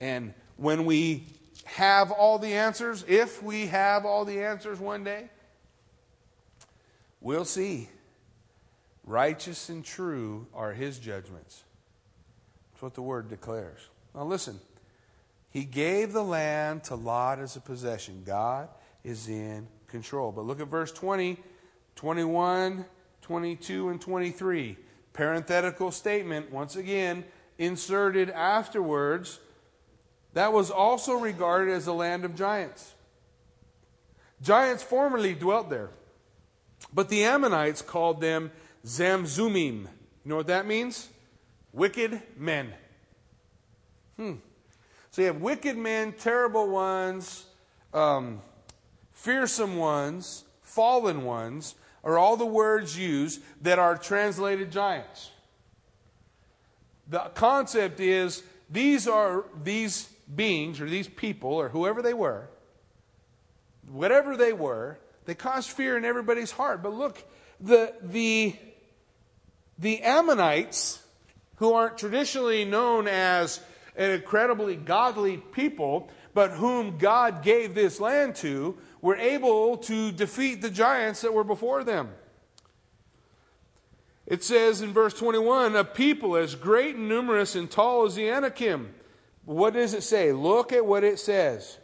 And 0.00 0.34
when 0.56 0.84
we 0.84 1.26
have 1.64 2.10
all 2.10 2.38
the 2.38 2.54
answers, 2.54 3.04
if 3.06 3.42
we 3.42 3.68
have 3.68 4.04
all 4.04 4.24
the 4.24 4.42
answers 4.42 4.80
one 4.80 5.04
day, 5.04 5.30
we'll 7.20 7.44
see. 7.44 7.88
Righteous 9.04 9.68
and 9.68 9.84
true 9.84 10.46
are 10.54 10.72
his 10.72 10.98
judgments. 10.98 11.62
That's 12.72 12.82
what 12.82 12.94
the 12.94 13.02
word 13.02 13.28
declares. 13.28 13.80
Now, 14.14 14.24
listen. 14.24 14.60
He 15.50 15.64
gave 15.64 16.12
the 16.12 16.22
land 16.22 16.84
to 16.84 16.94
Lot 16.94 17.40
as 17.40 17.56
a 17.56 17.60
possession. 17.60 18.22
God 18.24 18.68
is 19.02 19.28
in 19.28 19.66
control. 19.88 20.30
But 20.32 20.46
look 20.46 20.60
at 20.60 20.68
verse 20.68 20.92
20, 20.92 21.38
21, 21.96 22.84
22, 23.20 23.88
and 23.88 24.00
23. 24.00 24.76
Parenthetical 25.12 25.90
statement, 25.90 26.52
once 26.52 26.76
again, 26.76 27.24
inserted 27.58 28.30
afterwards 28.30 29.40
that 30.34 30.52
was 30.52 30.70
also 30.70 31.14
regarded 31.14 31.72
as 31.72 31.88
a 31.88 31.92
land 31.92 32.24
of 32.24 32.36
giants. 32.36 32.94
Giants 34.40 34.82
formerly 34.82 35.34
dwelt 35.34 35.68
there, 35.68 35.90
but 36.92 37.08
the 37.08 37.24
Ammonites 37.24 37.82
called 37.82 38.20
them 38.20 38.50
Zamzummim. 38.84 39.82
You 39.82 39.88
know 40.24 40.36
what 40.36 40.48
that 40.48 40.66
means? 40.66 41.08
Wicked 41.72 42.20
men. 42.36 42.72
Hmm. 44.16 44.34
So 45.10 45.22
you 45.22 45.26
have 45.28 45.40
wicked 45.40 45.76
men, 45.76 46.12
terrible 46.12 46.68
ones, 46.68 47.44
um, 47.92 48.42
fearsome 49.12 49.76
ones, 49.76 50.44
fallen 50.62 51.24
ones, 51.24 51.74
are 52.04 52.18
all 52.18 52.36
the 52.36 52.46
words 52.46 52.98
used 52.98 53.42
that 53.62 53.78
are 53.78 53.96
translated 53.96 54.70
giants. 54.70 55.30
The 57.08 57.30
concept 57.34 58.00
is 58.00 58.42
these 58.70 59.08
are 59.08 59.44
these 59.62 60.08
beings 60.34 60.80
or 60.80 60.88
these 60.88 61.08
people 61.08 61.50
or 61.50 61.68
whoever 61.68 62.02
they 62.02 62.14
were, 62.14 62.48
whatever 63.88 64.36
they 64.36 64.52
were, 64.52 64.98
they 65.30 65.34
caused 65.36 65.70
fear 65.70 65.96
in 65.96 66.04
everybody's 66.04 66.50
heart. 66.50 66.82
But 66.82 66.92
look, 66.92 67.22
the 67.60 67.94
the 68.02 68.56
the 69.78 70.02
Ammonites, 70.02 71.00
who 71.58 71.72
aren't 71.72 71.98
traditionally 71.98 72.64
known 72.64 73.06
as 73.06 73.60
an 73.94 74.10
incredibly 74.10 74.74
godly 74.74 75.36
people, 75.36 76.10
but 76.34 76.50
whom 76.50 76.98
God 76.98 77.44
gave 77.44 77.76
this 77.76 78.00
land 78.00 78.34
to, 78.36 78.76
were 79.00 79.14
able 79.14 79.76
to 79.76 80.10
defeat 80.10 80.62
the 80.62 80.68
giants 80.68 81.20
that 81.20 81.32
were 81.32 81.44
before 81.44 81.84
them. 81.84 82.08
It 84.26 84.42
says 84.42 84.82
in 84.82 84.92
verse 84.92 85.14
21 85.14 85.76
a 85.76 85.84
people 85.84 86.34
as 86.34 86.56
great 86.56 86.96
and 86.96 87.08
numerous 87.08 87.54
and 87.54 87.70
tall 87.70 88.04
as 88.04 88.16
the 88.16 88.28
Anakim. 88.28 88.92
What 89.44 89.74
does 89.74 89.94
it 89.94 90.02
say? 90.02 90.32
Look 90.32 90.72
at 90.72 90.84
what 90.84 91.04
it 91.04 91.20
says. 91.20 91.78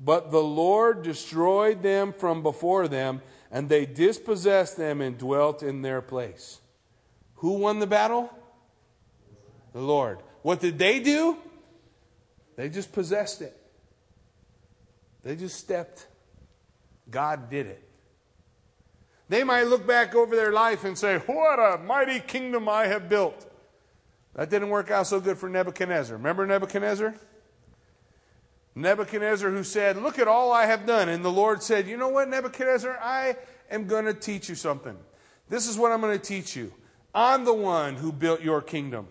But 0.00 0.30
the 0.30 0.42
Lord 0.42 1.02
destroyed 1.02 1.82
them 1.82 2.12
from 2.12 2.42
before 2.42 2.86
them, 2.86 3.20
and 3.50 3.68
they 3.68 3.84
dispossessed 3.86 4.76
them 4.76 5.00
and 5.00 5.18
dwelt 5.18 5.62
in 5.62 5.82
their 5.82 6.00
place. 6.00 6.60
Who 7.36 7.52
won 7.58 7.78
the 7.78 7.86
battle? 7.86 8.32
The 9.72 9.80
Lord. 9.80 10.20
What 10.42 10.60
did 10.60 10.78
they 10.78 11.00
do? 11.00 11.36
They 12.56 12.68
just 12.68 12.92
possessed 12.92 13.42
it. 13.42 13.56
They 15.22 15.36
just 15.36 15.58
stepped. 15.58 16.06
God 17.10 17.50
did 17.50 17.66
it. 17.66 17.88
They 19.28 19.44
might 19.44 19.64
look 19.64 19.86
back 19.86 20.14
over 20.14 20.34
their 20.34 20.52
life 20.52 20.84
and 20.84 20.96
say, 20.96 21.18
What 21.18 21.58
a 21.58 21.78
mighty 21.78 22.20
kingdom 22.20 22.68
I 22.68 22.86
have 22.86 23.08
built. 23.08 23.46
That 24.34 24.50
didn't 24.50 24.70
work 24.70 24.90
out 24.90 25.06
so 25.06 25.20
good 25.20 25.38
for 25.38 25.48
Nebuchadnezzar. 25.48 26.16
Remember 26.16 26.46
Nebuchadnezzar? 26.46 27.14
Nebuchadnezzar, 28.78 29.50
who 29.50 29.64
said, 29.64 29.96
Look 29.96 30.18
at 30.18 30.28
all 30.28 30.52
I 30.52 30.66
have 30.66 30.86
done. 30.86 31.08
And 31.08 31.24
the 31.24 31.32
Lord 31.32 31.62
said, 31.62 31.88
You 31.88 31.96
know 31.96 32.08
what, 32.08 32.28
Nebuchadnezzar? 32.28 32.98
I 33.02 33.36
am 33.70 33.86
going 33.86 34.04
to 34.04 34.14
teach 34.14 34.48
you 34.48 34.54
something. 34.54 34.96
This 35.48 35.66
is 35.66 35.76
what 35.76 35.92
I'm 35.92 36.00
going 36.00 36.18
to 36.18 36.24
teach 36.24 36.54
you. 36.56 36.72
I'm 37.14 37.44
the 37.44 37.54
one 37.54 37.96
who 37.96 38.12
built 38.12 38.40
your 38.40 38.62
kingdom. 38.62 39.08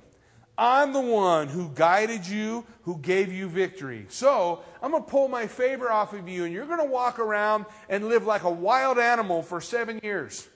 I'm 0.57 0.91
the 0.91 1.01
one 1.01 1.49
who 1.49 1.69
guided 1.75 2.25
you, 2.25 2.65
who 2.83 2.97
gave 2.97 3.31
you 3.31 3.47
victory. 3.47 4.07
So 4.09 4.63
I'm 4.81 4.91
going 4.91 5.03
to 5.03 5.09
pull 5.09 5.27
my 5.27 5.45
favor 5.45 5.91
off 5.91 6.13
of 6.13 6.27
you, 6.27 6.45
and 6.45 6.53
you're 6.53 6.65
going 6.65 6.79
to 6.79 6.91
walk 6.91 7.19
around 7.19 7.65
and 7.89 8.07
live 8.07 8.25
like 8.25 8.43
a 8.43 8.49
wild 8.49 8.97
animal 8.97 9.43
for 9.43 9.61
seven 9.61 9.99
years. 10.01 10.47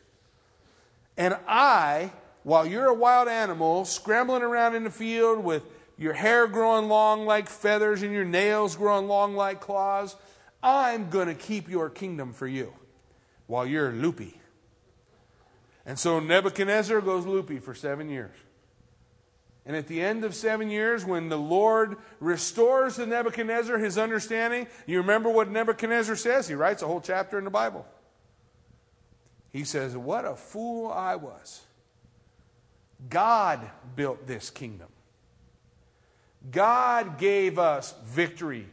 And 1.18 1.38
I, 1.48 2.12
while 2.44 2.66
you're 2.66 2.88
a 2.88 2.94
wild 2.94 3.28
animal, 3.28 3.86
scrambling 3.86 4.42
around 4.42 4.76
in 4.76 4.84
the 4.84 4.90
field 4.90 5.44
with 5.44 5.64
your 6.02 6.14
hair 6.14 6.48
growing 6.48 6.90
long 6.90 7.28
like 7.28 7.48
feathers 7.48 8.02
and 8.02 8.12
your 8.12 8.26
nails 8.26 8.76
growing 8.76 9.08
long 9.08 9.36
like 9.36 9.62
claws, 9.62 10.16
I'm 10.64 11.12
going 11.12 11.28
to 11.28 11.36
keep 11.36 11.70
your 11.70 11.92
kingdom 11.92 12.34
for 12.34 12.48
you 12.48 12.74
while 13.46 13.68
you're 13.68 13.92
loopy. 13.92 14.42
And 15.86 16.00
so 16.00 16.20
Nebuchadnezzar 16.20 17.02
goes 17.02 17.28
loopy 17.28 17.60
for 17.60 17.76
seven 17.76 18.10
years. 18.10 18.36
And 19.64 19.76
at 19.76 19.86
the 19.86 20.02
end 20.02 20.26
of 20.26 20.34
seven 20.34 20.72
years, 20.72 21.06
when 21.06 21.30
the 21.30 21.38
Lord 21.38 21.98
restores 22.20 22.96
to 22.96 23.06
Nebuchadnezzar 23.06 23.78
his 23.78 24.00
understanding, 24.00 24.66
you 24.88 24.98
remember 24.98 25.30
what 25.30 25.52
Nebuchadnezzar 25.52 26.16
says? 26.16 26.48
He 26.48 26.56
writes 26.56 26.82
a 26.82 26.88
whole 26.88 27.02
chapter 27.02 27.38
in 27.38 27.44
the 27.44 27.52
Bible. 27.52 27.86
He 29.52 29.64
says, 29.64 29.96
What 29.96 30.26
a 30.26 30.36
fool 30.36 30.92
I 30.92 31.16
was. 31.18 31.62
God 33.08 33.70
built 33.96 34.26
this 34.26 34.50
kingdom. 34.50 34.88
God 36.50 37.18
gave 37.18 37.60
us 37.60 37.94
victory 38.06 38.68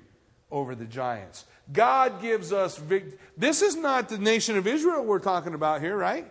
over 0.50 0.74
the 0.74 0.86
giants. 0.86 1.44
God 1.70 2.22
gives 2.22 2.52
us 2.52 2.78
victory. 2.78 3.18
This 3.36 3.60
is 3.60 3.76
not 3.76 4.08
the 4.08 4.18
nation 4.18 4.56
of 4.56 4.66
Israel 4.66 5.04
we're 5.04 5.18
talking 5.18 5.54
about 5.54 5.82
here, 5.82 5.96
right? 5.96 6.30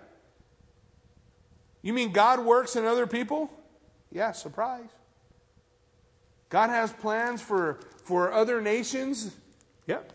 You 1.82 1.94
mean 1.94 2.12
God 2.12 2.44
works 2.44 2.76
in 2.76 2.86
other 2.86 3.06
people? 3.06 3.52
Yeah, 4.12 4.32
surprise. 4.32 4.90
God 6.50 6.70
has 6.70 6.92
plans 6.92 7.42
for, 7.42 7.80
for 8.04 8.34
other 8.34 8.62
nations. 8.62 9.36
Yep. 9.86 10.12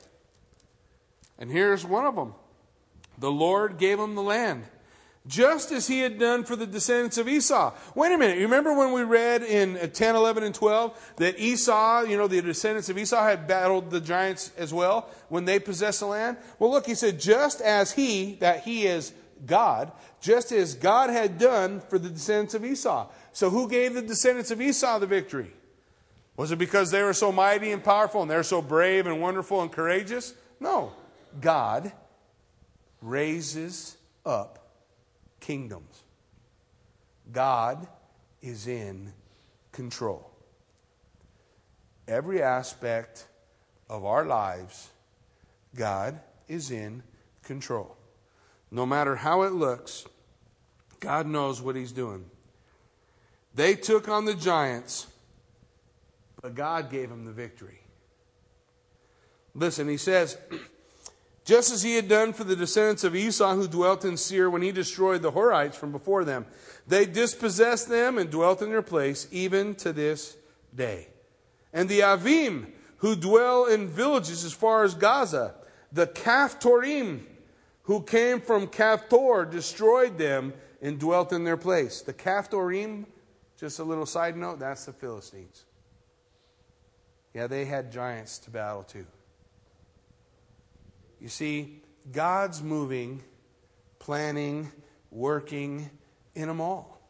And 1.38 1.50
here's 1.50 1.84
one 1.84 2.04
of 2.04 2.14
them 2.16 2.34
the 3.18 3.30
Lord 3.30 3.78
gave 3.78 3.98
them 3.98 4.14
the 4.14 4.22
land, 4.22 4.64
just 5.26 5.70
as 5.70 5.86
he 5.86 6.00
had 6.00 6.18
done 6.18 6.44
for 6.44 6.56
the 6.56 6.66
descendants 6.66 7.16
of 7.16 7.28
Esau. 7.28 7.72
Wait 7.94 8.12
a 8.12 8.18
minute. 8.18 8.38
You 8.38 8.44
remember 8.44 8.76
when 8.76 8.92
we 8.92 9.02
read 9.02 9.42
in 9.42 9.76
uh, 9.76 9.86
10, 9.86 10.16
11, 10.16 10.42
and 10.42 10.54
12 10.54 11.14
that 11.16 11.38
Esau, 11.38 12.02
you 12.02 12.16
know, 12.16 12.26
the 12.26 12.42
descendants 12.42 12.88
of 12.88 12.98
Esau 12.98 13.22
had 13.22 13.46
battled 13.46 13.90
the 13.90 14.00
giants 14.00 14.50
as 14.56 14.74
well 14.74 15.08
when 15.28 15.44
they 15.44 15.60
possessed 15.60 16.00
the 16.00 16.06
land? 16.06 16.38
Well, 16.58 16.70
look, 16.70 16.86
he 16.86 16.94
said, 16.94 17.20
just 17.20 17.60
as 17.60 17.92
he, 17.92 18.34
that 18.36 18.64
he 18.64 18.86
is 18.86 19.12
God, 19.46 19.92
just 20.20 20.50
as 20.50 20.74
God 20.74 21.10
had 21.10 21.38
done 21.38 21.80
for 21.80 21.98
the 21.98 22.10
descendants 22.10 22.54
of 22.54 22.64
Esau. 22.64 23.08
So, 23.32 23.50
who 23.50 23.68
gave 23.68 23.94
the 23.94 24.02
descendants 24.02 24.50
of 24.50 24.60
Esau 24.60 24.98
the 24.98 25.06
victory? 25.06 25.52
Was 26.36 26.50
it 26.50 26.58
because 26.58 26.90
they 26.90 27.02
were 27.02 27.12
so 27.12 27.30
mighty 27.30 27.72
and 27.72 27.82
powerful 27.82 28.22
and 28.22 28.30
they're 28.30 28.42
so 28.42 28.62
brave 28.62 29.06
and 29.06 29.20
wonderful 29.20 29.62
and 29.62 29.70
courageous? 29.70 30.34
No. 30.58 30.92
God 31.40 31.92
raises 33.00 33.96
up 34.24 34.61
kingdoms. 35.42 36.04
God 37.30 37.86
is 38.40 38.66
in 38.66 39.12
control. 39.72 40.30
Every 42.08 42.42
aspect 42.42 43.26
of 43.90 44.04
our 44.04 44.24
lives, 44.24 44.88
God 45.74 46.20
is 46.48 46.70
in 46.70 47.02
control. 47.42 47.96
No 48.70 48.86
matter 48.86 49.16
how 49.16 49.42
it 49.42 49.52
looks, 49.52 50.06
God 51.00 51.26
knows 51.26 51.60
what 51.60 51.76
He's 51.76 51.92
doing. 51.92 52.24
They 53.54 53.74
took 53.74 54.08
on 54.08 54.24
the 54.24 54.34
giants, 54.34 55.08
but 56.40 56.54
God 56.54 56.90
gave 56.90 57.10
them 57.10 57.24
the 57.24 57.32
victory. 57.32 57.80
Listen, 59.54 59.88
he 59.88 59.98
says, 59.98 60.38
just 61.44 61.72
as 61.72 61.82
he 61.82 61.96
had 61.96 62.08
done 62.08 62.32
for 62.32 62.44
the 62.44 62.56
descendants 62.56 63.04
of 63.04 63.16
Esau 63.16 63.54
who 63.54 63.66
dwelt 63.66 64.04
in 64.04 64.16
Seir 64.16 64.48
when 64.48 64.62
he 64.62 64.72
destroyed 64.72 65.22
the 65.22 65.32
Horites 65.32 65.74
from 65.74 65.92
before 65.92 66.24
them, 66.24 66.46
they 66.86 67.04
dispossessed 67.06 67.88
them 67.88 68.18
and 68.18 68.30
dwelt 68.30 68.62
in 68.62 68.70
their 68.70 68.82
place 68.82 69.26
even 69.30 69.74
to 69.76 69.92
this 69.92 70.36
day. 70.74 71.08
And 71.72 71.88
the 71.88 72.00
Avim 72.00 72.66
who 72.98 73.16
dwell 73.16 73.66
in 73.66 73.88
villages 73.88 74.44
as 74.44 74.52
far 74.52 74.84
as 74.84 74.94
Gaza, 74.94 75.54
the 75.90 76.06
Caphtorim 76.06 77.22
who 77.82 78.02
came 78.02 78.40
from 78.40 78.68
Caphtor 78.68 79.50
destroyed 79.50 80.18
them 80.18 80.52
and 80.80 81.00
dwelt 81.00 81.32
in 81.32 81.44
their 81.44 81.56
place. 81.56 82.02
The 82.02 82.12
Caphtorim 82.12 83.06
just 83.62 83.78
a 83.78 83.84
little 83.84 84.06
side 84.06 84.36
note 84.36 84.58
that's 84.58 84.86
the 84.86 84.92
Philistines. 84.92 85.64
Yeah, 87.32 87.46
they 87.46 87.64
had 87.64 87.92
giants 87.92 88.38
to 88.40 88.50
battle 88.50 88.82
too. 88.82 89.06
You 91.22 91.28
see, 91.28 91.80
God's 92.10 92.64
moving, 92.64 93.22
planning, 94.00 94.72
working 95.12 95.88
in 96.34 96.48
them 96.48 96.60
all. 96.60 97.00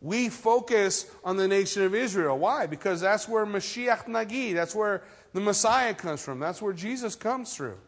We 0.00 0.28
focus 0.28 1.10
on 1.24 1.36
the 1.36 1.48
nation 1.48 1.82
of 1.82 1.92
Israel. 1.92 2.38
Why? 2.38 2.66
Because 2.66 3.00
that's 3.00 3.28
where 3.28 3.44
Mashiach 3.44 4.06
Nagid, 4.06 4.54
that's 4.54 4.76
where 4.76 5.02
the 5.32 5.40
Messiah 5.40 5.92
comes 5.92 6.22
from. 6.24 6.38
That's 6.38 6.62
where 6.62 6.72
Jesus 6.72 7.16
comes 7.16 7.52
through. 7.52 7.78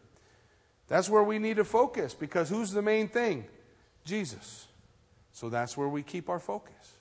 That's 0.89 1.09
where 1.09 1.23
we 1.23 1.39
need 1.39 1.55
to 1.55 1.63
focus 1.63 2.13
because 2.13 2.49
who's 2.49 2.71
the 2.71 2.81
main 2.81 3.07
thing? 3.07 3.45
Jesus. 4.03 4.67
So 5.31 5.47
that's 5.47 5.77
where 5.77 5.87
we 5.87 6.03
keep 6.03 6.29
our 6.29 6.39
focus 6.39 6.97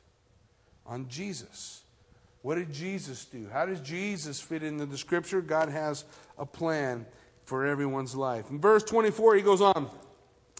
on 0.86 1.08
Jesus. 1.08 1.82
What 2.42 2.54
did 2.54 2.72
Jesus 2.72 3.24
do? 3.24 3.48
How 3.52 3.66
does 3.66 3.80
Jesus 3.80 4.40
fit 4.40 4.62
into 4.62 4.86
the 4.86 4.98
scripture? 4.98 5.40
God 5.40 5.70
has 5.70 6.04
a 6.38 6.46
plan 6.46 7.06
for 7.44 7.66
everyone's 7.66 8.14
life. 8.14 8.50
In 8.50 8.60
verse 8.60 8.82
24, 8.84 9.36
he 9.36 9.42
goes 9.42 9.60
on. 9.60 9.90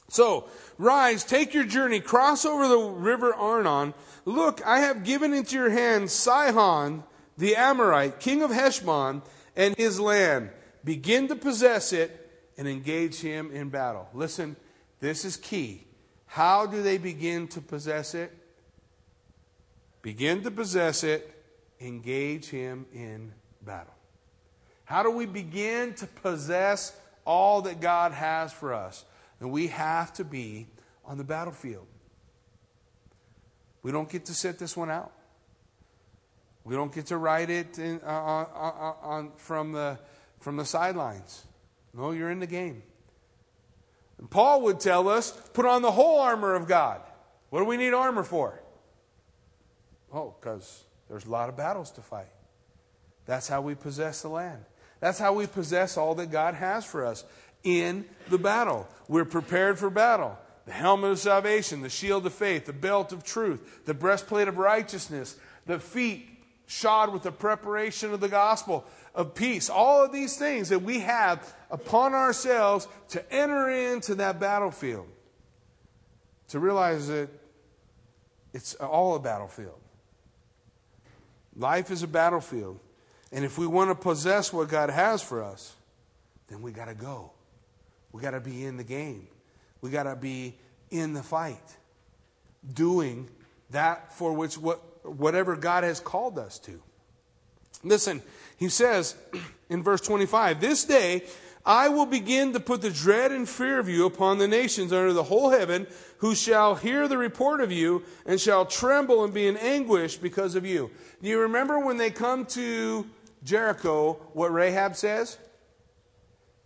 So, 0.08 0.48
rise, 0.78 1.24
take 1.24 1.54
your 1.54 1.64
journey, 1.64 2.00
cross 2.00 2.44
over 2.44 2.68
the 2.68 2.78
river 2.78 3.34
Arnon. 3.34 3.94
Look, 4.24 4.64
I 4.66 4.80
have 4.80 5.04
given 5.04 5.32
into 5.32 5.56
your 5.56 5.70
hands 5.70 6.12
Sihon, 6.12 7.04
the 7.38 7.56
Amorite, 7.56 8.20
king 8.20 8.42
of 8.42 8.50
Heshbon, 8.50 9.22
and 9.56 9.76
his 9.76 9.98
land. 9.98 10.50
Begin 10.84 11.28
to 11.28 11.36
possess 11.36 11.92
it 11.92 12.20
and 12.58 12.68
engage 12.68 13.20
him 13.20 13.50
in 13.50 13.70
battle. 13.70 14.08
Listen, 14.12 14.56
this 15.00 15.24
is 15.24 15.36
key. 15.36 15.86
How 16.26 16.66
do 16.66 16.82
they 16.82 16.98
begin 16.98 17.48
to 17.48 17.60
possess 17.60 18.14
it? 18.14 18.32
Begin 20.02 20.42
to 20.42 20.50
possess 20.50 21.02
it, 21.02 21.30
engage 21.80 22.50
him 22.50 22.86
in 22.92 23.32
battle. 23.62 23.93
How 24.84 25.02
do 25.02 25.10
we 25.10 25.26
begin 25.26 25.94
to 25.94 26.06
possess 26.06 26.96
all 27.24 27.62
that 27.62 27.80
God 27.80 28.12
has 28.12 28.52
for 28.52 28.74
us? 28.74 29.04
And 29.40 29.50
we 29.50 29.68
have 29.68 30.12
to 30.14 30.24
be 30.24 30.66
on 31.04 31.18
the 31.18 31.24
battlefield. 31.24 31.86
We 33.82 33.92
don't 33.92 34.08
get 34.08 34.26
to 34.26 34.34
sit 34.34 34.58
this 34.58 34.76
one 34.76 34.90
out. 34.90 35.12
We 36.64 36.74
don't 36.74 36.92
get 36.92 37.06
to 37.06 37.18
write 37.18 37.50
it 37.50 37.78
in, 37.78 38.00
uh, 38.04 38.08
on, 38.08 38.46
uh, 38.54 38.58
uh, 38.58 38.94
on, 39.02 39.32
from 39.36 39.72
the, 39.72 39.98
from 40.40 40.56
the 40.56 40.64
sidelines. 40.64 41.44
No, 41.92 42.10
you're 42.12 42.30
in 42.30 42.40
the 42.40 42.46
game. 42.46 42.82
And 44.18 44.30
Paul 44.30 44.62
would 44.62 44.80
tell 44.80 45.08
us 45.08 45.30
put 45.52 45.66
on 45.66 45.82
the 45.82 45.92
whole 45.92 46.20
armor 46.20 46.54
of 46.54 46.66
God. 46.66 47.00
What 47.50 47.60
do 47.60 47.66
we 47.66 47.76
need 47.76 47.92
armor 47.92 48.22
for? 48.22 48.60
Oh, 50.12 50.34
because 50.40 50.84
there's 51.08 51.26
a 51.26 51.30
lot 51.30 51.48
of 51.48 51.56
battles 51.56 51.90
to 51.92 52.00
fight. 52.00 52.32
That's 53.26 53.48
how 53.48 53.60
we 53.60 53.74
possess 53.74 54.22
the 54.22 54.28
land. 54.28 54.64
That's 55.04 55.18
how 55.18 55.34
we 55.34 55.46
possess 55.46 55.98
all 55.98 56.14
that 56.14 56.30
God 56.30 56.54
has 56.54 56.82
for 56.82 57.04
us 57.04 57.24
in 57.62 58.06
the 58.30 58.38
battle. 58.38 58.88
We're 59.06 59.26
prepared 59.26 59.78
for 59.78 59.90
battle. 59.90 60.38
The 60.64 60.72
helmet 60.72 61.10
of 61.10 61.18
salvation, 61.18 61.82
the 61.82 61.90
shield 61.90 62.24
of 62.24 62.32
faith, 62.32 62.64
the 62.64 62.72
belt 62.72 63.12
of 63.12 63.22
truth, 63.22 63.84
the 63.84 63.92
breastplate 63.92 64.48
of 64.48 64.56
righteousness, 64.56 65.36
the 65.66 65.78
feet 65.78 66.26
shod 66.64 67.12
with 67.12 67.22
the 67.22 67.32
preparation 67.32 68.14
of 68.14 68.20
the 68.20 68.30
gospel 68.30 68.86
of 69.14 69.34
peace. 69.34 69.68
All 69.68 70.02
of 70.02 70.10
these 70.10 70.38
things 70.38 70.70
that 70.70 70.80
we 70.80 71.00
have 71.00 71.54
upon 71.70 72.14
ourselves 72.14 72.88
to 73.08 73.30
enter 73.30 73.68
into 73.68 74.14
that 74.14 74.40
battlefield. 74.40 75.06
To 76.48 76.58
realize 76.58 77.08
that 77.08 77.28
it's 78.54 78.74
all 78.76 79.16
a 79.16 79.20
battlefield. 79.20 79.80
Life 81.54 81.90
is 81.90 82.02
a 82.02 82.08
battlefield. 82.08 82.80
And 83.34 83.44
if 83.44 83.58
we 83.58 83.66
want 83.66 83.90
to 83.90 83.96
possess 83.96 84.52
what 84.52 84.68
God 84.68 84.90
has 84.90 85.20
for 85.20 85.42
us, 85.42 85.74
then 86.46 86.62
we 86.62 86.70
got 86.70 86.84
to 86.84 86.94
go. 86.94 87.32
We 88.12 88.22
got 88.22 88.30
to 88.30 88.40
be 88.40 88.64
in 88.64 88.76
the 88.76 88.84
game. 88.84 89.26
We 89.80 89.90
got 89.90 90.04
to 90.04 90.14
be 90.14 90.54
in 90.92 91.14
the 91.14 91.22
fight, 91.22 91.76
doing 92.72 93.28
that 93.70 94.12
for 94.12 94.32
which 94.32 94.56
what, 94.56 95.04
whatever 95.04 95.56
God 95.56 95.82
has 95.82 95.98
called 95.98 96.38
us 96.38 96.60
to. 96.60 96.80
Listen, 97.82 98.22
he 98.56 98.68
says 98.68 99.16
in 99.68 99.82
verse 99.82 100.00
25, 100.00 100.60
This 100.60 100.84
day 100.84 101.24
I 101.66 101.88
will 101.88 102.06
begin 102.06 102.52
to 102.52 102.60
put 102.60 102.82
the 102.82 102.90
dread 102.90 103.32
and 103.32 103.48
fear 103.48 103.80
of 103.80 103.88
you 103.88 104.06
upon 104.06 104.38
the 104.38 104.46
nations 104.46 104.92
under 104.92 105.12
the 105.12 105.24
whole 105.24 105.50
heaven, 105.50 105.88
who 106.18 106.36
shall 106.36 106.76
hear 106.76 107.08
the 107.08 107.18
report 107.18 107.60
of 107.60 107.72
you 107.72 108.04
and 108.26 108.40
shall 108.40 108.64
tremble 108.64 109.24
and 109.24 109.34
be 109.34 109.48
in 109.48 109.56
anguish 109.56 110.18
because 110.18 110.54
of 110.54 110.64
you. 110.64 110.92
Do 111.20 111.28
you 111.28 111.40
remember 111.40 111.80
when 111.80 111.96
they 111.96 112.10
come 112.10 112.46
to 112.46 113.06
Jericho, 113.44 114.14
what 114.32 114.52
Rahab 114.52 114.96
says? 114.96 115.38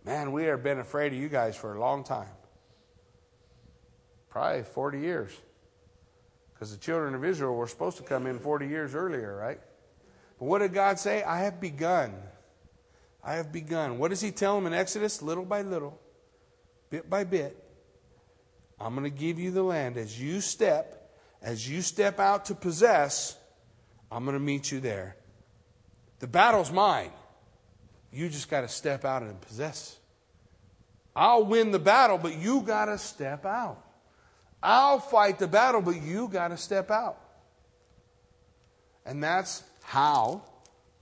Man, 0.04 0.32
we 0.32 0.44
have 0.44 0.62
been 0.62 0.78
afraid 0.78 1.12
of 1.12 1.18
you 1.18 1.28
guys 1.28 1.56
for 1.56 1.74
a 1.74 1.80
long 1.80 2.04
time. 2.04 2.28
Probably 4.30 4.62
40 4.62 5.00
years. 5.00 5.32
Because 6.54 6.72
the 6.72 6.78
children 6.78 7.14
of 7.14 7.24
Israel 7.24 7.54
were 7.54 7.66
supposed 7.66 7.96
to 7.98 8.02
come 8.02 8.26
in 8.26 8.38
40 8.38 8.68
years 8.68 8.94
earlier, 8.94 9.36
right? 9.36 9.60
But 10.38 10.44
what 10.44 10.60
did 10.60 10.72
God 10.72 10.98
say? 10.98 11.22
I 11.22 11.40
have 11.40 11.60
begun. 11.60 12.14
I 13.24 13.34
have 13.34 13.52
begun. 13.52 13.98
What 13.98 14.10
does 14.10 14.20
He 14.20 14.30
tell 14.30 14.54
them 14.54 14.66
in 14.66 14.72
Exodus? 14.72 15.20
Little 15.20 15.44
by 15.44 15.62
little, 15.62 16.00
bit 16.90 17.10
by 17.10 17.24
bit, 17.24 17.56
I'm 18.80 18.94
going 18.94 19.04
to 19.04 19.16
give 19.16 19.38
you 19.38 19.50
the 19.50 19.62
land. 19.62 19.96
As 19.96 20.20
you 20.20 20.40
step, 20.40 21.12
as 21.42 21.68
you 21.68 21.82
step 21.82 22.20
out 22.20 22.46
to 22.46 22.54
possess, 22.54 23.36
I'm 24.10 24.24
going 24.24 24.34
to 24.34 24.40
meet 24.40 24.70
you 24.70 24.80
there. 24.80 25.16
The 26.20 26.26
battle's 26.26 26.72
mine. 26.72 27.10
You 28.12 28.28
just 28.28 28.48
got 28.50 28.62
to 28.62 28.68
step 28.68 29.04
out 29.04 29.22
and 29.22 29.40
possess. 29.40 29.98
I'll 31.14 31.44
win 31.44 31.70
the 31.72 31.78
battle, 31.78 32.18
but 32.18 32.36
you 32.36 32.62
got 32.62 32.86
to 32.86 32.98
step 32.98 33.44
out. 33.44 33.84
I'll 34.62 34.98
fight 34.98 35.38
the 35.38 35.46
battle, 35.46 35.82
but 35.82 36.00
you 36.02 36.28
got 36.28 36.48
to 36.48 36.56
step 36.56 36.90
out. 36.90 37.18
And 39.04 39.22
that's 39.22 39.62
how 39.82 40.42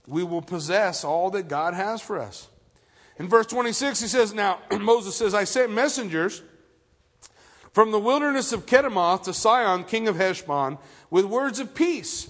we 0.07 0.23
will 0.23 0.41
possess 0.41 1.03
all 1.03 1.31
that 1.31 1.47
God 1.47 1.73
has 1.73 2.01
for 2.01 2.19
us. 2.19 2.47
In 3.19 3.27
verse 3.27 3.47
26, 3.47 4.01
he 4.01 4.07
says, 4.07 4.33
Now, 4.33 4.59
Moses 4.79 5.15
says, 5.15 5.33
I 5.33 5.43
sent 5.43 5.71
messengers 5.71 6.41
from 7.73 7.91
the 7.91 7.99
wilderness 7.99 8.53
of 8.53 8.65
Kedemoth 8.65 9.23
to 9.23 9.33
Sihon, 9.33 9.83
king 9.83 10.07
of 10.07 10.15
Heshbon, 10.15 10.77
with 11.09 11.25
words 11.25 11.59
of 11.59 11.75
peace 11.75 12.29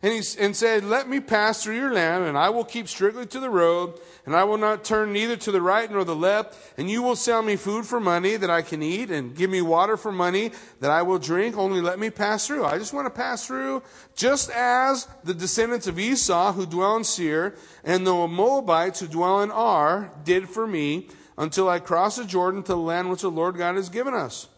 and 0.00 0.12
he 0.12 0.22
and 0.38 0.54
said, 0.54 0.84
Let 0.84 1.08
me 1.08 1.18
pass 1.18 1.62
through 1.62 1.76
your 1.76 1.92
land, 1.92 2.24
and 2.24 2.38
I 2.38 2.50
will 2.50 2.64
keep 2.64 2.86
strictly 2.86 3.26
to 3.26 3.40
the 3.40 3.50
road, 3.50 3.98
and 4.26 4.36
I 4.36 4.44
will 4.44 4.56
not 4.56 4.84
turn 4.84 5.12
neither 5.12 5.36
to 5.36 5.50
the 5.50 5.60
right 5.60 5.90
nor 5.90 6.04
the 6.04 6.14
left. 6.14 6.56
And 6.78 6.88
you 6.88 7.02
will 7.02 7.16
sell 7.16 7.42
me 7.42 7.56
food 7.56 7.84
for 7.84 7.98
money 7.98 8.36
that 8.36 8.50
I 8.50 8.62
can 8.62 8.80
eat, 8.80 9.10
and 9.10 9.34
give 9.34 9.50
me 9.50 9.60
water 9.60 9.96
for 9.96 10.12
money 10.12 10.52
that 10.78 10.92
I 10.92 11.02
will 11.02 11.18
drink. 11.18 11.56
Only 11.56 11.80
let 11.80 11.98
me 11.98 12.10
pass 12.10 12.46
through. 12.46 12.64
I 12.64 12.78
just 12.78 12.92
want 12.92 13.06
to 13.06 13.10
pass 13.10 13.44
through, 13.44 13.82
just 14.14 14.50
as 14.50 15.08
the 15.24 15.34
descendants 15.34 15.88
of 15.88 15.98
Esau 15.98 16.52
who 16.52 16.64
dwell 16.64 16.96
in 16.96 17.02
Seir, 17.02 17.56
and 17.82 18.06
the 18.06 18.12
Moabites 18.12 19.00
who 19.00 19.08
dwell 19.08 19.42
in 19.42 19.50
Ar 19.50 20.12
did 20.22 20.48
for 20.48 20.66
me, 20.66 21.08
until 21.36 21.68
I 21.68 21.80
cross 21.80 22.16
the 22.16 22.24
Jordan 22.24 22.62
to 22.64 22.72
the 22.72 22.76
land 22.76 23.10
which 23.10 23.22
the 23.22 23.30
Lord 23.30 23.56
God 23.56 23.74
has 23.74 23.88
given 23.88 24.14
us. 24.14 24.48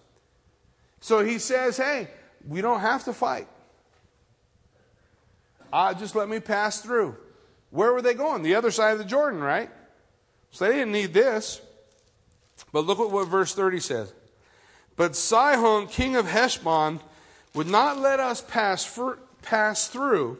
So 1.00 1.24
he 1.24 1.38
says, 1.38 1.78
Hey, 1.78 2.08
we 2.46 2.60
don't 2.60 2.80
have 2.80 3.04
to 3.04 3.14
fight. 3.14 3.48
Uh, 5.72 5.94
just 5.94 6.14
let 6.14 6.28
me 6.28 6.40
pass 6.40 6.80
through. 6.80 7.16
Where 7.70 7.92
were 7.92 8.02
they 8.02 8.14
going? 8.14 8.42
The 8.42 8.56
other 8.56 8.70
side 8.70 8.92
of 8.92 8.98
the 8.98 9.04
Jordan, 9.04 9.40
right? 9.40 9.70
So 10.50 10.66
they 10.66 10.72
didn't 10.72 10.92
need 10.92 11.14
this. 11.14 11.60
But 12.72 12.86
look 12.86 12.98
at 13.00 13.10
what 13.10 13.28
verse 13.28 13.54
30 13.54 13.80
says. 13.80 14.12
But 14.96 15.16
Sihon, 15.16 15.86
king 15.86 16.16
of 16.16 16.26
Heshbon, 16.26 17.00
would 17.54 17.68
not 17.68 17.98
let 17.98 18.20
us 18.20 18.40
pass, 18.40 18.84
for, 18.84 19.18
pass 19.42 19.88
through, 19.88 20.38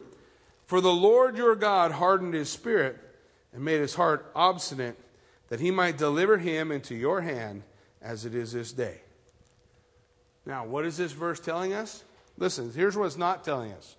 for 0.65 0.81
the 0.81 0.93
Lord 0.93 1.35
your 1.35 1.55
God 1.55 1.91
hardened 1.91 2.33
his 2.33 2.49
spirit 2.49 2.97
and 3.53 3.63
made 3.63 3.81
his 3.81 3.95
heart 3.95 4.31
obstinate, 4.35 4.97
that 5.49 5.59
he 5.59 5.71
might 5.71 5.97
deliver 5.97 6.37
him 6.37 6.71
into 6.71 6.95
your 6.95 7.21
hand 7.21 7.63
as 8.01 8.25
it 8.25 8.33
is 8.33 8.53
this 8.53 8.71
day. 8.71 9.01
Now, 10.45 10.65
what 10.65 10.85
is 10.85 10.97
this 10.97 11.11
verse 11.11 11.39
telling 11.39 11.73
us? 11.73 12.03
Listen, 12.37 12.71
here's 12.73 12.95
what 12.95 13.05
it's 13.05 13.17
not 13.17 13.43
telling 13.43 13.73
us. 13.73 13.95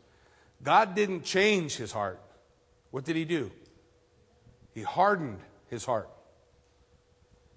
God 0.62 0.94
didn't 0.94 1.24
change 1.24 1.76
his 1.76 1.92
heart. 1.92 2.20
What 2.90 3.04
did 3.04 3.16
he 3.16 3.24
do? 3.24 3.50
He 4.74 4.82
hardened 4.82 5.40
his 5.68 5.84
heart. 5.84 6.08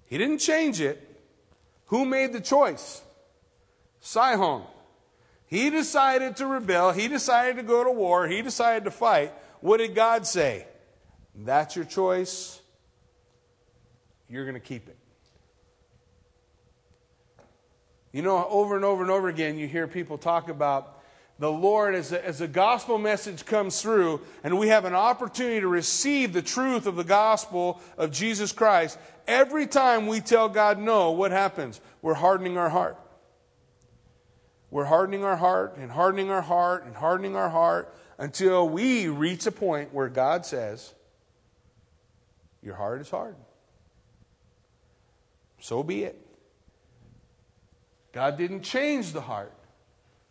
He 0.06 0.18
didn't 0.18 0.40
change 0.40 0.82
it. 0.82 1.02
Who 1.88 2.06
made 2.06 2.34
the 2.34 2.42
choice? 2.42 3.02
Sihon. 4.00 4.64
He 5.48 5.70
decided 5.70 6.38
to 6.38 6.48
rebel. 6.48 6.92
He 6.92 7.08
decided 7.08 7.58
to 7.58 7.64
go 7.64 7.84
to 7.84 7.92
war. 7.92 8.28
He 8.28 8.42
decided 8.42 8.86
to 8.86 8.92
fight. 8.92 9.34
What 9.62 9.78
did 9.78 9.94
God 9.94 10.26
say? 10.26 10.66
That's 11.36 11.76
your 11.76 11.86
choice. 11.86 12.60
You're 14.30 14.46
going 14.46 14.56
to 14.56 14.60
keep 14.60 14.88
it. 14.88 14.98
You 18.12 18.22
know, 18.22 18.48
over 18.50 18.76
and 18.76 18.86
over 18.86 19.02
and 19.02 19.12
over 19.12 19.28
again, 19.28 19.60
you 19.60 19.68
hear 19.68 19.88
people 19.88 20.18
talk 20.18 20.50
about 20.50 20.95
the 21.38 21.52
Lord, 21.52 21.96
as 21.96 22.14
a, 22.14 22.26
as 22.26 22.40
a 22.40 22.48
gospel 22.48 22.98
message 22.98 23.46
comes 23.46 23.82
through, 23.82 24.22
and 24.44 24.58
we 24.58 24.70
have 24.70 24.86
an 24.86 24.94
opportunity 24.94 25.60
to 25.60 25.68
receive 25.68 26.32
the 26.32 26.42
truth 26.42 26.86
of 26.86 26.96
the 26.96 27.04
gospel 27.04 27.82
of 27.98 28.12
Jesus 28.12 28.54
Christ, 28.54 28.98
every 29.28 29.68
time 29.68 30.08
we 30.08 30.22
tell 30.22 30.48
God 30.48 30.80
no, 30.80 31.12
what 31.12 31.32
happens? 31.32 31.82
We're 32.02 32.14
hardening 32.14 32.58
our 32.58 32.70
heart. 32.70 32.98
We're 34.72 34.86
hardening 34.86 35.26
our 35.26 35.36
heart 35.36 35.76
and 35.78 35.92
hardening 35.92 36.30
our 36.30 36.42
heart 36.42 36.86
and 36.86 36.96
hardening 36.96 37.36
our 37.36 37.50
heart 37.50 37.94
until 38.18 38.68
we 38.70 39.10
reach 39.10 39.46
a 39.46 39.52
point 39.52 39.94
where 39.94 40.10
God 40.10 40.46
says, 40.46 40.94
Your 42.62 42.76
heart 42.76 43.02
is 43.02 43.10
hard. 43.10 43.36
So 45.60 45.84
be 45.84 46.04
it. 46.04 46.22
God 48.14 48.38
didn't 48.38 48.62
change 48.62 49.12
the 49.12 49.22
heart, 49.22 49.54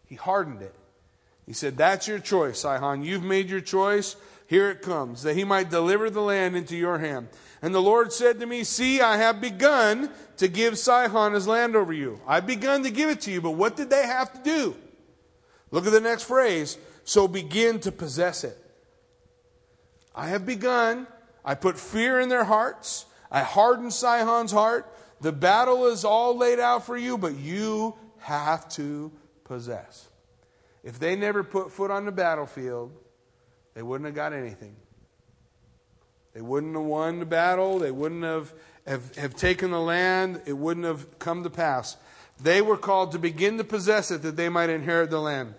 He 0.07 0.15
hardened 0.15 0.63
it. 0.63 0.75
He 1.47 1.53
said, 1.53 1.77
That's 1.77 2.09
your 2.09 2.19
choice, 2.19 2.61
Sihon. 2.61 3.03
You've 3.03 3.25
made 3.25 3.51
your 3.51 3.61
choice. 3.61 4.17
Here 4.47 4.71
it 4.71 4.83
comes, 4.83 5.23
that 5.23 5.37
he 5.37 5.45
might 5.45 5.71
deliver 5.71 6.11
the 6.11 6.21
land 6.21 6.55
into 6.55 6.77
your 6.77 6.99
hand. 6.99 7.29
And 7.63 7.75
the 7.75 7.81
Lord 7.81 8.13
said 8.13 8.41
to 8.41 8.47
me, 8.47 8.63
See, 8.63 9.01
I 9.01 9.17
have 9.17 9.41
begun 9.41 10.11
to 10.37 10.49
give 10.49 10.79
Sihon 10.79 11.33
his 11.33 11.49
land 11.49 11.77
over 11.77 11.93
you. 11.93 12.21
I've 12.27 12.47
begun 12.47 12.83
to 12.83 12.91
give 12.91 13.09
it 13.09 13.23
to 13.23 13.31
you, 13.31 13.41
but 13.41 13.53
what 13.53 13.77
did 13.77 13.91
they 13.91 14.07
have 14.07 14.33
to 14.35 14.43
do? 14.43 14.77
Look 15.71 15.87
at 15.87 15.93
the 15.93 16.01
next 16.01 16.25
phrase. 16.25 16.79
So 17.05 17.27
begin 17.27 17.81
to 17.81 17.93
possess 17.93 18.45
it. 18.45 18.59
I 20.15 20.29
have 20.29 20.47
begun. 20.47 21.07
I 21.45 21.55
put 21.55 21.79
fear 21.79 22.21
in 22.21 22.29
their 22.29 22.45
hearts. 22.45 23.07
I 23.31 23.41
hardened 23.41 23.93
Sihon's 23.93 24.53
heart. 24.53 24.87
The 25.21 25.33
battle 25.33 25.87
is 25.87 26.05
all 26.05 26.37
laid 26.37 26.61
out 26.61 26.87
for 26.87 26.97
you, 26.97 27.19
but 27.19 27.35
you 27.35 27.95
have 28.19 28.69
to 28.71 29.11
possess. 29.45 30.09
If 30.85 30.99
they 30.99 31.17
never 31.17 31.43
put 31.43 31.73
foot 31.73 31.91
on 31.91 32.05
the 32.05 32.13
battlefield, 32.13 32.93
they 33.75 33.83
wouldn't 33.83 34.07
have 34.07 34.15
got 34.15 34.35
anything. 34.35 34.77
They 36.35 36.43
wouldn't 36.43 36.75
have 36.75 36.85
won 36.85 37.21
the 37.21 37.27
battle. 37.27 37.79
They 37.79 37.91
wouldn't 37.91 38.23
have, 38.23 38.53
have, 38.87 39.15
have 39.17 39.35
taken 39.35 39.71
the 39.71 39.81
land. 39.81 40.43
It 40.47 40.53
wouldn't 40.53 40.85
have 40.85 41.19
come 41.19 41.43
to 41.43 41.51
pass. 41.51 41.97
They 42.43 42.61
were 42.61 42.77
called 42.77 43.13
to 43.13 43.19
begin 43.19 43.57
to 43.59 43.65
possess 43.65 44.11
it 44.11 44.23
that 44.23 44.37
they 44.37 44.49
might 44.49 44.69
inherit 44.69 45.11
the 45.11 45.21
land. 45.21 45.55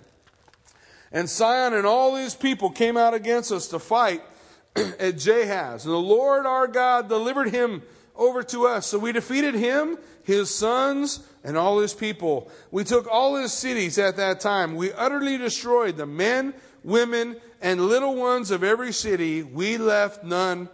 And 1.12 1.30
Sihon 1.30 1.74
and 1.74 1.86
all 1.86 2.16
his 2.16 2.36
people 2.36 2.70
came 2.70 2.98
out 2.98 3.14
against 3.14 3.52
us 3.52 3.68
to 3.70 3.80
fight 3.80 4.22
at 4.76 5.16
Jahaz. 5.16 5.86
And 5.86 5.94
the 5.94 5.98
Lord 5.98 6.46
our 6.46 6.68
God 6.68 7.10
delivered 7.10 7.50
him 7.50 7.82
over 8.16 8.44
to 8.44 8.68
us. 8.68 8.86
So 8.86 9.00
we 9.00 9.12
defeated 9.12 9.56
him, 9.56 9.98
his 10.26 10.54
sons, 10.54 11.22
and 11.44 11.56
all 11.56 11.80
his 11.80 11.94
people. 11.94 12.50
We 12.72 12.84
took 12.84 13.08
all 13.08 13.36
his 13.36 13.54
cities 13.54 14.00
at 14.00 14.18
that 14.18 14.40
time. 14.40 14.76
We 14.76 14.92
utterly 14.92 15.38
destroyed 15.38 15.96
the 15.96 16.08
men, 16.08 16.56
women, 16.84 17.38
and 17.62 17.80
little 17.80 18.16
ones 18.16 18.50
of 18.50 18.64
every 18.64 18.92
city. 18.92 19.44
We 19.44 19.78
left 19.78 20.24
none 20.24 20.68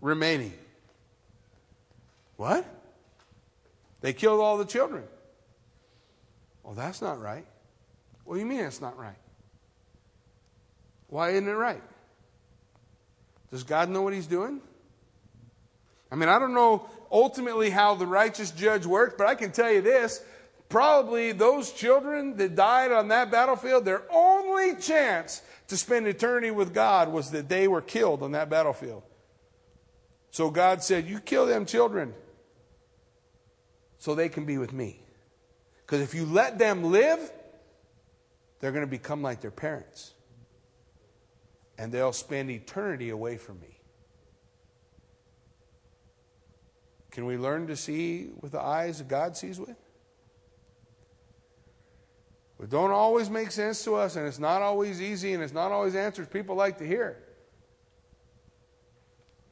remaining. 0.00 0.52
What? 2.36 2.66
They 4.00 4.12
killed 4.12 4.40
all 4.40 4.58
the 4.58 4.64
children. 4.64 5.04
Well, 6.64 6.74
that's 6.74 7.00
not 7.00 7.20
right. 7.20 7.46
What 8.24 8.34
do 8.34 8.40
you 8.40 8.46
mean 8.46 8.60
it's 8.60 8.80
not 8.80 8.98
right? 8.98 9.14
Why 11.08 11.30
isn't 11.30 11.48
it 11.48 11.52
right? 11.52 11.82
Does 13.52 13.62
God 13.62 13.88
know 13.88 14.02
what 14.02 14.12
He's 14.12 14.26
doing? 14.26 14.60
I 16.10 16.16
mean, 16.16 16.28
I 16.28 16.38
don't 16.38 16.54
know 16.54 16.88
ultimately 17.10 17.70
how 17.70 17.94
the 17.94 18.06
righteous 18.06 18.50
judge 18.50 18.86
works, 18.86 19.14
but 19.16 19.26
I 19.26 19.34
can 19.34 19.52
tell 19.52 19.72
you 19.72 19.82
this. 19.82 20.22
Probably 20.68 21.32
those 21.32 21.72
children 21.72 22.36
that 22.38 22.56
died 22.56 22.90
on 22.90 23.08
that 23.08 23.30
battlefield, 23.30 23.84
their 23.84 24.02
only 24.10 24.74
chance 24.80 25.42
to 25.68 25.76
spend 25.76 26.06
eternity 26.06 26.50
with 26.50 26.74
God 26.74 27.12
was 27.12 27.30
that 27.30 27.48
they 27.48 27.68
were 27.68 27.80
killed 27.80 28.22
on 28.22 28.32
that 28.32 28.50
battlefield. 28.50 29.02
So 30.30 30.50
God 30.50 30.82
said, 30.82 31.06
You 31.06 31.20
kill 31.20 31.46
them 31.46 31.66
children 31.66 32.14
so 33.98 34.14
they 34.14 34.28
can 34.28 34.44
be 34.44 34.58
with 34.58 34.72
me. 34.72 35.00
Because 35.84 36.00
if 36.00 36.14
you 36.14 36.26
let 36.26 36.58
them 36.58 36.90
live, 36.90 37.32
they're 38.60 38.72
going 38.72 38.84
to 38.84 38.90
become 38.90 39.22
like 39.22 39.40
their 39.40 39.50
parents. 39.50 40.12
And 41.78 41.92
they'll 41.92 42.12
spend 42.12 42.50
eternity 42.50 43.10
away 43.10 43.36
from 43.36 43.60
me. 43.60 43.75
Can 47.16 47.24
we 47.24 47.38
learn 47.38 47.68
to 47.68 47.76
see 47.76 48.28
with 48.42 48.52
the 48.52 48.60
eyes 48.60 48.98
that 48.98 49.08
God 49.08 49.38
sees 49.38 49.58
with? 49.58 49.74
It 52.62 52.68
don't 52.68 52.90
always 52.90 53.30
make 53.30 53.52
sense 53.52 53.82
to 53.84 53.94
us, 53.94 54.16
and 54.16 54.26
it's 54.26 54.38
not 54.38 54.60
always 54.60 55.00
easy, 55.00 55.32
and 55.32 55.42
it's 55.42 55.54
not 55.54 55.72
always 55.72 55.94
answers 55.94 56.26
people 56.26 56.56
like 56.56 56.76
to 56.76 56.86
hear. 56.86 57.16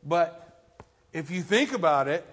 But 0.03 0.77
if 1.15 1.31
you 1.31 1.41
think 1.41 1.73
about 1.73 2.07
it, 2.07 2.27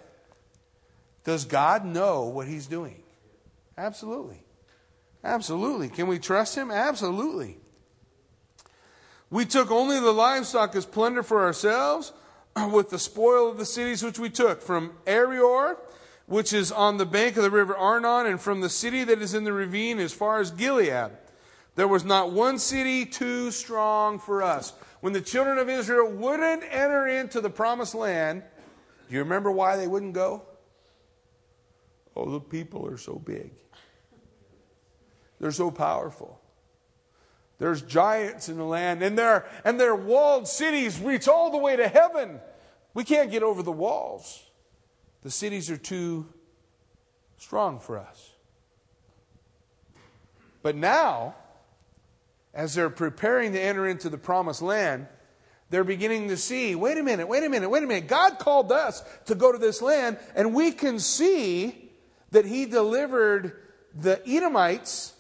does 1.24 1.46
God 1.46 1.86
know 1.86 2.26
what 2.26 2.46
He's 2.46 2.68
doing? 2.68 3.02
Absolutely. 3.78 4.44
Absolutely. 5.24 5.88
Can 5.88 6.08
we 6.08 6.20
trust 6.20 6.58
him? 6.58 6.72
Absolutely. 6.72 7.58
We 9.30 9.46
took 9.46 9.72
only 9.72 9.98
the 10.02 10.12
livestock 10.12 10.76
as 10.76 10.86
plunder 10.86 11.24
for 11.24 11.46
ourselves 11.46 12.12
with 12.72 12.90
the 12.90 13.00
spoil 13.00 13.50
of 13.50 13.58
the 13.58 13.66
cities 13.66 14.04
which 14.04 14.20
we 14.20 14.30
took 14.30 14.62
from 14.62 14.94
Aroer, 15.06 15.78
which 16.26 16.54
is 16.54 16.72
on 16.72 16.98
the 16.98 17.06
bank 17.06 17.38
of 17.38 17.44
the 17.44 17.52
river 17.52 17.76
Arnon, 17.76 18.26
and 18.26 18.40
from 18.40 18.62
the 18.62 18.70
city 18.70 19.04
that 19.04 19.22
is 19.22 19.34
in 19.34 19.44
the 19.44 19.54
ravine 19.54 20.00
as 20.00 20.14
far 20.14 20.40
as 20.40 20.52
Gilead. 20.52 21.12
There 21.76 21.88
was 21.88 22.04
not 22.04 22.32
one 22.32 22.60
city 22.60 23.06
too 23.06 23.52
strong 23.52 24.20
for 24.20 24.44
us. 24.44 24.74
When 25.00 25.14
the 25.14 25.22
children 25.22 25.58
of 25.58 25.70
Israel 25.70 26.12
wouldn't 26.12 26.64
enter 26.70 27.08
into 27.08 27.42
the 27.42 27.50
promised 27.50 27.96
land, 27.96 28.44
do 29.08 29.16
you 29.16 29.20
remember 29.24 29.52
why 29.52 29.78
they 29.78 29.88
wouldn't 29.88 30.14
go? 30.14 30.44
Oh, 32.16 32.30
the 32.30 32.42
people 32.42 32.86
are 32.88 32.98
so 32.98 33.16
big. 33.16 33.52
They're 35.40 35.52
so 35.52 35.72
powerful. 35.72 36.41
There's 37.62 37.84
giants 37.84 38.50
in 38.50 38.58
the 38.58 38.64
land, 38.64 39.04
and 39.04 39.16
their, 39.16 39.46
and 39.64 39.80
their 39.80 39.94
walled 39.94 40.48
cities 40.48 41.00
reach 41.00 41.28
all 41.28 41.52
the 41.52 41.60
way 41.60 41.76
to 41.76 41.88
heaven. 41.88 42.40
We 42.96 43.04
can't 43.04 43.30
get 43.30 43.44
over 43.44 43.62
the 43.62 43.72
walls. 43.72 44.44
The 45.22 45.30
cities 45.30 45.70
are 45.70 45.78
too 45.78 46.28
strong 47.38 47.78
for 47.78 48.00
us. 48.00 48.32
But 50.64 50.76
now, 50.76 51.36
as 52.52 52.74
they're 52.74 52.90
preparing 52.90 53.54
to 53.54 53.62
enter 53.62 53.88
into 53.88 54.10
the 54.10 54.18
promised 54.18 54.64
land, 54.64 55.06
they're 55.70 55.84
beginning 55.84 56.30
to 56.30 56.38
see 56.38 56.74
wait 56.74 56.98
a 56.98 57.04
minute, 57.04 57.28
wait 57.28 57.44
a 57.44 57.50
minute, 57.50 57.70
wait 57.70 57.84
a 57.84 57.88
minute. 57.88 58.08
God 58.08 58.40
called 58.40 58.72
us 58.72 59.04
to 59.28 59.36
go 59.36 59.52
to 59.52 59.60
this 59.60 59.84
land, 59.84 60.18
and 60.34 60.56
we 60.56 60.72
can 60.72 60.98
see 60.98 61.92
that 62.32 62.46
he 62.46 62.66
delivered 62.66 63.56
the 63.94 64.20
Edomites 64.28 65.14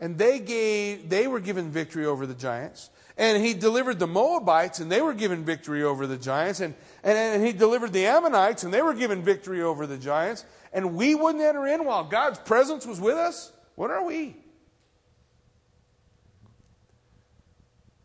and 0.00 0.18
they 0.18 0.38
gave 0.38 1.08
they 1.08 1.26
were 1.26 1.40
given 1.40 1.70
victory 1.70 2.06
over 2.06 2.26
the 2.26 2.34
giants. 2.34 2.90
And 3.16 3.44
he 3.44 3.54
delivered 3.54 4.00
the 4.00 4.08
moabites 4.08 4.80
and 4.80 4.90
they 4.90 5.00
were 5.00 5.14
given 5.14 5.44
victory 5.44 5.84
over 5.84 6.06
the 6.06 6.16
giants. 6.16 6.58
And, 6.60 6.74
and, 7.04 7.16
and 7.16 7.46
he 7.46 7.52
delivered 7.52 7.92
the 7.92 8.06
ammonites 8.06 8.64
and 8.64 8.74
they 8.74 8.82
were 8.82 8.94
given 8.94 9.22
victory 9.22 9.62
over 9.62 9.86
the 9.86 9.96
giants. 9.96 10.44
And 10.72 10.96
we 10.96 11.14
wouldn't 11.14 11.42
enter 11.42 11.66
in 11.66 11.84
while 11.84 12.04
god's 12.04 12.40
presence 12.40 12.84
was 12.84 13.00
with 13.00 13.16
us? 13.16 13.52
What 13.76 13.90
are 13.90 14.04
we? 14.04 14.36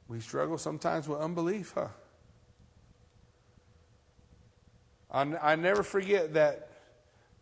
We 0.08 0.20
struggle 0.20 0.60
sometimes 0.60 1.08
with 1.08 1.20
unbelief 1.20 1.74
huh? 1.74 1.88
I, 5.12 5.22
I 5.22 5.56
never 5.56 5.82
forget 5.82 6.36
that 6.36 6.70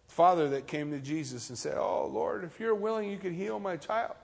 father 0.07 0.49
that 0.49 0.67
came 0.67 0.91
to 0.91 0.99
Jesus 0.99 1.49
and 1.49 1.57
said, 1.57 1.77
Oh, 1.77 2.09
Lord, 2.11 2.45
if 2.45 2.59
you're 2.59 2.75
willing, 2.75 3.09
you 3.09 3.17
could 3.17 3.33
heal 3.33 3.59
my 3.59 3.75
child. 3.75 4.15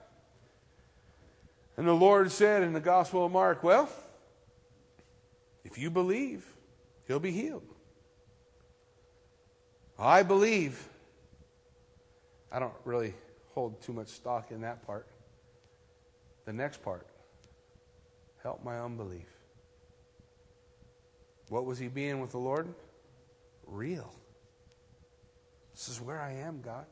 And 1.76 1.86
the 1.86 1.92
Lord 1.92 2.30
said 2.30 2.62
in 2.62 2.72
the 2.72 2.80
Gospel 2.80 3.26
of 3.26 3.32
Mark, 3.32 3.64
Well, 3.64 3.88
if 5.64 5.78
you 5.78 5.90
believe, 5.90 6.46
he'll 7.06 7.20
be 7.20 7.32
healed. 7.32 7.66
I 9.98 10.22
believe. 10.22 10.88
I 12.52 12.58
don't 12.58 12.74
really 12.84 13.14
hold 13.54 13.82
too 13.82 13.92
much 13.92 14.08
stock 14.08 14.50
in 14.50 14.60
that 14.60 14.86
part. 14.86 15.06
The 16.44 16.52
next 16.52 16.82
part 16.82 17.06
help 18.42 18.62
my 18.62 18.78
unbelief. 18.78 19.26
What 21.48 21.64
was 21.64 21.78
he 21.78 21.88
being 21.88 22.20
with 22.20 22.30
the 22.30 22.38
Lord? 22.38 22.68
Real. 23.66 24.14
This 25.72 25.88
is 25.88 26.00
where 26.00 26.20
I 26.20 26.32
am, 26.34 26.60
God. 26.60 26.84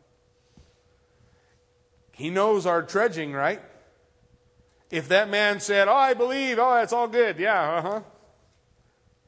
He 2.12 2.30
knows 2.30 2.66
our 2.66 2.82
trudging, 2.82 3.32
right? 3.32 3.60
If 4.92 5.08
that 5.08 5.30
man 5.30 5.58
said, 5.58 5.88
Oh, 5.88 5.94
I 5.94 6.12
believe, 6.12 6.58
oh, 6.60 6.76
it's 6.76 6.92
all 6.92 7.08
good, 7.08 7.38
yeah, 7.38 7.76
uh 7.76 7.82
huh. 7.82 8.00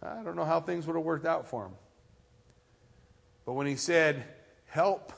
I 0.02 0.22
don't 0.22 0.36
know 0.36 0.44
how 0.44 0.60
things 0.60 0.86
would 0.86 0.94
have 0.94 1.04
worked 1.04 1.24
out 1.24 1.46
for 1.46 1.64
him. 1.64 1.72
But 3.46 3.54
when 3.54 3.66
he 3.66 3.76
said, 3.76 4.24
Help 4.66 5.12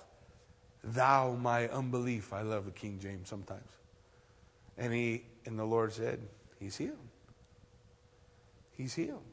thou 0.84 1.32
my 1.32 1.68
unbelief, 1.68 2.32
I 2.32 2.42
love 2.42 2.64
the 2.64 2.70
King 2.70 3.00
James 3.02 3.28
sometimes. 3.28 3.68
And 4.78 4.92
he 4.92 5.24
and 5.44 5.58
the 5.58 5.64
Lord 5.64 5.92
said, 5.92 6.20
He's 6.60 6.76
healed. 6.76 6.96
He's 8.76 8.94
healed. 8.94 9.24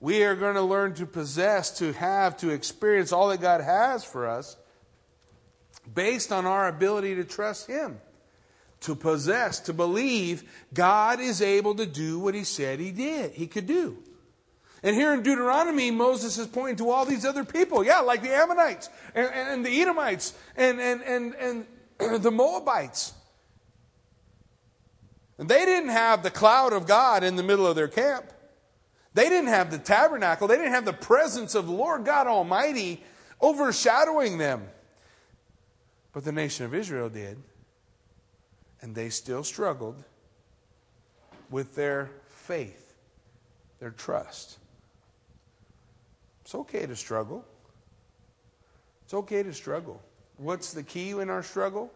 We 0.00 0.24
are 0.24 0.34
going 0.34 0.56
to 0.56 0.62
learn 0.62 0.94
to 0.94 1.06
possess, 1.06 1.78
to 1.78 1.92
have, 1.92 2.36
to 2.38 2.50
experience 2.50 3.12
all 3.12 3.28
that 3.28 3.40
God 3.40 3.60
has 3.60 4.04
for 4.04 4.26
us 4.26 4.56
based 5.94 6.32
on 6.32 6.46
our 6.46 6.66
ability 6.66 7.14
to 7.14 7.24
trust 7.24 7.68
Him, 7.68 8.00
to 8.82 8.94
possess, 8.94 9.60
to 9.60 9.72
believe 9.72 10.44
God 10.72 11.20
is 11.20 11.40
able 11.42 11.74
to 11.76 11.86
do 11.86 12.18
what 12.18 12.34
He 12.34 12.44
said 12.44 12.78
He 12.78 12.90
did, 12.90 13.32
He 13.32 13.46
could 13.46 13.66
do. 13.66 13.98
And 14.82 14.96
here 14.96 15.14
in 15.14 15.22
Deuteronomy, 15.22 15.90
Moses 15.92 16.38
is 16.38 16.48
pointing 16.48 16.76
to 16.76 16.90
all 16.90 17.04
these 17.04 17.24
other 17.24 17.44
people, 17.44 17.84
yeah, 17.84 18.00
like 18.00 18.22
the 18.22 18.34
Ammonites 18.34 18.90
and, 19.14 19.28
and, 19.28 19.48
and 19.48 19.66
the 19.66 19.80
Edomites 19.80 20.34
and, 20.56 20.80
and, 20.80 21.02
and, 21.02 21.34
and 21.34 21.66
the 22.22 22.32
Moabites. 22.32 23.14
And 25.38 25.48
they 25.48 25.64
didn't 25.64 25.90
have 25.90 26.22
the 26.22 26.30
cloud 26.30 26.72
of 26.72 26.86
God 26.86 27.22
in 27.22 27.36
the 27.36 27.42
middle 27.42 27.66
of 27.66 27.76
their 27.76 27.88
camp. 27.88 28.32
They 29.14 29.28
didn't 29.28 29.50
have 29.50 29.70
the 29.70 29.78
tabernacle, 29.78 30.48
they 30.48 30.56
didn't 30.56 30.72
have 30.72 30.84
the 30.84 30.92
presence 30.92 31.54
of 31.54 31.68
Lord 31.68 32.04
God 32.04 32.26
Almighty 32.26 33.02
overshadowing 33.40 34.38
them. 34.38 34.68
But 36.12 36.24
the 36.24 36.32
nation 36.32 36.66
of 36.66 36.74
Israel 36.74 37.08
did. 37.08 37.38
And 38.82 38.94
they 38.94 39.08
still 39.08 39.44
struggled 39.44 40.02
with 41.50 41.74
their 41.74 42.10
faith. 42.28 42.94
their 43.78 43.90
trust. 43.90 44.58
It's 46.42 46.54
okay 46.54 46.86
to 46.86 46.94
struggle. 46.94 47.44
It's 49.04 49.14
okay 49.14 49.42
to 49.42 49.52
struggle. 49.52 50.00
What's 50.36 50.72
the 50.72 50.84
key 50.84 51.10
in 51.10 51.30
our 51.30 51.42
struggle? 51.42 51.90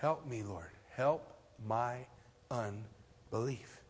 Help 0.00 0.26
me, 0.26 0.42
Lord. 0.42 0.66
Help 0.90 1.24
my 1.64 1.98
unbelief. 2.50 3.80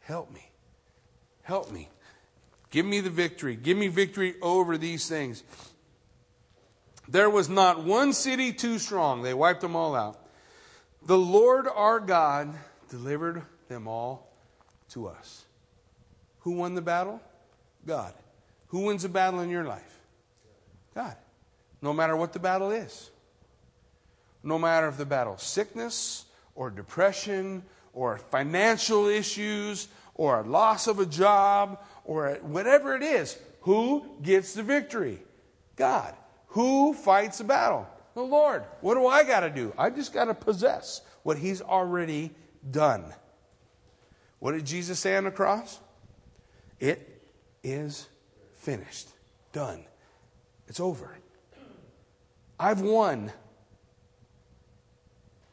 Help 0.00 0.32
me. 0.32 0.48
Help 1.42 1.72
me. 1.72 1.88
Give 2.70 2.86
me 2.86 3.00
the 3.00 3.10
victory. 3.10 3.56
Give 3.56 3.76
me 3.76 3.88
victory 3.88 4.34
over 4.40 4.78
these 4.78 5.08
things. 5.08 5.42
There 7.08 7.28
was 7.28 7.48
not 7.48 7.82
one 7.84 8.12
city 8.12 8.52
too 8.52 8.78
strong. 8.78 9.22
They 9.22 9.34
wiped 9.34 9.60
them 9.60 9.74
all 9.74 9.96
out. 9.96 10.21
The 11.04 11.18
Lord 11.18 11.66
our 11.66 11.98
God 11.98 12.54
delivered 12.88 13.42
them 13.68 13.88
all 13.88 14.30
to 14.90 15.08
us. 15.08 15.44
Who 16.40 16.52
won 16.52 16.74
the 16.74 16.82
battle? 16.82 17.20
God. 17.86 18.14
Who 18.68 18.86
wins 18.86 19.02
the 19.02 19.08
battle 19.08 19.40
in 19.40 19.50
your 19.50 19.64
life? 19.64 19.98
God. 20.94 21.16
No 21.80 21.92
matter 21.92 22.16
what 22.16 22.32
the 22.32 22.38
battle 22.38 22.70
is. 22.70 23.10
No 24.42 24.58
matter 24.58 24.88
if 24.88 24.96
the 24.96 25.06
battle 25.06 25.36
sickness 25.38 26.24
or 26.54 26.70
depression 26.70 27.62
or 27.92 28.18
financial 28.18 29.06
issues 29.06 29.88
or 30.14 30.40
a 30.40 30.42
loss 30.42 30.86
of 30.86 30.98
a 30.98 31.06
job 31.06 31.80
or 32.04 32.38
whatever 32.42 32.94
it 32.94 33.02
is, 33.02 33.38
who 33.62 34.06
gets 34.22 34.54
the 34.54 34.62
victory? 34.62 35.20
God. 35.76 36.14
Who 36.48 36.92
fights 36.94 37.38
the 37.38 37.44
battle? 37.44 37.86
The 38.14 38.22
Lord. 38.22 38.64
What 38.80 38.94
do 38.94 39.06
I 39.06 39.24
got 39.24 39.40
to 39.40 39.50
do? 39.50 39.72
I 39.78 39.90
just 39.90 40.12
got 40.12 40.26
to 40.26 40.34
possess 40.34 41.00
what 41.22 41.38
He's 41.38 41.62
already 41.62 42.30
done. 42.70 43.04
What 44.38 44.52
did 44.52 44.66
Jesus 44.66 44.98
say 44.98 45.16
on 45.16 45.24
the 45.24 45.30
cross? 45.30 45.80
It 46.80 47.22
is 47.62 48.08
finished. 48.56 49.08
Done. 49.52 49.84
It's 50.68 50.80
over. 50.80 51.16
I've 52.58 52.80
won. 52.80 53.32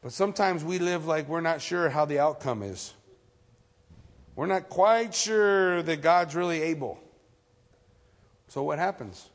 But 0.02 0.12
sometimes 0.12 0.64
we 0.64 0.78
live 0.78 1.06
like 1.06 1.28
we're 1.28 1.40
not 1.40 1.60
sure 1.60 1.88
how 1.90 2.04
the 2.04 2.18
outcome 2.18 2.62
is. 2.62 2.94
We're 4.34 4.46
not 4.46 4.68
quite 4.68 5.14
sure 5.14 5.82
that 5.82 6.02
God's 6.02 6.34
really 6.34 6.62
able. 6.62 6.98
So 8.48 8.62
what 8.62 8.78
happens? 8.78 9.28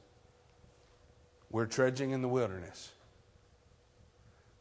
We're 1.52 1.68
trudging 1.68 2.12
in 2.12 2.22
the 2.22 2.28
wilderness. 2.28 2.92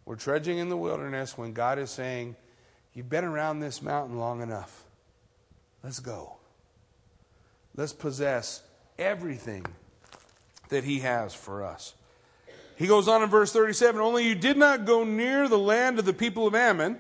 We're 0.04 0.16
trudging 0.16 0.58
in 0.58 0.68
the 0.68 0.76
wilderness 0.76 1.38
when 1.38 1.52
God 1.52 1.78
is 1.78 1.90
saying, 1.90 2.36
You've 2.92 3.08
been 3.08 3.24
around 3.24 3.58
this 3.58 3.82
mountain 3.82 4.18
long 4.18 4.40
enough. 4.40 4.84
Let's 5.82 5.98
go. 5.98 6.36
Let's 7.76 7.92
possess 7.92 8.62
everything 8.98 9.66
that 10.68 10.84
He 10.84 11.00
has 11.00 11.34
for 11.34 11.64
us. 11.64 11.94
He 12.76 12.86
goes 12.86 13.08
on 13.08 13.22
in 13.22 13.28
verse 13.28 13.52
37 13.52 14.00
Only 14.00 14.28
you 14.28 14.34
did 14.34 14.56
not 14.56 14.84
go 14.84 15.04
near 15.04 15.48
the 15.48 15.58
land 15.58 15.98
of 15.98 16.04
the 16.04 16.12
people 16.12 16.46
of 16.46 16.54
Ammon, 16.54 16.98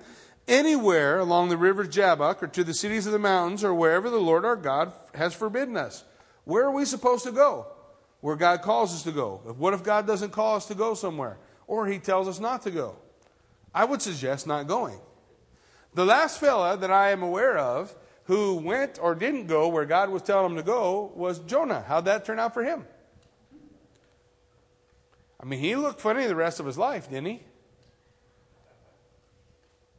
anywhere 0.48 1.18
along 1.18 1.48
the 1.48 1.56
river 1.56 1.84
Jabbok, 1.84 2.42
or 2.42 2.48
to 2.48 2.64
the 2.64 2.74
cities 2.74 3.06
of 3.06 3.12
the 3.12 3.18
mountains, 3.18 3.62
or 3.62 3.74
wherever 3.74 4.10
the 4.10 4.18
Lord 4.18 4.44
our 4.44 4.56
God 4.56 4.92
has 5.14 5.34
forbidden 5.34 5.76
us. 5.76 6.04
Where 6.44 6.64
are 6.64 6.72
we 6.72 6.84
supposed 6.84 7.24
to 7.24 7.32
go? 7.32 7.66
where 8.24 8.36
God 8.36 8.62
calls 8.62 8.94
us 8.94 9.02
to 9.02 9.12
go. 9.12 9.42
What 9.58 9.74
if 9.74 9.82
God 9.82 10.06
doesn't 10.06 10.30
call 10.30 10.56
us 10.56 10.64
to 10.68 10.74
go 10.74 10.94
somewhere? 10.94 11.36
Or 11.66 11.86
he 11.86 11.98
tells 11.98 12.28
us 12.28 12.40
not 12.40 12.62
to 12.62 12.70
go? 12.70 12.96
I 13.74 13.84
would 13.84 14.02
suggest 14.02 14.46
not 14.46 14.66
going. 14.66 14.98
The 15.94 16.04
last 16.04 16.40
fella 16.40 16.76
that 16.76 16.90
I 16.90 17.10
am 17.10 17.22
aware 17.22 17.56
of 17.56 17.94
who 18.24 18.56
went 18.56 18.98
or 19.00 19.14
didn't 19.14 19.46
go 19.46 19.68
where 19.68 19.84
God 19.84 20.10
was 20.10 20.22
telling 20.22 20.52
him 20.52 20.56
to 20.56 20.62
go 20.62 21.12
was 21.14 21.38
Jonah. 21.40 21.84
How'd 21.86 22.06
that 22.06 22.24
turn 22.24 22.38
out 22.38 22.54
for 22.54 22.64
him? 22.64 22.84
I 25.40 25.46
mean, 25.46 25.60
he 25.60 25.76
looked 25.76 26.00
funny 26.00 26.26
the 26.26 26.34
rest 26.34 26.58
of 26.58 26.66
his 26.66 26.78
life, 26.78 27.10
didn't 27.10 27.26
he? 27.26 27.42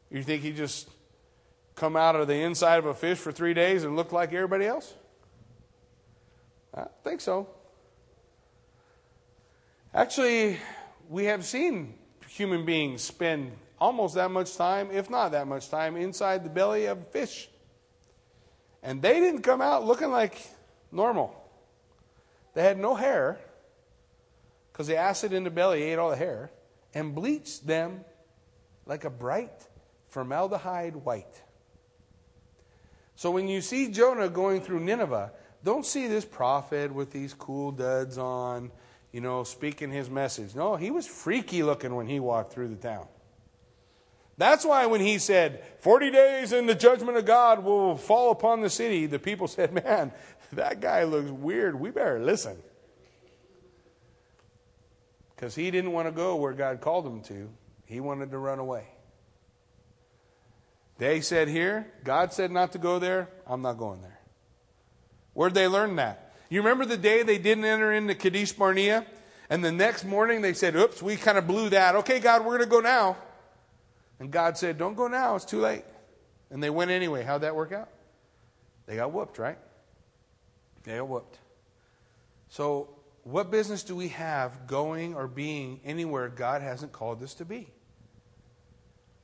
You 0.09 0.23
think 0.23 0.41
he 0.41 0.51
just 0.53 0.89
come 1.75 1.95
out 1.95 2.15
of 2.15 2.27
the 2.27 2.35
inside 2.35 2.79
of 2.79 2.85
a 2.85 2.93
fish 2.93 3.17
for 3.17 3.31
three 3.31 3.53
days 3.53 3.83
and 3.83 3.95
looked 3.95 4.13
like 4.13 4.33
everybody 4.33 4.65
else? 4.65 4.93
I 6.73 6.85
think 7.03 7.21
so. 7.21 7.47
Actually, 9.93 10.57
we 11.09 11.25
have 11.25 11.45
seen 11.45 11.95
human 12.27 12.65
beings 12.65 13.01
spend 13.01 13.51
almost 13.79 14.15
that 14.15 14.31
much 14.31 14.55
time, 14.55 14.89
if 14.91 15.09
not 15.09 15.31
that 15.31 15.47
much 15.47 15.69
time, 15.69 15.95
inside 15.95 16.43
the 16.43 16.49
belly 16.49 16.85
of 16.85 16.99
a 16.99 17.03
fish. 17.03 17.49
And 18.81 19.01
they 19.01 19.19
didn't 19.19 19.41
come 19.41 19.61
out 19.61 19.85
looking 19.85 20.11
like 20.11 20.39
normal. 20.91 21.35
They 22.53 22.63
had 22.63 22.77
no 22.77 22.95
hair 22.95 23.39
because 24.71 24.87
the 24.87 24.97
acid 24.97 25.33
in 25.33 25.43
the 25.43 25.49
belly 25.49 25.83
ate 25.83 25.99
all 25.99 26.09
the 26.09 26.15
hair 26.15 26.51
and 26.93 27.13
bleached 27.13 27.67
them 27.67 28.05
like 28.85 29.03
a 29.03 29.09
bright 29.09 29.67
formaldehyde 30.07 30.95
white. 30.95 31.41
So 33.15 33.31
when 33.31 33.47
you 33.47 33.61
see 33.61 33.91
Jonah 33.91 34.29
going 34.29 34.61
through 34.61 34.81
Nineveh, 34.81 35.31
don't 35.63 35.85
see 35.85 36.07
this 36.07 36.25
prophet 36.25 36.93
with 36.93 37.11
these 37.11 37.33
cool 37.33 37.71
duds 37.71 38.17
on 38.17 38.71
you 39.15 39.21
know, 39.21 39.45
speaking 39.45 39.91
his 39.91 40.09
message. 40.09 40.55
No, 40.55 40.75
he 40.75 40.91
was 40.91 41.07
freaky 41.07 41.63
looking 41.63 41.95
when 41.95 42.05
he 42.05 42.19
walked 42.19 42.51
through 42.51 42.67
the 42.67 42.75
town. 42.75 43.07
That's 44.37 44.65
why 44.65 44.87
when 44.87 44.99
he 44.99 45.19
said, 45.19 45.63
40 45.79 46.11
days 46.11 46.51
and 46.51 46.67
the 46.67 46.75
judgment 46.75 47.17
of 47.17 47.25
God 47.25 47.63
will 47.63 47.95
fall 47.95 48.31
upon 48.31 48.59
the 48.59 48.69
city, 48.69 49.05
the 49.05 49.17
people 49.17 49.47
said, 49.47 49.71
Man, 49.71 50.11
that 50.51 50.81
guy 50.81 51.05
looks 51.05 51.31
weird. 51.31 51.79
We 51.79 51.91
better 51.91 52.19
listen. 52.19 52.57
Because 55.33 55.55
he 55.55 55.71
didn't 55.71 55.93
want 55.93 56.09
to 56.09 56.11
go 56.11 56.35
where 56.35 56.51
God 56.51 56.81
called 56.81 57.07
him 57.07 57.21
to, 57.21 57.49
he 57.85 58.01
wanted 58.01 58.31
to 58.31 58.37
run 58.37 58.59
away. 58.59 58.83
They 60.97 61.21
said 61.21 61.47
here, 61.47 61.89
God 62.03 62.33
said 62.33 62.51
not 62.51 62.73
to 62.73 62.79
go 62.79 62.99
there, 62.99 63.29
I'm 63.47 63.61
not 63.61 63.77
going 63.77 64.01
there. 64.01 64.19
Where'd 65.31 65.53
they 65.53 65.69
learn 65.69 65.95
that? 65.95 66.24
You 66.49 66.61
remember 66.61 66.85
the 66.85 66.97
day 66.97 67.23
they 67.23 67.37
didn't 67.37 67.65
enter 67.65 67.91
into 67.91 68.15
Kadesh 68.15 68.53
Barnea? 68.53 69.05
And 69.49 69.63
the 69.63 69.71
next 69.71 70.05
morning 70.05 70.41
they 70.41 70.53
said, 70.53 70.75
Oops, 70.75 71.01
we 71.01 71.15
kind 71.15 71.37
of 71.37 71.47
blew 71.47 71.69
that. 71.69 71.95
Okay, 71.97 72.19
God, 72.19 72.43
we're 72.43 72.57
going 72.57 72.69
to 72.69 72.75
go 72.75 72.79
now. 72.79 73.17
And 74.19 74.31
God 74.31 74.57
said, 74.57 74.77
Don't 74.77 74.95
go 74.95 75.07
now, 75.07 75.35
it's 75.35 75.45
too 75.45 75.61
late. 75.61 75.83
And 76.49 76.61
they 76.61 76.69
went 76.69 76.91
anyway. 76.91 77.23
How'd 77.23 77.41
that 77.41 77.55
work 77.55 77.71
out? 77.71 77.89
They 78.85 78.95
got 78.95 79.11
whooped, 79.11 79.37
right? 79.39 79.57
They 80.83 80.97
got 80.97 81.07
whooped. 81.07 81.39
So, 82.49 82.89
what 83.23 83.49
business 83.49 83.83
do 83.83 83.95
we 83.95 84.09
have 84.09 84.67
going 84.67 85.15
or 85.15 85.27
being 85.27 85.79
anywhere 85.83 86.29
God 86.29 86.61
hasn't 86.61 86.91
called 86.91 87.23
us 87.23 87.33
to 87.35 87.45
be? 87.45 87.67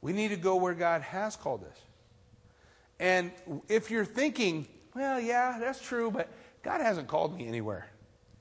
We 0.02 0.14
need 0.14 0.30
to 0.30 0.38
go 0.38 0.56
where 0.56 0.74
God 0.74 1.04
has 1.04 1.36
called 1.36 1.64
us. 1.64 1.78
And 3.00 3.32
if 3.70 3.92
you're 3.92 4.06
thinking, 4.06 4.68
well, 4.96 5.20
yeah, 5.20 5.58
that's 5.60 5.80
true, 5.80 6.10
but 6.10 6.28
God 6.64 6.82
hasn't 6.82 7.08
called 7.08 7.36
me 7.38 7.48
anywhere. 7.48 7.90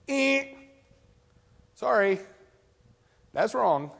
Eh. 0.09 0.45
Sorry. 1.75 2.21
That's 3.33 3.55
wrong. 3.55 3.91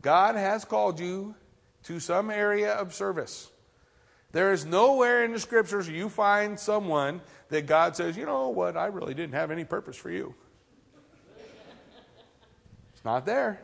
God 0.00 0.36
has 0.36 0.64
called 0.64 0.98
you 0.98 1.34
to 1.84 2.00
some 2.00 2.30
area 2.30 2.72
of 2.72 2.94
service. 2.94 3.50
There 4.32 4.52
is 4.52 4.64
nowhere 4.64 5.24
in 5.24 5.32
the 5.32 5.38
scriptures 5.38 5.88
you 5.88 6.08
find 6.08 6.58
someone 6.58 7.20
that 7.50 7.66
God 7.66 7.96
says, 7.96 8.16
you 8.16 8.24
know 8.24 8.48
what, 8.48 8.76
I 8.76 8.86
really 8.86 9.14
didn't 9.14 9.34
have 9.34 9.50
any 9.50 9.64
purpose 9.64 9.96
for 9.96 10.10
you. 10.10 10.34
It's 12.94 13.04
not 13.04 13.26
there. 13.26 13.60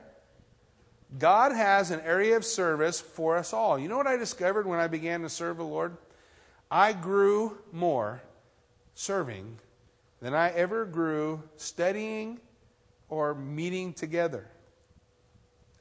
God 1.18 1.53
has 1.53 1.90
an 1.90 2.01
area 2.01 2.36
of 2.36 2.44
service 2.44 3.01
for 3.01 3.38
us 3.38 3.55
all. 3.55 3.78
You 3.78 3.88
know 3.88 3.96
what 3.96 4.07
I 4.07 4.16
discovered 4.16 4.66
when 4.66 4.78
I 4.78 4.88
began 4.88 5.22
to 5.22 5.30
serve 5.30 5.57
the 5.57 5.64
Lord? 5.64 5.96
I 6.70 6.92
grew 6.92 7.57
more 7.72 8.20
serving 8.99 9.57
than 10.20 10.34
I 10.34 10.51
ever 10.51 10.84
grew 10.84 11.40
studying 11.57 12.40
or 13.09 13.32
meeting 13.32 13.92
together. 13.92 14.44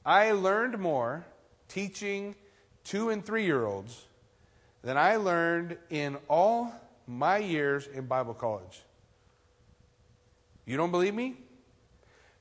I 0.05 0.33
learned 0.33 0.77
more 0.77 1.25
teaching 1.67 2.35
two 2.83 3.09
and 3.09 3.25
three 3.25 3.43
year 3.43 3.65
olds 3.65 4.05
than 4.83 4.97
I 4.97 5.15
learned 5.15 5.77
in 5.89 6.17
all 6.29 6.71
my 7.07 7.39
years 7.39 7.87
in 7.87 8.05
Bible 8.05 8.35
college. 8.35 8.83
You 10.67 10.77
don't 10.77 10.91
believe 10.91 11.15
me? 11.15 11.37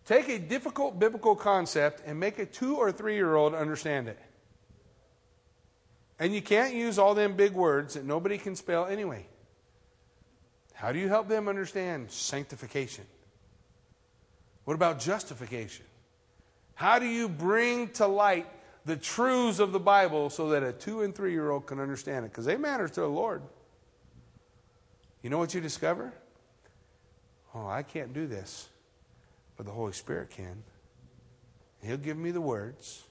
Take 0.04 0.28
a 0.28 0.38
difficult 0.38 0.98
biblical 0.98 1.34
concept 1.34 2.02
and 2.04 2.20
make 2.20 2.38
a 2.38 2.44
two 2.44 2.76
or 2.76 2.92
three 2.92 3.14
year 3.14 3.34
old 3.34 3.54
understand 3.54 4.08
it. 4.08 4.18
And 6.18 6.34
you 6.34 6.42
can't 6.42 6.74
use 6.74 6.98
all 6.98 7.14
them 7.14 7.34
big 7.34 7.52
words 7.52 7.94
that 7.94 8.04
nobody 8.04 8.36
can 8.36 8.54
spell 8.56 8.84
anyway. 8.84 9.26
How 10.76 10.92
do 10.92 10.98
you 10.98 11.08
help 11.08 11.26
them 11.26 11.48
understand 11.48 12.10
sanctification? 12.10 13.06
What 14.66 14.74
about 14.74 15.00
justification? 15.00 15.86
How 16.74 16.98
do 16.98 17.06
you 17.06 17.30
bring 17.30 17.88
to 17.92 18.06
light 18.06 18.46
the 18.84 18.94
truths 18.94 19.58
of 19.58 19.72
the 19.72 19.80
Bible 19.80 20.28
so 20.28 20.50
that 20.50 20.62
a 20.62 20.74
two 20.74 21.00
and 21.00 21.14
three 21.14 21.32
year 21.32 21.50
old 21.50 21.64
can 21.64 21.80
understand 21.80 22.26
it? 22.26 22.28
Because 22.30 22.44
they 22.44 22.58
matter 22.58 22.88
to 22.88 23.00
the 23.00 23.08
Lord. 23.08 23.40
You 25.22 25.30
know 25.30 25.38
what 25.38 25.54
you 25.54 25.62
discover? 25.62 26.12
Oh, 27.54 27.66
I 27.66 27.82
can't 27.82 28.12
do 28.12 28.26
this, 28.26 28.68
but 29.56 29.64
the 29.64 29.72
Holy 29.72 29.94
Spirit 29.94 30.28
can. 30.28 30.62
He'll 31.82 31.96
give 31.96 32.18
me 32.18 32.32
the 32.32 32.40
words. 32.42 33.04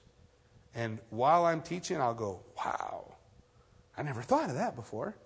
And 0.72 1.00
while 1.10 1.44
I'm 1.44 1.62
teaching, 1.62 2.00
I'll 2.00 2.14
go, 2.14 2.42
wow, 2.56 3.12
I 3.98 4.04
never 4.04 4.22
thought 4.22 4.50
of 4.50 4.54
that 4.54 4.76
before. 4.76 5.16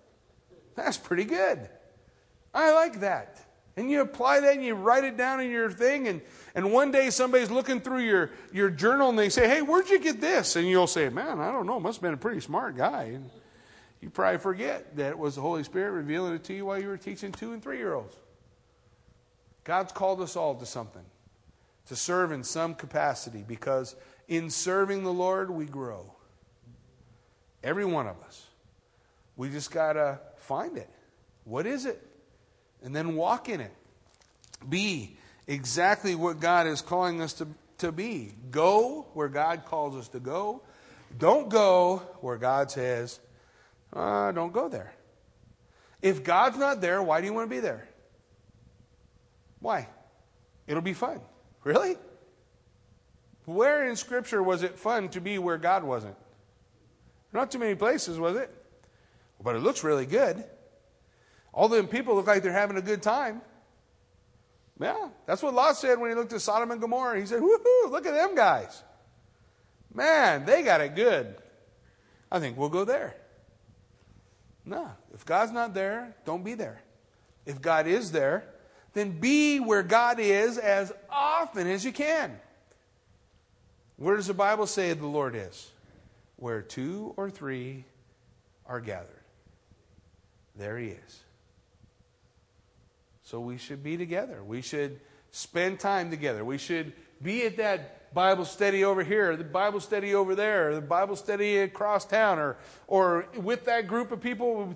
That's 0.75 0.97
pretty 0.97 1.25
good. 1.25 1.69
I 2.53 2.73
like 2.73 2.99
that. 3.01 3.39
And 3.77 3.89
you 3.89 4.01
apply 4.01 4.41
that 4.41 4.55
and 4.55 4.63
you 4.63 4.75
write 4.75 5.05
it 5.05 5.15
down 5.15 5.39
in 5.39 5.49
your 5.49 5.71
thing. 5.71 6.07
And, 6.07 6.21
and 6.55 6.73
one 6.73 6.91
day 6.91 7.09
somebody's 7.09 7.49
looking 7.49 7.79
through 7.79 8.01
your, 8.01 8.31
your 8.51 8.69
journal 8.69 9.09
and 9.09 9.17
they 9.17 9.29
say, 9.29 9.47
Hey, 9.47 9.61
where'd 9.61 9.89
you 9.89 9.99
get 9.99 10.19
this? 10.19 10.55
And 10.55 10.67
you'll 10.67 10.87
say, 10.87 11.07
Man, 11.09 11.39
I 11.39 11.51
don't 11.51 11.65
know. 11.65 11.79
Must 11.79 11.97
have 11.97 12.03
been 12.03 12.13
a 12.13 12.17
pretty 12.17 12.41
smart 12.41 12.75
guy. 12.75 13.03
And 13.03 13.29
you 14.01 14.09
probably 14.09 14.39
forget 14.39 14.95
that 14.97 15.11
it 15.11 15.17
was 15.17 15.35
the 15.35 15.41
Holy 15.41 15.63
Spirit 15.63 15.91
revealing 15.91 16.33
it 16.33 16.43
to 16.45 16.53
you 16.53 16.65
while 16.65 16.79
you 16.79 16.89
were 16.89 16.97
teaching 16.97 17.31
two 17.31 17.53
and 17.53 17.63
three 17.63 17.77
year 17.77 17.93
olds. 17.93 18.15
God's 19.63 19.91
called 19.91 20.21
us 20.21 20.35
all 20.35 20.55
to 20.55 20.65
something, 20.65 21.05
to 21.85 21.95
serve 21.95 22.31
in 22.31 22.43
some 22.43 22.73
capacity, 22.73 23.45
because 23.47 23.95
in 24.27 24.49
serving 24.49 25.03
the 25.03 25.13
Lord, 25.13 25.51
we 25.51 25.65
grow. 25.65 26.13
Every 27.63 27.85
one 27.85 28.07
of 28.07 28.19
us. 28.23 28.47
We 29.37 29.49
just 29.49 29.71
got 29.71 29.93
to 29.93 30.19
find 30.37 30.77
it. 30.77 30.89
What 31.43 31.67
is 31.67 31.85
it? 31.85 32.10
And 32.83 32.95
then 32.95 33.15
walk 33.15 33.49
in 33.49 33.61
it. 33.61 33.73
Be 34.67 35.17
exactly 35.47 36.15
what 36.15 36.39
God 36.39 36.67
is 36.67 36.81
calling 36.81 37.21
us 37.21 37.33
to, 37.33 37.47
to 37.79 37.91
be. 37.91 38.33
Go 38.51 39.07
where 39.13 39.27
God 39.27 39.65
calls 39.65 39.95
us 39.95 40.07
to 40.09 40.19
go. 40.19 40.61
Don't 41.17 41.49
go 41.49 41.97
where 42.21 42.37
God 42.37 42.71
says, 42.71 43.19
uh, 43.93 44.31
don't 44.31 44.53
go 44.53 44.69
there. 44.69 44.93
If 46.01 46.23
God's 46.23 46.57
not 46.57 46.81
there, 46.81 47.01
why 47.01 47.21
do 47.21 47.27
you 47.27 47.33
want 47.33 47.49
to 47.49 47.55
be 47.55 47.59
there? 47.59 47.87
Why? 49.59 49.87
It'll 50.67 50.81
be 50.81 50.93
fun. 50.93 51.21
Really? 51.63 51.95
Where 53.45 53.87
in 53.87 53.95
Scripture 53.95 54.41
was 54.41 54.63
it 54.63 54.79
fun 54.79 55.09
to 55.09 55.21
be 55.21 55.37
where 55.37 55.57
God 55.57 55.83
wasn't? 55.83 56.15
Not 57.33 57.51
too 57.51 57.59
many 57.59 57.75
places, 57.75 58.19
was 58.19 58.35
it? 58.35 58.49
But 59.43 59.55
it 59.55 59.59
looks 59.59 59.83
really 59.83 60.05
good. 60.05 60.43
All 61.53 61.67
them 61.67 61.87
people 61.87 62.15
look 62.15 62.27
like 62.27 62.43
they're 62.43 62.51
having 62.51 62.77
a 62.77 62.81
good 62.81 63.01
time. 63.01 63.41
Yeah, 64.79 65.09
that's 65.27 65.43
what 65.43 65.53
Lot 65.53 65.77
said 65.77 65.99
when 65.99 66.09
he 66.09 66.15
looked 66.15 66.33
at 66.33 66.41
Sodom 66.41 66.71
and 66.71 66.81
Gomorrah. 66.81 67.19
He 67.19 67.25
said, 67.25 67.41
Woohoo, 67.41 67.91
look 67.91 68.05
at 68.05 68.13
them 68.13 68.35
guys. 68.35 68.83
Man, 69.93 70.45
they 70.45 70.63
got 70.63 70.81
it 70.81 70.95
good. 70.95 71.35
I 72.31 72.39
think 72.39 72.57
we'll 72.57 72.69
go 72.69 72.85
there. 72.85 73.15
No, 74.65 74.89
if 75.13 75.25
God's 75.25 75.51
not 75.51 75.73
there, 75.73 76.15
don't 76.25 76.43
be 76.43 76.53
there. 76.53 76.81
If 77.45 77.61
God 77.61 77.87
is 77.87 78.11
there, 78.11 78.45
then 78.93 79.19
be 79.19 79.59
where 79.59 79.83
God 79.83 80.19
is 80.19 80.57
as 80.57 80.91
often 81.09 81.67
as 81.67 81.83
you 81.83 81.91
can. 81.91 82.39
Where 83.97 84.15
does 84.15 84.27
the 84.27 84.33
Bible 84.33 84.67
say 84.67 84.93
the 84.93 85.05
Lord 85.05 85.35
is? 85.35 85.71
Where 86.37 86.61
two 86.61 87.13
or 87.17 87.29
three 87.29 87.85
are 88.65 88.79
gathered. 88.79 89.09
There 90.55 90.77
he 90.77 90.87
is. 90.87 91.19
So 93.31 93.39
we 93.39 93.57
should 93.57 93.81
be 93.81 93.95
together. 93.95 94.43
We 94.43 94.61
should 94.61 94.99
spend 95.31 95.79
time 95.79 96.09
together. 96.09 96.43
We 96.43 96.57
should 96.57 96.91
be 97.23 97.45
at 97.45 97.55
that 97.55 98.13
Bible 98.13 98.43
study 98.43 98.83
over 98.83 99.05
here, 99.05 99.37
the 99.37 99.45
Bible 99.45 99.79
study 99.79 100.13
over 100.13 100.35
there, 100.35 100.75
the 100.75 100.81
Bible 100.81 101.15
study 101.15 101.59
across 101.59 102.03
town, 102.03 102.39
or, 102.39 102.57
or 102.87 103.25
with 103.37 103.63
that 103.67 103.87
group 103.87 104.11
of 104.11 104.19
people. 104.19 104.75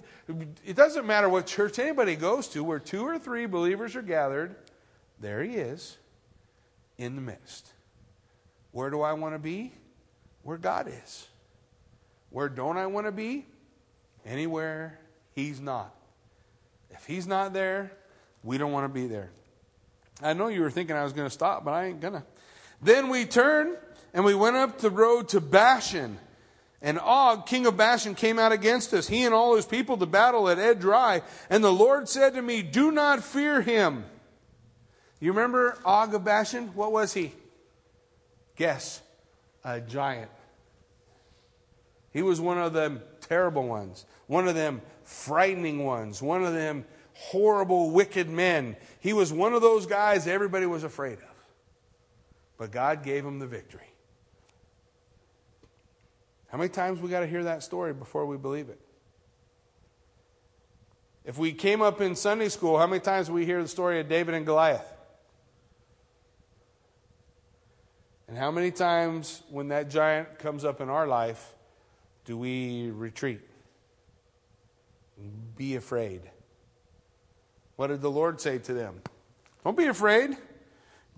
It 0.66 0.78
doesn't 0.78 1.06
matter 1.06 1.28
what 1.28 1.48
church 1.48 1.80
anybody 1.80 2.16
goes 2.16 2.48
to, 2.50 2.64
where 2.64 2.80
two 2.80 3.06
or 3.06 3.20
three 3.20 3.46
believers 3.46 3.94
are 3.98 4.02
gathered, 4.02 4.56
there 5.20 5.44
he 5.44 5.56
is 5.56 5.98
in 6.98 7.18
the 7.18 7.22
midst. 7.22 7.74
Where 8.72 8.90
do 8.90 9.02
I 9.02 9.12
want 9.12 9.36
to 9.36 9.40
be? 9.40 9.74
Where 10.44 10.58
God 10.58 10.88
is. 10.88 11.28
Where 12.30 12.48
don't 12.48 12.78
I 12.78 12.88
want 12.88 13.06
to 13.06 13.12
be? 13.12 13.48
Anywhere 14.26 14.98
he's 15.34 15.60
not. 15.60 15.94
If 16.90 17.06
he's 17.06 17.28
not 17.28 17.52
there, 17.52 17.92
we 18.46 18.58
don't 18.60 18.72
want 18.72 18.86
to 18.86 18.94
be 18.94 19.08
there. 19.08 19.32
I 20.22 20.34
know 20.34 20.48
you 20.48 20.62
were 20.62 20.72
thinking 20.72 20.96
I 20.96 21.04
was 21.04 21.12
going 21.12 21.28
to 21.28 21.34
stop, 21.34 21.66
but 21.66 21.72
I 21.72 21.88
ain't 21.88 22.00
going 22.00 22.14
to. 22.14 22.24
Then 22.82 23.10
we 23.10 23.26
turned 23.26 23.76
and 24.14 24.24
we 24.24 24.36
went 24.36 24.56
up 24.56 24.80
the 24.80 24.90
road 24.90 25.28
to 25.30 25.42
Bashan. 25.42 26.20
And 26.82 27.00
Og, 27.00 27.48
king 27.48 27.66
of 27.66 27.76
Bashan, 27.76 28.14
came 28.14 28.38
out 28.38 28.52
against 28.52 28.94
us, 28.94 29.08
he 29.08 29.24
and 29.24 29.34
all 29.34 29.56
his 29.56 29.66
people, 29.66 29.98
to 29.98 30.06
battle 30.06 30.48
at 30.48 30.60
Edrei. 30.60 31.24
And 31.50 31.64
the 31.64 31.74
Lord 31.74 32.08
said 32.08 32.36
to 32.36 32.42
me, 32.42 32.62
Do 32.62 32.92
not 32.92 33.24
fear 33.24 33.62
him. 33.62 34.06
You 35.20 35.32
remember 35.32 35.80
Og 35.84 36.14
of 36.14 36.24
Bashan? 36.24 36.68
What 36.76 36.92
was 36.92 37.14
he? 37.14 37.34
Guess. 38.56 39.02
A 39.64 39.82
giant. 39.82 40.30
He 42.14 42.22
was 42.22 42.40
one 42.40 42.60
of 42.60 42.74
them 42.74 43.02
terrible 43.22 43.68
ones, 43.68 44.06
one 44.28 44.48
of 44.48 44.54
them 44.54 44.82
frightening 45.04 45.84
ones, 45.84 46.22
one 46.22 46.46
of 46.46 46.54
them 46.54 46.86
horrible, 47.16 47.92
wicked 47.92 48.30
men. 48.30 48.76
He 49.00 49.14
was 49.14 49.34
one 49.34 49.54
of 49.54 49.62
those 49.62 49.86
guys 49.86 50.28
everybody 50.28 50.66
was 50.66 50.84
afraid 50.84 51.18
of. 51.18 51.36
But 52.58 52.72
God 52.72 53.04
gave 53.04 53.26
him 53.26 53.40
the 53.40 53.48
victory. 53.48 53.90
How 56.48 56.58
many 56.58 56.70
times 56.70 57.00
we 57.02 57.10
got 57.10 57.22
to 57.22 57.28
hear 57.28 57.44
that 57.46 57.64
story 57.64 57.94
before 57.94 58.26
we 58.26 58.38
believe 58.38 58.70
it? 58.70 58.80
If 61.26 61.38
we 61.38 61.54
came 61.54 61.82
up 61.82 62.02
in 62.02 62.16
Sunday 62.16 62.50
school, 62.50 62.78
how 62.78 62.86
many 62.86 63.00
times 63.00 63.32
we 63.32 63.46
hear 63.46 63.62
the 63.62 63.68
story 63.68 64.00
of 64.00 64.08
David 64.08 64.36
and 64.36 64.46
Goliath? 64.46 64.86
And 68.28 68.38
how 68.38 68.52
many 68.52 68.72
times 68.72 69.42
when 69.50 69.70
that 69.70 69.90
giant 69.90 70.40
comes 70.40 70.66
up 70.66 70.82
in 70.82 70.90
our 70.90 71.08
life 71.08 71.54
do 72.26 72.38
we 72.38 72.90
retreat? 72.92 73.42
Be 75.56 75.76
afraid. 75.76 76.22
What 77.76 77.88
did 77.88 78.02
the 78.02 78.12
Lord 78.12 78.40
say 78.40 78.58
to 78.60 78.74
them? 78.74 79.02
Don't 79.64 79.78
be 79.78 79.86
afraid. 79.86 80.38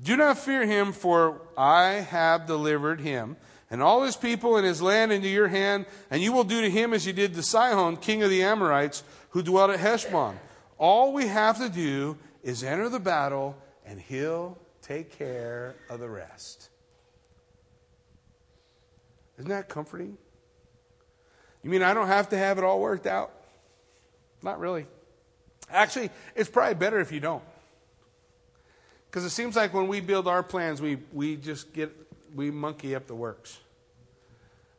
Do 0.02 0.16
not 0.16 0.38
fear 0.38 0.66
him, 0.66 0.92
for 0.92 1.42
I 1.58 1.94
have 1.94 2.46
delivered 2.46 3.02
him 3.02 3.38
and 3.70 3.82
all 3.82 4.04
his 4.04 4.16
people 4.16 4.58
and 4.58 4.66
his 4.66 4.82
land 4.82 5.12
into 5.12 5.28
your 5.28 5.48
hand, 5.48 5.86
and 6.10 6.22
you 6.22 6.32
will 6.32 6.44
do 6.44 6.62
to 6.62 6.70
him 6.70 6.94
as 6.94 7.06
you 7.06 7.14
did 7.14 7.34
to 7.34 7.44
Sihon, 7.44 7.98
king 7.98 8.24
of 8.24 8.30
the 8.30 8.44
Amorites, 8.44 9.04
who 9.32 9.44
dwelt 9.44 9.72
at 9.72 9.80
Heshbon. 9.80 10.40
All 10.78 11.12
we 11.14 11.28
have 11.28 11.58
to 11.58 11.70
do 11.70 12.18
is 12.44 12.64
enter 12.64 12.88
the 12.88 13.00
battle, 13.00 13.58
and 13.86 14.00
he'll 14.00 14.58
take 14.82 15.18
care 15.18 15.76
of 15.90 16.00
the 16.00 16.10
rest. 16.10 16.70
Isn't 19.38 19.50
that 19.50 19.68
comforting? 19.68 20.18
You 21.62 21.70
mean 21.70 21.84
I 21.84 21.94
don't 21.94 22.08
have 22.08 22.30
to 22.30 22.38
have 22.38 22.58
it 22.58 22.64
all 22.64 22.80
worked 22.80 23.06
out? 23.06 23.34
Not 24.42 24.60
really. 24.60 24.86
Actually, 25.70 26.10
it's 26.36 26.50
probably 26.50 26.76
better 26.76 27.00
if 27.00 27.12
you 27.12 27.20
don't. 27.20 27.44
Because 29.10 29.26
it 29.26 29.32
seems 29.32 29.56
like 29.56 29.74
when 29.74 29.88
we 29.88 30.00
build 30.00 30.28
our 30.28 30.44
plans, 30.44 30.82
we, 30.82 30.98
we 31.14 31.36
just 31.36 31.74
get, 31.74 31.92
we 32.36 32.52
monkey 32.52 32.96
up 32.96 33.08
the 33.08 33.16
works. 33.16 33.60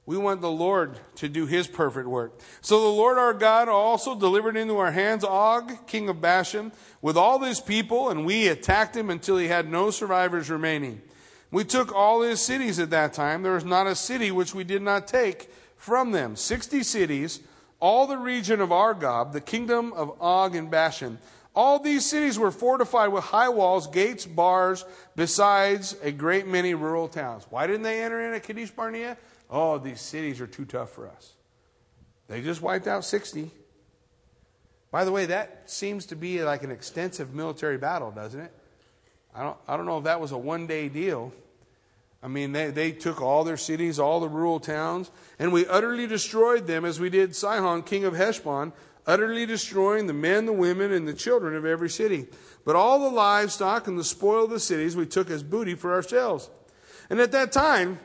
We 0.07 0.16
want 0.16 0.41
the 0.41 0.51
Lord 0.51 0.99
to 1.16 1.28
do 1.28 1.45
his 1.45 1.66
perfect 1.66 2.09
work. 2.09 2.41
So 2.62 2.80
the 2.80 2.89
Lord 2.89 3.18
our 3.18 3.34
God 3.34 3.68
also 3.68 4.14
delivered 4.14 4.57
into 4.57 4.78
our 4.78 4.91
hands 4.91 5.22
Og, 5.22 5.86
king 5.86 6.09
of 6.09 6.22
Bashan, 6.22 6.72
with 7.03 7.16
all 7.18 7.39
his 7.41 7.61
people, 7.61 8.09
and 8.09 8.24
we 8.24 8.49
attacked 8.49 8.97
him 8.97 9.11
until 9.11 9.36
he 9.36 9.49
had 9.49 9.70
no 9.70 9.91
survivors 9.91 10.49
remaining. 10.49 11.03
We 11.51 11.64
took 11.64 11.95
all 11.95 12.22
his 12.22 12.41
cities 12.41 12.78
at 12.78 12.89
that 12.91 13.12
time. 13.12 13.43
There 13.43 13.53
was 13.53 13.66
not 13.66 13.86
a 13.86 13.95
city 13.95 14.30
which 14.30 14.55
we 14.55 14.64
did 14.64 14.80
not 14.80 15.09
take 15.09 15.51
from 15.76 16.12
them. 16.12 16.36
Sixty 16.36 16.82
cities 16.82 17.41
all 17.80 18.06
the 18.06 18.18
region 18.18 18.60
of 18.60 18.70
Argob, 18.70 19.32
the 19.32 19.40
kingdom 19.40 19.92
of 19.92 20.20
Og 20.20 20.54
and 20.54 20.70
Bashan. 20.70 21.18
All 21.54 21.78
these 21.78 22.06
cities 22.06 22.38
were 22.38 22.50
fortified 22.50 23.12
with 23.12 23.24
high 23.24 23.48
walls, 23.48 23.86
gates, 23.88 24.26
bars, 24.26 24.84
besides 25.16 25.96
a 26.02 26.12
great 26.12 26.46
many 26.46 26.74
rural 26.74 27.08
towns. 27.08 27.46
Why 27.50 27.66
didn't 27.66 27.82
they 27.82 28.02
enter 28.02 28.20
in 28.20 28.34
at 28.34 28.42
Kadesh 28.44 28.70
Barnea? 28.70 29.16
Oh, 29.50 29.78
these 29.78 30.00
cities 30.00 30.40
are 30.40 30.46
too 30.46 30.64
tough 30.64 30.90
for 30.90 31.08
us. 31.08 31.32
They 32.28 32.42
just 32.42 32.62
wiped 32.62 32.86
out 32.86 33.04
60. 33.04 33.50
By 34.90 35.04
the 35.04 35.12
way, 35.12 35.26
that 35.26 35.70
seems 35.70 36.06
to 36.06 36.16
be 36.16 36.42
like 36.42 36.62
an 36.62 36.70
extensive 36.70 37.34
military 37.34 37.78
battle, 37.78 38.10
doesn't 38.10 38.40
it? 38.40 38.52
I 39.34 39.42
don't, 39.42 39.56
I 39.66 39.76
don't 39.76 39.86
know 39.86 39.98
if 39.98 40.04
that 40.04 40.20
was 40.20 40.32
a 40.32 40.38
one 40.38 40.66
day 40.66 40.88
deal. 40.88 41.32
I 42.22 42.28
mean, 42.28 42.52
they, 42.52 42.70
they 42.70 42.90
took 42.92 43.22
all 43.22 43.44
their 43.44 43.56
cities, 43.56 43.98
all 43.98 44.18
the 44.18 44.28
rural 44.28 44.58
towns, 44.58 45.10
and 45.38 45.52
we 45.52 45.66
utterly 45.66 46.06
destroyed 46.06 46.66
them 46.66 46.84
as 46.84 46.98
we 46.98 47.10
did 47.10 47.36
Sihon, 47.36 47.82
king 47.82 48.04
of 48.04 48.14
Heshbon, 48.14 48.72
utterly 49.06 49.46
destroying 49.46 50.06
the 50.06 50.12
men, 50.12 50.46
the 50.46 50.52
women, 50.52 50.92
and 50.92 51.06
the 51.06 51.14
children 51.14 51.54
of 51.54 51.64
every 51.64 51.88
city. 51.88 52.26
But 52.64 52.76
all 52.76 52.98
the 52.98 53.14
livestock 53.14 53.86
and 53.86 53.98
the 53.98 54.04
spoil 54.04 54.44
of 54.44 54.50
the 54.50 54.60
cities 54.60 54.96
we 54.96 55.06
took 55.06 55.30
as 55.30 55.42
booty 55.42 55.74
for 55.74 55.94
ourselves. 55.94 56.50
And 57.08 57.20
at 57.20 57.32
that 57.32 57.52
time, 57.52 58.00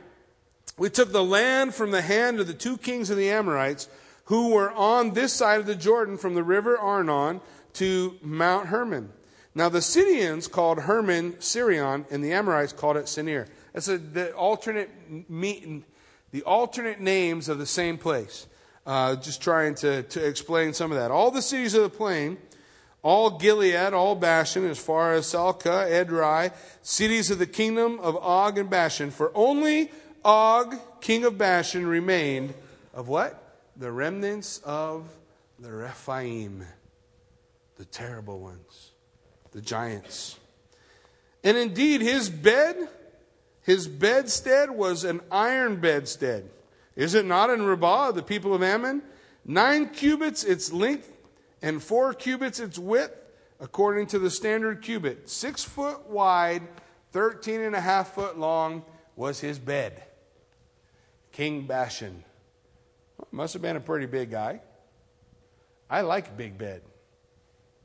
we 0.78 0.90
took 0.90 1.12
the 1.12 1.24
land 1.24 1.74
from 1.74 1.92
the 1.92 2.02
hand 2.02 2.40
of 2.40 2.48
the 2.48 2.54
two 2.54 2.78
kings 2.78 3.10
of 3.10 3.18
the 3.18 3.30
Amorites, 3.30 3.90
who 4.26 4.52
were 4.52 4.72
on 4.72 5.14
this 5.14 5.34
side 5.34 5.60
of 5.60 5.66
the 5.66 5.76
Jordan 5.76 6.18
from 6.18 6.36
the 6.36 6.44
river 6.44 6.78
Arnon 6.78 7.42
to 7.74 8.18
Mount 8.22 8.68
Hermon. 8.68 9.12
Now 9.56 9.70
the 9.70 9.82
Sidonians 9.82 10.48
called 10.48 10.80
Hermon 10.80 11.34
Sirion, 11.34 12.06
and 12.10 12.24
the 12.24 12.32
Amorites 12.32 12.74
called 12.74 12.98
it 12.98 13.06
Senir. 13.06 13.48
That's 13.74 13.88
a, 13.88 13.98
the 13.98 14.34
alternate 14.34 14.90
the 15.30 16.44
alternate 16.44 17.00
names 17.00 17.50
of 17.50 17.60
the 17.60 17.66
same 17.66 17.98
place. 17.98 18.48
Uh, 18.86 19.16
just 19.16 19.42
trying 19.42 19.76
to, 19.76 20.04
to 20.04 20.26
explain 20.26 20.74
some 20.74 20.92
of 20.92 20.98
that. 20.98 21.10
All 21.10 21.32
the 21.32 21.42
cities 21.42 21.74
of 21.74 21.84
the 21.84 21.90
plain, 21.90 22.38
all 23.02 23.38
Gilead, 23.38 23.94
all 23.94 24.16
Bashan, 24.16 24.66
as 24.66 24.78
far 24.78 25.14
as 25.14 25.28
Salcah, 25.28 25.88
Edrei, 25.90 26.52
cities 26.82 27.32
of 27.32 27.40
the 27.40 27.46
kingdom 27.46 28.00
of 28.00 28.18
Og 28.18 28.58
and 28.58 28.70
Bashan. 28.70 29.12
For 29.12 29.32
only 29.36 29.92
Og, 30.26 30.76
king 31.02 31.24
of 31.24 31.38
Bashan, 31.38 31.88
remained 31.88 32.54
of 32.94 33.08
what? 33.08 33.58
The 33.78 33.92
remnants 33.92 34.60
of 34.66 35.08
the 35.60 35.72
Rephaim, 35.72 36.66
the 37.78 37.86
terrible 37.86 38.40
ones, 38.40 38.92
the 39.52 39.62
giants. 39.62 40.38
And 41.44 41.58
indeed, 41.58 42.02
his 42.02 42.30
bed, 42.30 42.90
his 43.64 43.88
bedstead 43.88 44.72
was 44.72 45.04
an 45.04 45.22
iron 45.32 45.78
bedstead. 45.78 46.50
Is 46.96 47.16
it 47.16 47.26
not 47.26 47.50
in 47.50 47.66
Rabbah, 47.66 48.12
the 48.12 48.22
people 48.22 48.54
of 48.54 48.62
Ammon? 48.62 49.02
Nine 49.46 49.90
cubits 49.90 50.44
its 50.44 50.72
length, 50.72 51.10
and 51.62 51.82
four 51.82 52.14
cubits 52.14 52.60
its 52.60 52.78
width, 52.78 53.18
according 53.60 54.08
to 54.08 54.20
the 54.20 54.30
standard 54.30 54.82
cubit. 54.82 55.30
Six 55.30 55.64
foot 55.64 56.08
wide, 56.08 56.62
thirteen 57.12 57.62
and 57.62 57.76
a 57.76 57.82
half 57.82 58.14
foot 58.14 58.38
long 58.38 58.84
was 59.16 59.40
his 59.40 59.60
bed. 59.60 60.04
King 61.32 61.66
Bashan. 61.66 62.24
Must 63.32 63.54
have 63.54 63.62
been 63.62 63.76
a 63.76 63.82
pretty 63.82 64.06
big 64.06 64.30
guy. 64.30 64.62
I 65.90 66.02
like 66.02 66.38
big 66.38 66.58
bed. 66.58 66.82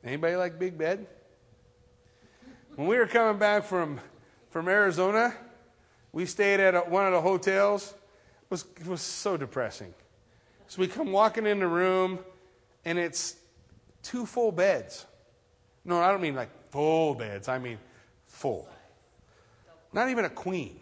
Anybody 0.03 0.35
like 0.35 0.59
big 0.59 0.77
bed? 0.77 1.07
When 2.75 2.87
we 2.87 2.97
were 2.97 3.07
coming 3.07 3.39
back 3.39 3.63
from, 3.63 3.99
from 4.49 4.67
Arizona, 4.67 5.33
we 6.11 6.25
stayed 6.25 6.59
at 6.59 6.75
a, 6.75 6.79
one 6.79 7.05
of 7.05 7.13
the 7.13 7.21
hotels. 7.21 7.93
It 8.43 8.51
was, 8.51 8.65
it 8.79 8.87
was 8.87 9.01
so 9.01 9.37
depressing. 9.37 9.93
So 10.67 10.81
we 10.81 10.87
come 10.87 11.11
walking 11.11 11.45
in 11.45 11.59
the 11.59 11.67
room, 11.67 12.19
and 12.85 12.97
it's 12.97 13.35
two 14.03 14.25
full 14.25 14.51
beds. 14.51 15.05
No, 15.85 15.99
I 15.99 16.11
don't 16.11 16.21
mean 16.21 16.35
like 16.35 16.49
full 16.71 17.15
beds. 17.15 17.47
I 17.47 17.59
mean 17.59 17.79
full. 18.27 18.67
Not 19.91 20.09
even 20.09 20.25
a 20.25 20.29
queen. 20.29 20.79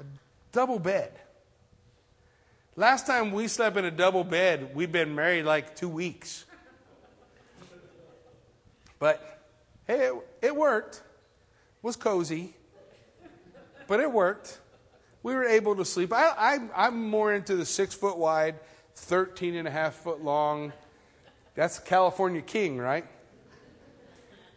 A 0.00 0.04
double 0.52 0.78
bed. 0.78 1.12
Last 2.74 3.06
time 3.06 3.32
we 3.32 3.48
slept 3.48 3.78
in 3.78 3.86
a 3.86 3.90
double 3.90 4.22
bed, 4.22 4.74
we've 4.74 4.92
been 4.92 5.14
married 5.14 5.44
like 5.44 5.74
two 5.76 5.88
weeks. 5.88 6.44
But 8.98 9.42
hey, 9.86 10.08
it, 10.08 10.14
it 10.42 10.56
worked. 10.56 10.96
It 10.96 11.02
was 11.82 11.96
cozy, 11.96 12.54
but 13.86 14.00
it 14.00 14.10
worked. 14.10 14.58
We 15.22 15.34
were 15.34 15.44
able 15.44 15.74
to 15.76 15.84
sleep. 15.84 16.12
I, 16.12 16.60
I'm 16.74 17.08
more 17.08 17.34
into 17.34 17.56
the 17.56 17.66
six 17.66 17.94
foot 17.94 18.16
wide, 18.16 18.56
13 18.94 19.56
and 19.56 19.66
a 19.66 19.70
half 19.70 19.94
foot 19.94 20.22
long. 20.22 20.72
That's 21.54 21.78
California 21.78 22.42
King, 22.42 22.78
right? 22.78 23.04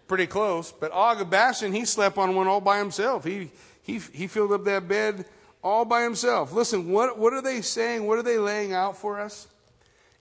Pretty 0.08 0.28
close. 0.28 0.72
But 0.72 0.92
Og 0.92 1.30
Bashan, 1.30 1.74
he 1.74 1.86
slept 1.86 2.18
on 2.18 2.36
one 2.36 2.48
all 2.48 2.62
by 2.62 2.78
himself. 2.78 3.24
He, 3.24 3.52
he, 3.82 4.00
he 4.14 4.28
filled 4.28 4.52
up 4.52 4.66
that 4.66 4.88
bed 4.88 5.26
all 5.64 5.86
by 5.86 6.04
himself. 6.04 6.54
Listen, 6.54 6.90
what, 6.92 7.18
what 7.18 7.34
are 7.34 7.42
they 7.42 7.62
saying? 7.62 8.06
What 8.06 8.18
are 8.18 8.24
they 8.24 8.38
laying 8.38 8.74
out 8.74 8.98
for 8.98 9.20
us? 9.20 9.48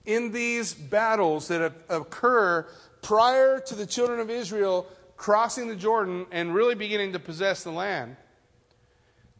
In 0.05 0.31
these 0.31 0.73
battles 0.73 1.47
that 1.49 1.73
occur 1.89 2.67
prior 3.01 3.59
to 3.59 3.75
the 3.75 3.85
children 3.85 4.19
of 4.19 4.29
Israel 4.29 4.87
crossing 5.17 5.67
the 5.67 5.75
Jordan 5.75 6.25
and 6.31 6.55
really 6.55 6.75
beginning 6.75 7.13
to 7.13 7.19
possess 7.19 7.63
the 7.63 7.71
land, 7.71 8.15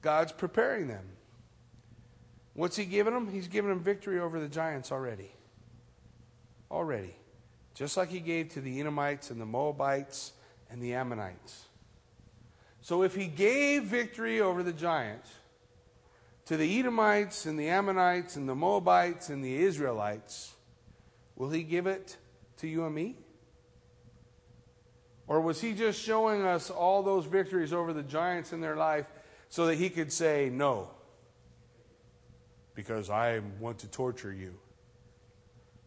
God's 0.01 0.31
preparing 0.31 0.87
them. 0.87 1.05
What's 2.53 2.75
He 2.75 2.85
giving 2.85 3.13
them? 3.13 3.31
He's 3.31 3.47
giving 3.47 3.69
them 3.69 3.81
victory 3.81 4.19
over 4.19 4.39
the 4.39 4.47
giants 4.47 4.91
already. 4.91 5.31
Already. 6.71 7.15
Just 7.73 7.97
like 7.97 8.09
He 8.09 8.19
gave 8.19 8.49
to 8.49 8.61
the 8.61 8.79
Edomites 8.79 9.31
and 9.31 9.39
the 9.39 9.45
Moabites 9.45 10.33
and 10.69 10.81
the 10.81 10.93
Ammonites. 10.93 11.65
So 12.81 13.03
if 13.03 13.15
He 13.15 13.27
gave 13.27 13.83
victory 13.83 14.41
over 14.41 14.63
the 14.63 14.73
giants, 14.73 15.29
to 16.49 16.57
the 16.57 16.79
Edomites 16.79 17.45
and 17.45 17.59
the 17.59 17.69
Ammonites 17.69 18.35
and 18.35 18.49
the 18.49 18.55
Moabites 18.55 19.29
and 19.29 19.43
the 19.43 19.55
Israelites, 19.55 20.55
will 21.35 21.51
he 21.51 21.61
give 21.61 21.85
it 21.85 22.17
to 22.57 22.67
you 22.67 22.87
and 22.87 22.95
me? 22.95 23.15
Or 25.27 25.41
was 25.41 25.61
he 25.61 25.75
just 25.75 26.01
showing 26.01 26.43
us 26.47 26.71
all 26.71 27.03
those 27.03 27.25
victories 27.25 27.71
over 27.71 27.93
the 27.93 28.01
giants 28.01 28.51
in 28.51 28.61
their 28.61 28.75
life 28.75 29.05
so 29.49 29.65
that 29.65 29.75
he 29.75 29.89
could 29.89 30.11
say, 30.11 30.49
No, 30.51 30.89
because 32.75 33.09
I 33.09 33.41
want 33.59 33.79
to 33.79 33.87
torture 33.87 34.31
you? 34.31 34.53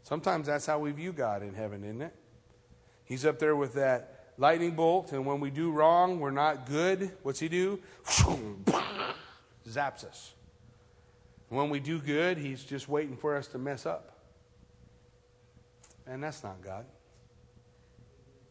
Sometimes 0.03 0.47
that's 0.47 0.67
how 0.67 0.79
we 0.79 0.91
view 0.93 1.13
God 1.13 1.43
in 1.43 1.55
heaven, 1.55 1.85
isn't 1.85 2.03
it? 2.03 2.15
He's 3.05 3.25
up 3.25 3.39
there 3.39 3.57
with 3.57 3.75
that 3.75 4.33
lightning 4.37 4.73
bolt, 4.73 5.13
and 5.13 5.25
when 5.25 5.41
we 5.41 5.51
do 5.51 5.71
wrong, 5.71 6.19
we're 6.19 6.31
not 6.31 6.67
good. 6.67 7.13
What's 7.23 7.41
he 7.41 7.49
do? 7.49 7.79
Zaps 9.69 10.05
us. 10.05 10.33
When 11.53 11.69
we 11.69 11.81
do 11.81 11.99
good, 11.99 12.39
He's 12.39 12.65
just 12.65 12.89
waiting 12.89 13.15
for 13.17 13.37
us 13.37 13.47
to 13.49 13.59
mess 13.59 13.85
up. 13.85 14.17
And 16.07 16.23
that's 16.25 16.43
not 16.43 16.63
God. 16.63 16.87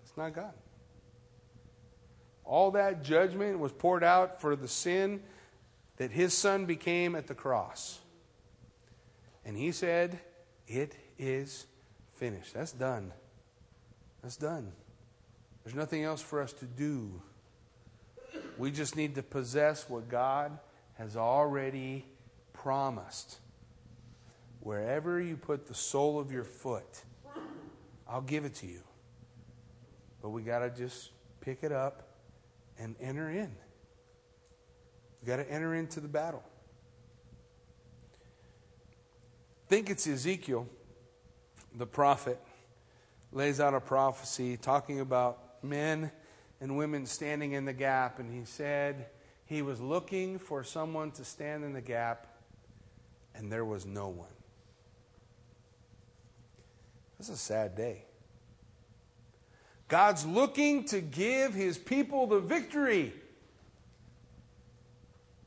It's 0.04 0.16
not 0.16 0.36
God. 0.36 0.54
All 2.46 2.72
that 2.72 3.04
judgment 3.04 3.60
was 3.60 3.72
poured 3.72 4.04
out 4.04 4.42
for 4.42 4.56
the 4.56 4.68
sin 4.68 5.22
that 5.98 6.12
His 6.12 6.34
Son 6.34 6.66
became 6.66 7.16
at 7.16 7.28
the 7.28 7.36
cross. 7.36 8.00
And 9.46 9.58
He 9.58 9.72
said, 9.72 10.20
It 10.68 10.96
is 11.18 11.66
finished. 12.14 12.54
That's 12.54 12.72
done. 12.72 13.14
That's 14.22 14.38
done. 14.38 14.72
There's 15.64 15.76
nothing 15.76 16.04
else 16.04 16.22
for 16.22 16.42
us 16.42 16.54
to 16.54 16.66
do. 16.66 17.22
We 18.58 18.72
just 18.72 18.96
need 18.96 19.16
to 19.16 19.24
possess 19.24 19.90
what 19.90 20.10
God 20.10 20.58
has 20.96 21.16
already 21.16 22.06
promised 22.54 23.40
wherever 24.62 25.20
you 25.20 25.36
put 25.36 25.68
the 25.68 25.74
sole 25.74 26.20
of 26.20 26.32
your 26.32 26.44
foot, 26.44 27.04
I'll 28.08 28.22
give 28.22 28.46
it 28.46 28.56
to 28.56 28.68
you. 28.68 28.82
But 30.22 30.30
we 30.30 30.44
got 30.44 30.60
to 30.60 30.70
just 30.70 31.12
pick 31.42 31.64
it 31.64 31.72
up 31.72 32.08
and 32.82 32.96
enter 33.00 33.30
in. 33.30 33.52
We 35.22 35.28
got 35.28 35.38
to 35.38 35.50
enter 35.50 35.76
into 35.76 36.00
the 36.00 36.08
battle. 36.08 36.44
I 39.66 39.70
think 39.70 39.90
it's 39.90 40.08
Ezekiel, 40.08 40.68
the 41.76 41.86
prophet, 41.86 42.40
lays 43.32 43.60
out 43.60 43.74
a 43.74 43.80
prophecy 43.80 44.58
talking 44.58 45.00
about 45.00 45.64
men 45.64 46.12
and 46.60 46.76
women 46.76 47.06
standing 47.06 47.54
in 47.54 47.66
the 47.66 47.74
gap, 47.74 48.20
and 48.20 48.34
he 48.34 48.46
said 48.46 49.06
he 49.46 49.62
was 49.62 49.80
looking 49.80 50.40
for 50.40 50.64
someone 50.64 51.12
to 51.12 51.24
stand 51.24 51.64
in 51.64 51.74
the 51.74 51.82
gap 51.82 52.28
and 53.36 53.52
there 53.52 53.66
was 53.66 53.86
no 53.86 54.10
one. 54.10 54.28
This 57.18 57.30
is 57.30 57.36
a 57.36 57.38
sad 57.38 57.76
day. 57.76 58.06
God's 59.92 60.26
looking 60.26 60.86
to 60.86 61.02
give 61.02 61.54
his 61.54 61.78
people 61.78 62.26
the 62.26 62.40
victory, 62.40 63.14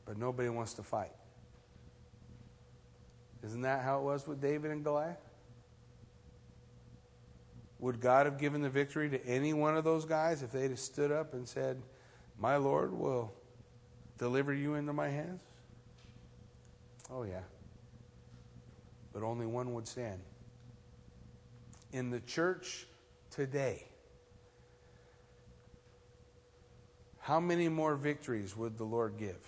but 0.04 0.18
nobody 0.18 0.50
wants 0.50 0.74
to 0.74 0.82
fight. 0.82 1.14
Isn't 3.42 3.62
that 3.62 3.82
how 3.82 4.00
it 4.00 4.02
was 4.02 4.28
with 4.28 4.40
David 4.40 4.70
and 4.70 4.84
Goliath? 4.84 5.16
Would 7.78 8.00
God 8.00 8.26
have 8.26 8.38
given 8.38 8.60
the 8.60 8.70
victory 8.70 9.08
to 9.10 9.26
any 9.26 9.52
one 9.52 9.76
of 9.76 9.84
those 9.84 10.04
guys 10.04 10.42
if 10.42 10.52
they'd 10.52 10.70
have 10.70 10.78
stood 10.78 11.10
up 11.10 11.32
and 11.32 11.48
said, 11.48 11.82
My 12.38 12.56
Lord 12.56 12.92
will 12.92 13.32
deliver 14.18 14.52
you 14.52 14.74
into 14.74 14.92
my 14.92 15.08
hands? 15.08 15.40
Oh, 17.10 17.22
yeah 17.22 17.40
but 19.14 19.22
only 19.22 19.46
one 19.46 19.72
would 19.72 19.88
stand. 19.88 20.20
In 21.92 22.10
the 22.10 22.20
church 22.20 22.86
today, 23.30 23.86
how 27.24 27.40
many 27.40 27.70
more 27.70 27.96
victories 27.96 28.54
would 28.54 28.76
the 28.76 28.84
Lord 28.84 29.16
give 29.16 29.40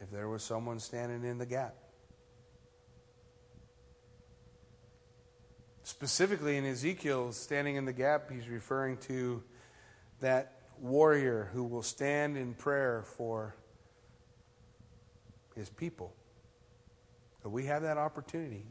if 0.00 0.10
there 0.10 0.30
was 0.30 0.42
someone 0.42 0.80
standing 0.80 1.28
in 1.28 1.36
the 1.36 1.44
gap? 1.44 1.74
Specifically 5.82 6.56
in 6.56 6.64
Ezekiel, 6.64 7.32
standing 7.32 7.76
in 7.76 7.84
the 7.84 7.92
gap, 7.92 8.30
he's 8.30 8.48
referring 8.48 8.96
to 8.96 9.42
that 10.20 10.62
warrior 10.80 11.50
who 11.52 11.62
will 11.62 11.82
stand 11.82 12.38
in 12.38 12.54
prayer 12.54 13.04
for 13.18 13.54
his 15.54 15.68
people. 15.68 16.14
But 17.42 17.50
we 17.50 17.66
have 17.66 17.82
that 17.82 17.98
opportunity. 17.98 18.64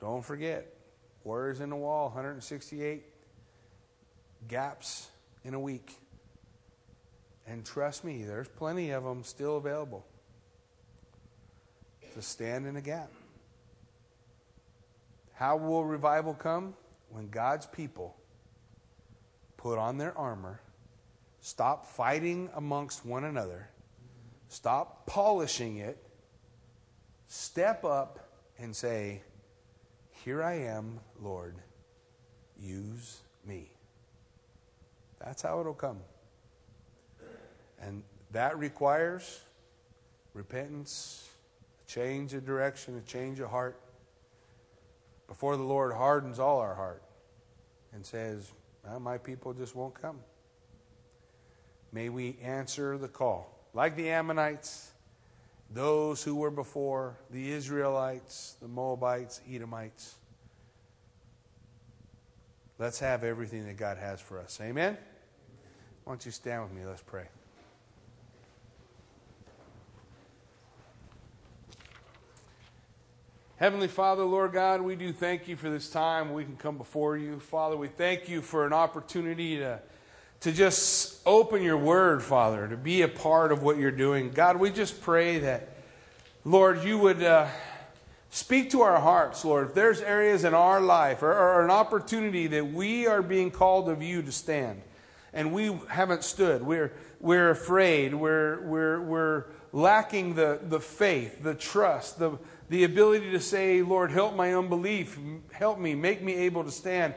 Don't 0.00 0.22
forget, 0.22 0.70
Warriors 1.24 1.60
in 1.60 1.70
the 1.70 1.76
wall, 1.76 2.06
168 2.06 3.04
gaps 4.48 5.08
in 5.44 5.54
a 5.54 5.60
week. 5.60 5.96
And 7.46 7.64
trust 7.64 8.04
me, 8.04 8.24
there's 8.24 8.48
plenty 8.48 8.90
of 8.90 9.04
them 9.04 9.24
still 9.24 9.56
available 9.56 10.06
to 12.14 12.22
stand 12.22 12.66
in 12.66 12.76
a 12.76 12.80
gap. 12.80 13.10
How 15.34 15.56
will 15.56 15.84
revival 15.84 16.34
come? 16.34 16.74
When 17.10 17.28
God's 17.28 17.66
people 17.66 18.16
put 19.56 19.78
on 19.78 19.98
their 19.98 20.16
armor, 20.16 20.60
stop 21.40 21.86
fighting 21.86 22.48
amongst 22.54 23.04
one 23.04 23.24
another, 23.24 23.68
stop 24.48 25.06
polishing 25.06 25.78
it, 25.78 25.98
step 27.26 27.84
up 27.84 28.30
and 28.58 28.74
say, 28.74 29.22
Here 30.24 30.42
I 30.42 30.54
am, 30.54 31.00
Lord, 31.20 31.56
use 32.58 33.20
me. 33.44 33.71
That's 35.24 35.42
how 35.42 35.60
it'll 35.60 35.74
come. 35.74 35.98
And 37.80 38.02
that 38.32 38.58
requires 38.58 39.40
repentance, 40.34 41.28
a 41.84 41.90
change 41.90 42.34
of 42.34 42.44
direction, 42.44 42.96
a 42.96 43.00
change 43.02 43.40
of 43.40 43.50
heart. 43.50 43.78
Before 45.28 45.56
the 45.56 45.62
Lord 45.62 45.92
hardens 45.92 46.38
all 46.38 46.60
our 46.60 46.74
heart 46.74 47.02
and 47.92 48.04
says, 48.04 48.52
well, 48.84 49.00
My 49.00 49.18
people 49.18 49.52
just 49.52 49.74
won't 49.74 49.94
come. 49.94 50.18
May 51.92 52.08
we 52.08 52.36
answer 52.42 52.98
the 52.98 53.08
call. 53.08 53.48
Like 53.74 53.96
the 53.96 54.10
Ammonites, 54.10 54.90
those 55.70 56.22
who 56.22 56.36
were 56.36 56.50
before, 56.50 57.16
the 57.30 57.52
Israelites, 57.52 58.56
the 58.60 58.68
Moabites, 58.68 59.40
Edomites. 59.50 60.16
Let's 62.78 62.98
have 62.98 63.24
everything 63.24 63.66
that 63.66 63.76
God 63.76 63.98
has 63.98 64.20
for 64.20 64.38
us. 64.38 64.58
Amen? 64.60 64.96
Why 66.04 66.12
don't 66.12 66.26
you 66.26 66.32
stand 66.32 66.64
with 66.64 66.72
me? 66.72 66.84
Let's 66.84 67.02
pray. 67.02 67.24
Heavenly 73.56 73.86
Father, 73.86 74.24
Lord 74.24 74.52
God, 74.52 74.80
we 74.80 74.96
do 74.96 75.12
thank 75.12 75.46
you 75.46 75.54
for 75.54 75.70
this 75.70 75.88
time 75.88 76.32
we 76.32 76.42
can 76.42 76.56
come 76.56 76.76
before 76.76 77.16
you. 77.16 77.38
Father, 77.38 77.76
we 77.76 77.86
thank 77.86 78.28
you 78.28 78.42
for 78.42 78.66
an 78.66 78.72
opportunity 78.72 79.58
to, 79.58 79.78
to 80.40 80.50
just 80.50 81.20
open 81.24 81.62
your 81.62 81.76
word, 81.76 82.24
Father, 82.24 82.66
to 82.66 82.76
be 82.76 83.02
a 83.02 83.08
part 83.08 83.52
of 83.52 83.62
what 83.62 83.78
you're 83.78 83.92
doing. 83.92 84.32
God, 84.32 84.56
we 84.56 84.70
just 84.70 85.00
pray 85.00 85.38
that, 85.38 85.76
Lord, 86.44 86.82
you 86.82 86.98
would 86.98 87.22
uh, 87.22 87.46
speak 88.30 88.70
to 88.70 88.80
our 88.82 88.98
hearts, 88.98 89.44
Lord. 89.44 89.68
If 89.68 89.74
there's 89.74 90.00
areas 90.00 90.42
in 90.42 90.54
our 90.54 90.80
life 90.80 91.22
or, 91.22 91.32
or 91.32 91.62
an 91.62 91.70
opportunity 91.70 92.48
that 92.48 92.72
we 92.72 93.06
are 93.06 93.22
being 93.22 93.52
called 93.52 93.88
of 93.88 94.02
you 94.02 94.22
to 94.22 94.32
stand, 94.32 94.82
and 95.32 95.52
we 95.52 95.78
haven't 95.88 96.24
stood, 96.24 96.62
we're, 96.62 96.92
we're 97.20 97.50
afraid, 97.50 98.14
we're, 98.14 98.60
we're, 98.62 99.00
we're 99.00 99.44
lacking 99.72 100.34
the, 100.34 100.60
the 100.62 100.80
faith, 100.80 101.42
the 101.42 101.54
trust, 101.54 102.18
the 102.18 102.38
the 102.72 102.84
ability 102.84 103.30
to 103.32 103.38
say, 103.38 103.82
Lord, 103.82 104.10
help 104.10 104.34
my 104.34 104.54
unbelief, 104.54 105.18
help 105.52 105.78
me, 105.78 105.94
make 105.94 106.22
me 106.22 106.32
able 106.32 106.64
to 106.64 106.70
stand. 106.70 107.14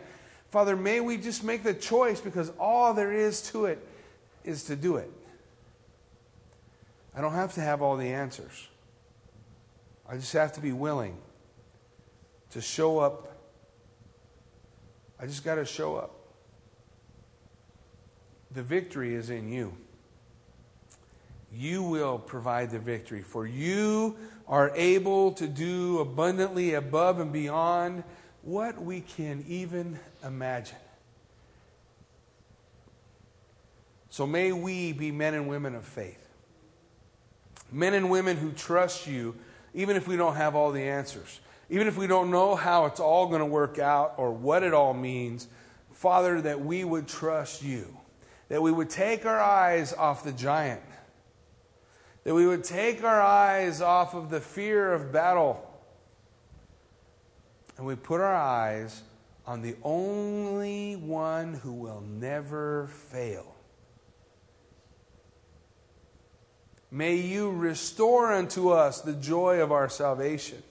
Father, 0.50 0.76
may 0.76 1.00
we 1.00 1.16
just 1.16 1.46
make 1.46 1.64
the 1.64 1.74
choice 1.74 2.20
because 2.20 2.52
all 2.60 2.94
there 2.94 3.14
is 3.14 3.42
to 3.52 3.64
it 3.64 3.80
is 4.44 4.66
to 4.66 4.76
do 4.76 4.98
it. 4.98 5.10
I 7.16 7.22
don't 7.22 7.32
have 7.32 7.54
to 7.54 7.62
have 7.62 7.82
all 7.82 7.96
the 7.96 8.10
answers. 8.10 8.68
I 10.10 10.18
just 10.18 10.34
have 10.34 10.52
to 10.54 10.60
be 10.60 10.74
willing 10.74 11.18
to 12.50 12.60
show 12.60 13.00
up. 13.00 13.38
I 15.18 15.26
just 15.26 15.46
got 15.46 15.56
to 15.56 15.64
show 15.64 15.96
up. 15.96 16.15
The 18.56 18.64
victory 18.64 19.14
is 19.14 19.30
in 19.30 19.52
you. 19.52 19.76
You 21.54 21.84
will 21.84 22.18
provide 22.18 22.72
the 22.72 22.80
victory, 22.80 23.22
for 23.22 23.46
you 23.46 24.16
are 24.48 24.72
able 24.76 25.34
to 25.34 25.48
do 25.48 26.00
abundantly 26.00 26.74
above 26.74 27.20
and 27.20 27.32
beyond 27.32 28.04
what 28.42 28.82
we 28.82 29.02
can 29.02 29.44
even 29.48 30.00
imagine. 30.24 30.78
So 34.10 34.26
may 34.26 34.54
we 34.54 34.94
be 34.94 35.12
men 35.12 35.34
and 35.34 35.48
women 35.50 35.76
of 35.76 35.84
faith. 35.84 36.30
Men 37.72 37.94
and 37.94 38.10
women 38.10 38.38
who 38.38 38.52
trust 38.54 39.06
you, 39.06 39.36
even 39.74 39.98
if 39.98 40.08
we 40.08 40.16
don't 40.16 40.36
have 40.36 40.56
all 40.56 40.72
the 40.72 40.84
answers, 40.84 41.42
even 41.70 41.88
if 41.88 41.98
we 41.98 42.08
don't 42.08 42.32
know 42.32 42.56
how 42.56 42.86
it's 42.86 43.02
all 43.02 43.28
going 43.28 43.40
to 43.40 43.46
work 43.46 43.80
out 43.80 44.14
or 44.16 44.32
what 44.32 44.64
it 44.64 44.74
all 44.74 44.94
means. 44.94 45.48
Father, 45.92 46.40
that 46.42 46.62
we 46.62 46.84
would 46.86 47.08
trust 47.08 47.64
you, 47.64 47.98
that 48.50 48.62
we 48.62 48.72
would 48.72 48.90
take 48.90 49.26
our 49.26 49.40
eyes 49.40 49.94
off 49.94 50.24
the 50.24 50.32
giant 50.32 50.82
that 52.26 52.34
we 52.34 52.48
would 52.48 52.64
take 52.64 53.04
our 53.04 53.22
eyes 53.22 53.82
off 53.82 54.16
of 54.16 54.30
the 54.32 54.42
fear 54.42 54.92
of 54.92 55.12
battle 55.12 55.64
and 57.78 57.86
we 57.86 57.96
put 57.96 58.20
our 58.20 58.36
eyes 58.36 59.04
on 59.46 59.62
the 59.62 59.76
only 59.84 60.96
one 60.96 61.54
who 61.54 61.72
will 61.72 62.02
never 62.02 62.88
fail. 63.12 63.56
May 66.90 67.16
you 67.18 67.52
restore 67.52 68.34
unto 68.34 68.70
us 68.70 69.02
the 69.02 69.14
joy 69.14 69.62
of 69.62 69.72
our 69.72 69.90
salvation. 69.90 70.64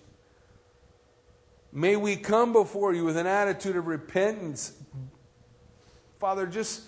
May 1.73 1.95
we 1.95 2.17
come 2.17 2.53
before 2.53 2.95
you 2.95 3.05
with 3.05 3.17
an 3.17 3.27
attitude 3.27 3.77
of 3.77 3.87
repentance. 3.87 4.73
Father, 6.19 6.47
just 6.47 6.83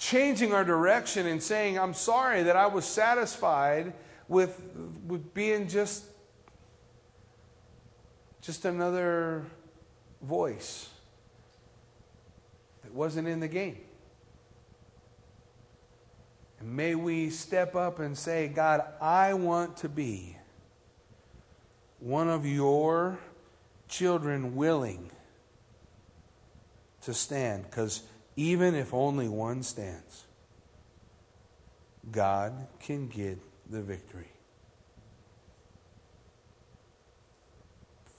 changing 0.00 0.54
our 0.54 0.64
direction 0.64 1.26
and 1.26 1.42
saying, 1.42 1.78
I'm 1.78 1.92
sorry 1.92 2.44
that 2.44 2.56
I 2.56 2.66
was 2.66 2.86
satisfied 2.86 3.92
with, 4.28 4.58
with 5.06 5.34
being 5.34 5.68
just, 5.68 6.04
just 8.40 8.64
another 8.64 9.44
voice 10.22 10.88
that 12.82 12.94
wasn't 12.94 13.28
in 13.28 13.40
the 13.40 13.48
game. 13.48 13.76
And 16.60 16.74
may 16.74 16.94
we 16.94 17.28
step 17.28 17.76
up 17.76 17.98
and 17.98 18.16
say, 18.16 18.48
God, 18.48 18.82
I 19.02 19.34
want 19.34 19.76
to 19.78 19.88
be 19.90 20.34
one 21.98 22.30
of 22.30 22.46
your 22.46 23.18
children 23.86 24.56
willing 24.56 25.10
to 27.02 27.12
stand 27.12 27.64
because 27.64 28.02
even 28.40 28.74
if 28.74 28.94
only 28.94 29.28
one 29.28 29.62
stands, 29.62 30.24
God 32.10 32.54
can 32.80 33.06
get 33.06 33.38
the 33.70 33.82
victory. 33.82 34.32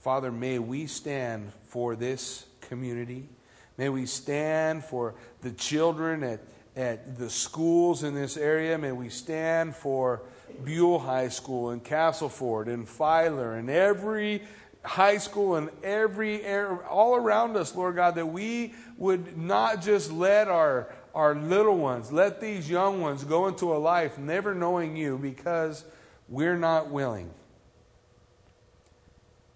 Father, 0.00 0.30
may 0.30 0.60
we 0.60 0.86
stand 0.86 1.50
for 1.64 1.96
this 1.96 2.46
community. 2.60 3.28
May 3.76 3.88
we 3.88 4.06
stand 4.06 4.84
for 4.84 5.16
the 5.40 5.50
children 5.50 6.22
at, 6.22 6.40
at 6.76 7.18
the 7.18 7.28
schools 7.28 8.04
in 8.04 8.14
this 8.14 8.36
area. 8.36 8.78
May 8.78 8.92
we 8.92 9.08
stand 9.08 9.74
for 9.74 10.22
Buhl 10.64 11.00
High 11.00 11.30
School 11.30 11.70
and 11.70 11.82
Castleford 11.82 12.68
and 12.68 12.88
Filer 12.88 13.54
and 13.54 13.68
every 13.68 14.42
high 14.84 15.18
school 15.18 15.54
and 15.54 15.70
every 15.82 16.42
area, 16.42 16.78
all 16.88 17.14
around 17.14 17.56
us, 17.56 17.74
Lord 17.74 17.96
God, 17.96 18.16
that 18.16 18.26
we 18.26 18.74
would 18.98 19.36
not 19.36 19.82
just 19.82 20.10
let 20.10 20.48
our, 20.48 20.92
our 21.14 21.34
little 21.34 21.78
ones, 21.78 22.10
let 22.10 22.40
these 22.40 22.68
young 22.68 23.00
ones 23.00 23.24
go 23.24 23.46
into 23.46 23.72
a 23.74 23.78
life 23.78 24.18
never 24.18 24.54
knowing 24.54 24.96
you 24.96 25.18
because 25.18 25.84
we're 26.28 26.56
not 26.56 26.90
willing 26.90 27.30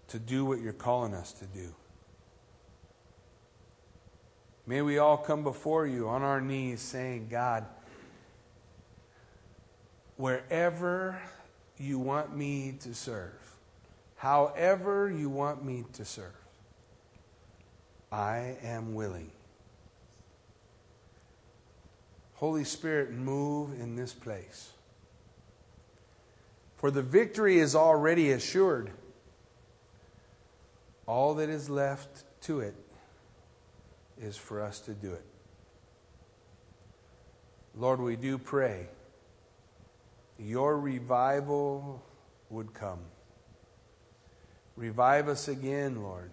to 0.08 0.18
do 0.18 0.44
what 0.44 0.60
you're 0.60 0.72
calling 0.72 1.14
us 1.14 1.32
to 1.32 1.46
do. 1.46 1.74
May 4.66 4.82
we 4.82 4.98
all 4.98 5.16
come 5.16 5.42
before 5.42 5.86
you 5.86 6.08
on 6.08 6.22
our 6.22 6.40
knees 6.40 6.80
saying, 6.80 7.28
God, 7.30 7.66
wherever 10.16 11.20
you 11.78 11.98
want 11.98 12.36
me 12.36 12.74
to 12.80 12.94
serve, 12.94 13.45
however 14.16 15.10
you 15.10 15.28
want 15.28 15.64
me 15.64 15.84
to 15.94 16.04
serve, 16.04 16.34
I 18.10 18.56
am 18.62 18.94
willing. 18.94 19.30
Holy 22.34 22.64
Spirit, 22.64 23.12
move 23.12 23.80
in 23.80 23.96
this 23.96 24.12
place. 24.12 24.72
For 26.76 26.90
the 26.90 27.02
victory 27.02 27.58
is 27.58 27.74
already 27.74 28.32
assured. 28.32 28.90
All 31.06 31.34
that 31.34 31.48
is 31.48 31.70
left 31.70 32.24
to 32.42 32.60
it 32.60 32.74
is 34.20 34.36
for 34.36 34.60
us 34.60 34.80
to 34.80 34.92
do 34.92 35.12
it. 35.12 35.24
Lord, 37.74 38.00
we 38.00 38.16
do 38.16 38.38
pray 38.38 38.88
your 40.38 40.78
revival 40.78 42.02
would 42.50 42.74
come. 42.74 43.00
Revive 44.76 45.28
us 45.28 45.48
again, 45.48 46.02
Lord. 46.02 46.30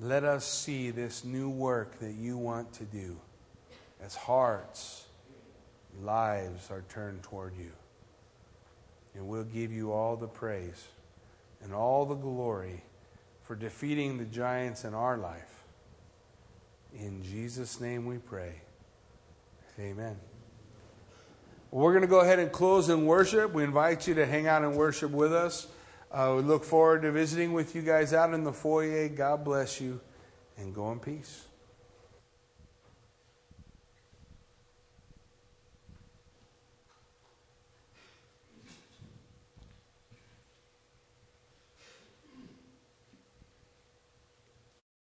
let 0.00 0.24
us 0.24 0.44
see 0.44 0.90
this 0.90 1.24
new 1.24 1.48
work 1.48 2.00
that 2.00 2.14
you 2.14 2.36
want 2.36 2.72
to 2.74 2.84
do 2.84 3.16
as 4.04 4.14
hearts, 4.14 5.06
lives 6.02 6.70
are 6.70 6.84
turned 6.88 7.22
toward 7.22 7.56
you. 7.56 7.70
And 9.14 9.28
we'll 9.28 9.44
give 9.44 9.72
you 9.72 9.92
all 9.92 10.16
the 10.16 10.26
praise 10.26 10.84
and 11.62 11.72
all 11.72 12.04
the 12.04 12.16
glory 12.16 12.82
for 13.44 13.54
defeating 13.54 14.18
the 14.18 14.24
giants 14.24 14.84
in 14.84 14.94
our 14.94 15.16
life. 15.16 15.64
In 16.94 17.22
Jesus' 17.22 17.80
name 17.80 18.06
we 18.06 18.18
pray. 18.18 18.60
Amen. 19.78 20.16
We're 21.70 21.92
going 21.92 22.02
to 22.02 22.08
go 22.08 22.20
ahead 22.20 22.38
and 22.38 22.52
close 22.52 22.88
in 22.88 23.06
worship. 23.06 23.52
We 23.52 23.64
invite 23.64 24.06
you 24.06 24.14
to 24.14 24.26
hang 24.26 24.46
out 24.46 24.62
and 24.62 24.76
worship 24.76 25.10
with 25.10 25.32
us. 25.32 25.66
Uh, 26.16 26.34
look 26.34 26.62
forward 26.62 27.02
to 27.02 27.10
visiting 27.10 27.52
with 27.52 27.74
you 27.74 27.82
guys 27.82 28.12
out 28.12 28.32
in 28.32 28.44
the 28.44 28.52
foyer. 28.52 29.08
God 29.08 29.44
bless 29.44 29.80
you 29.80 30.00
and 30.56 30.72
go 30.72 30.92
in 30.92 31.00
peace. 31.00 31.46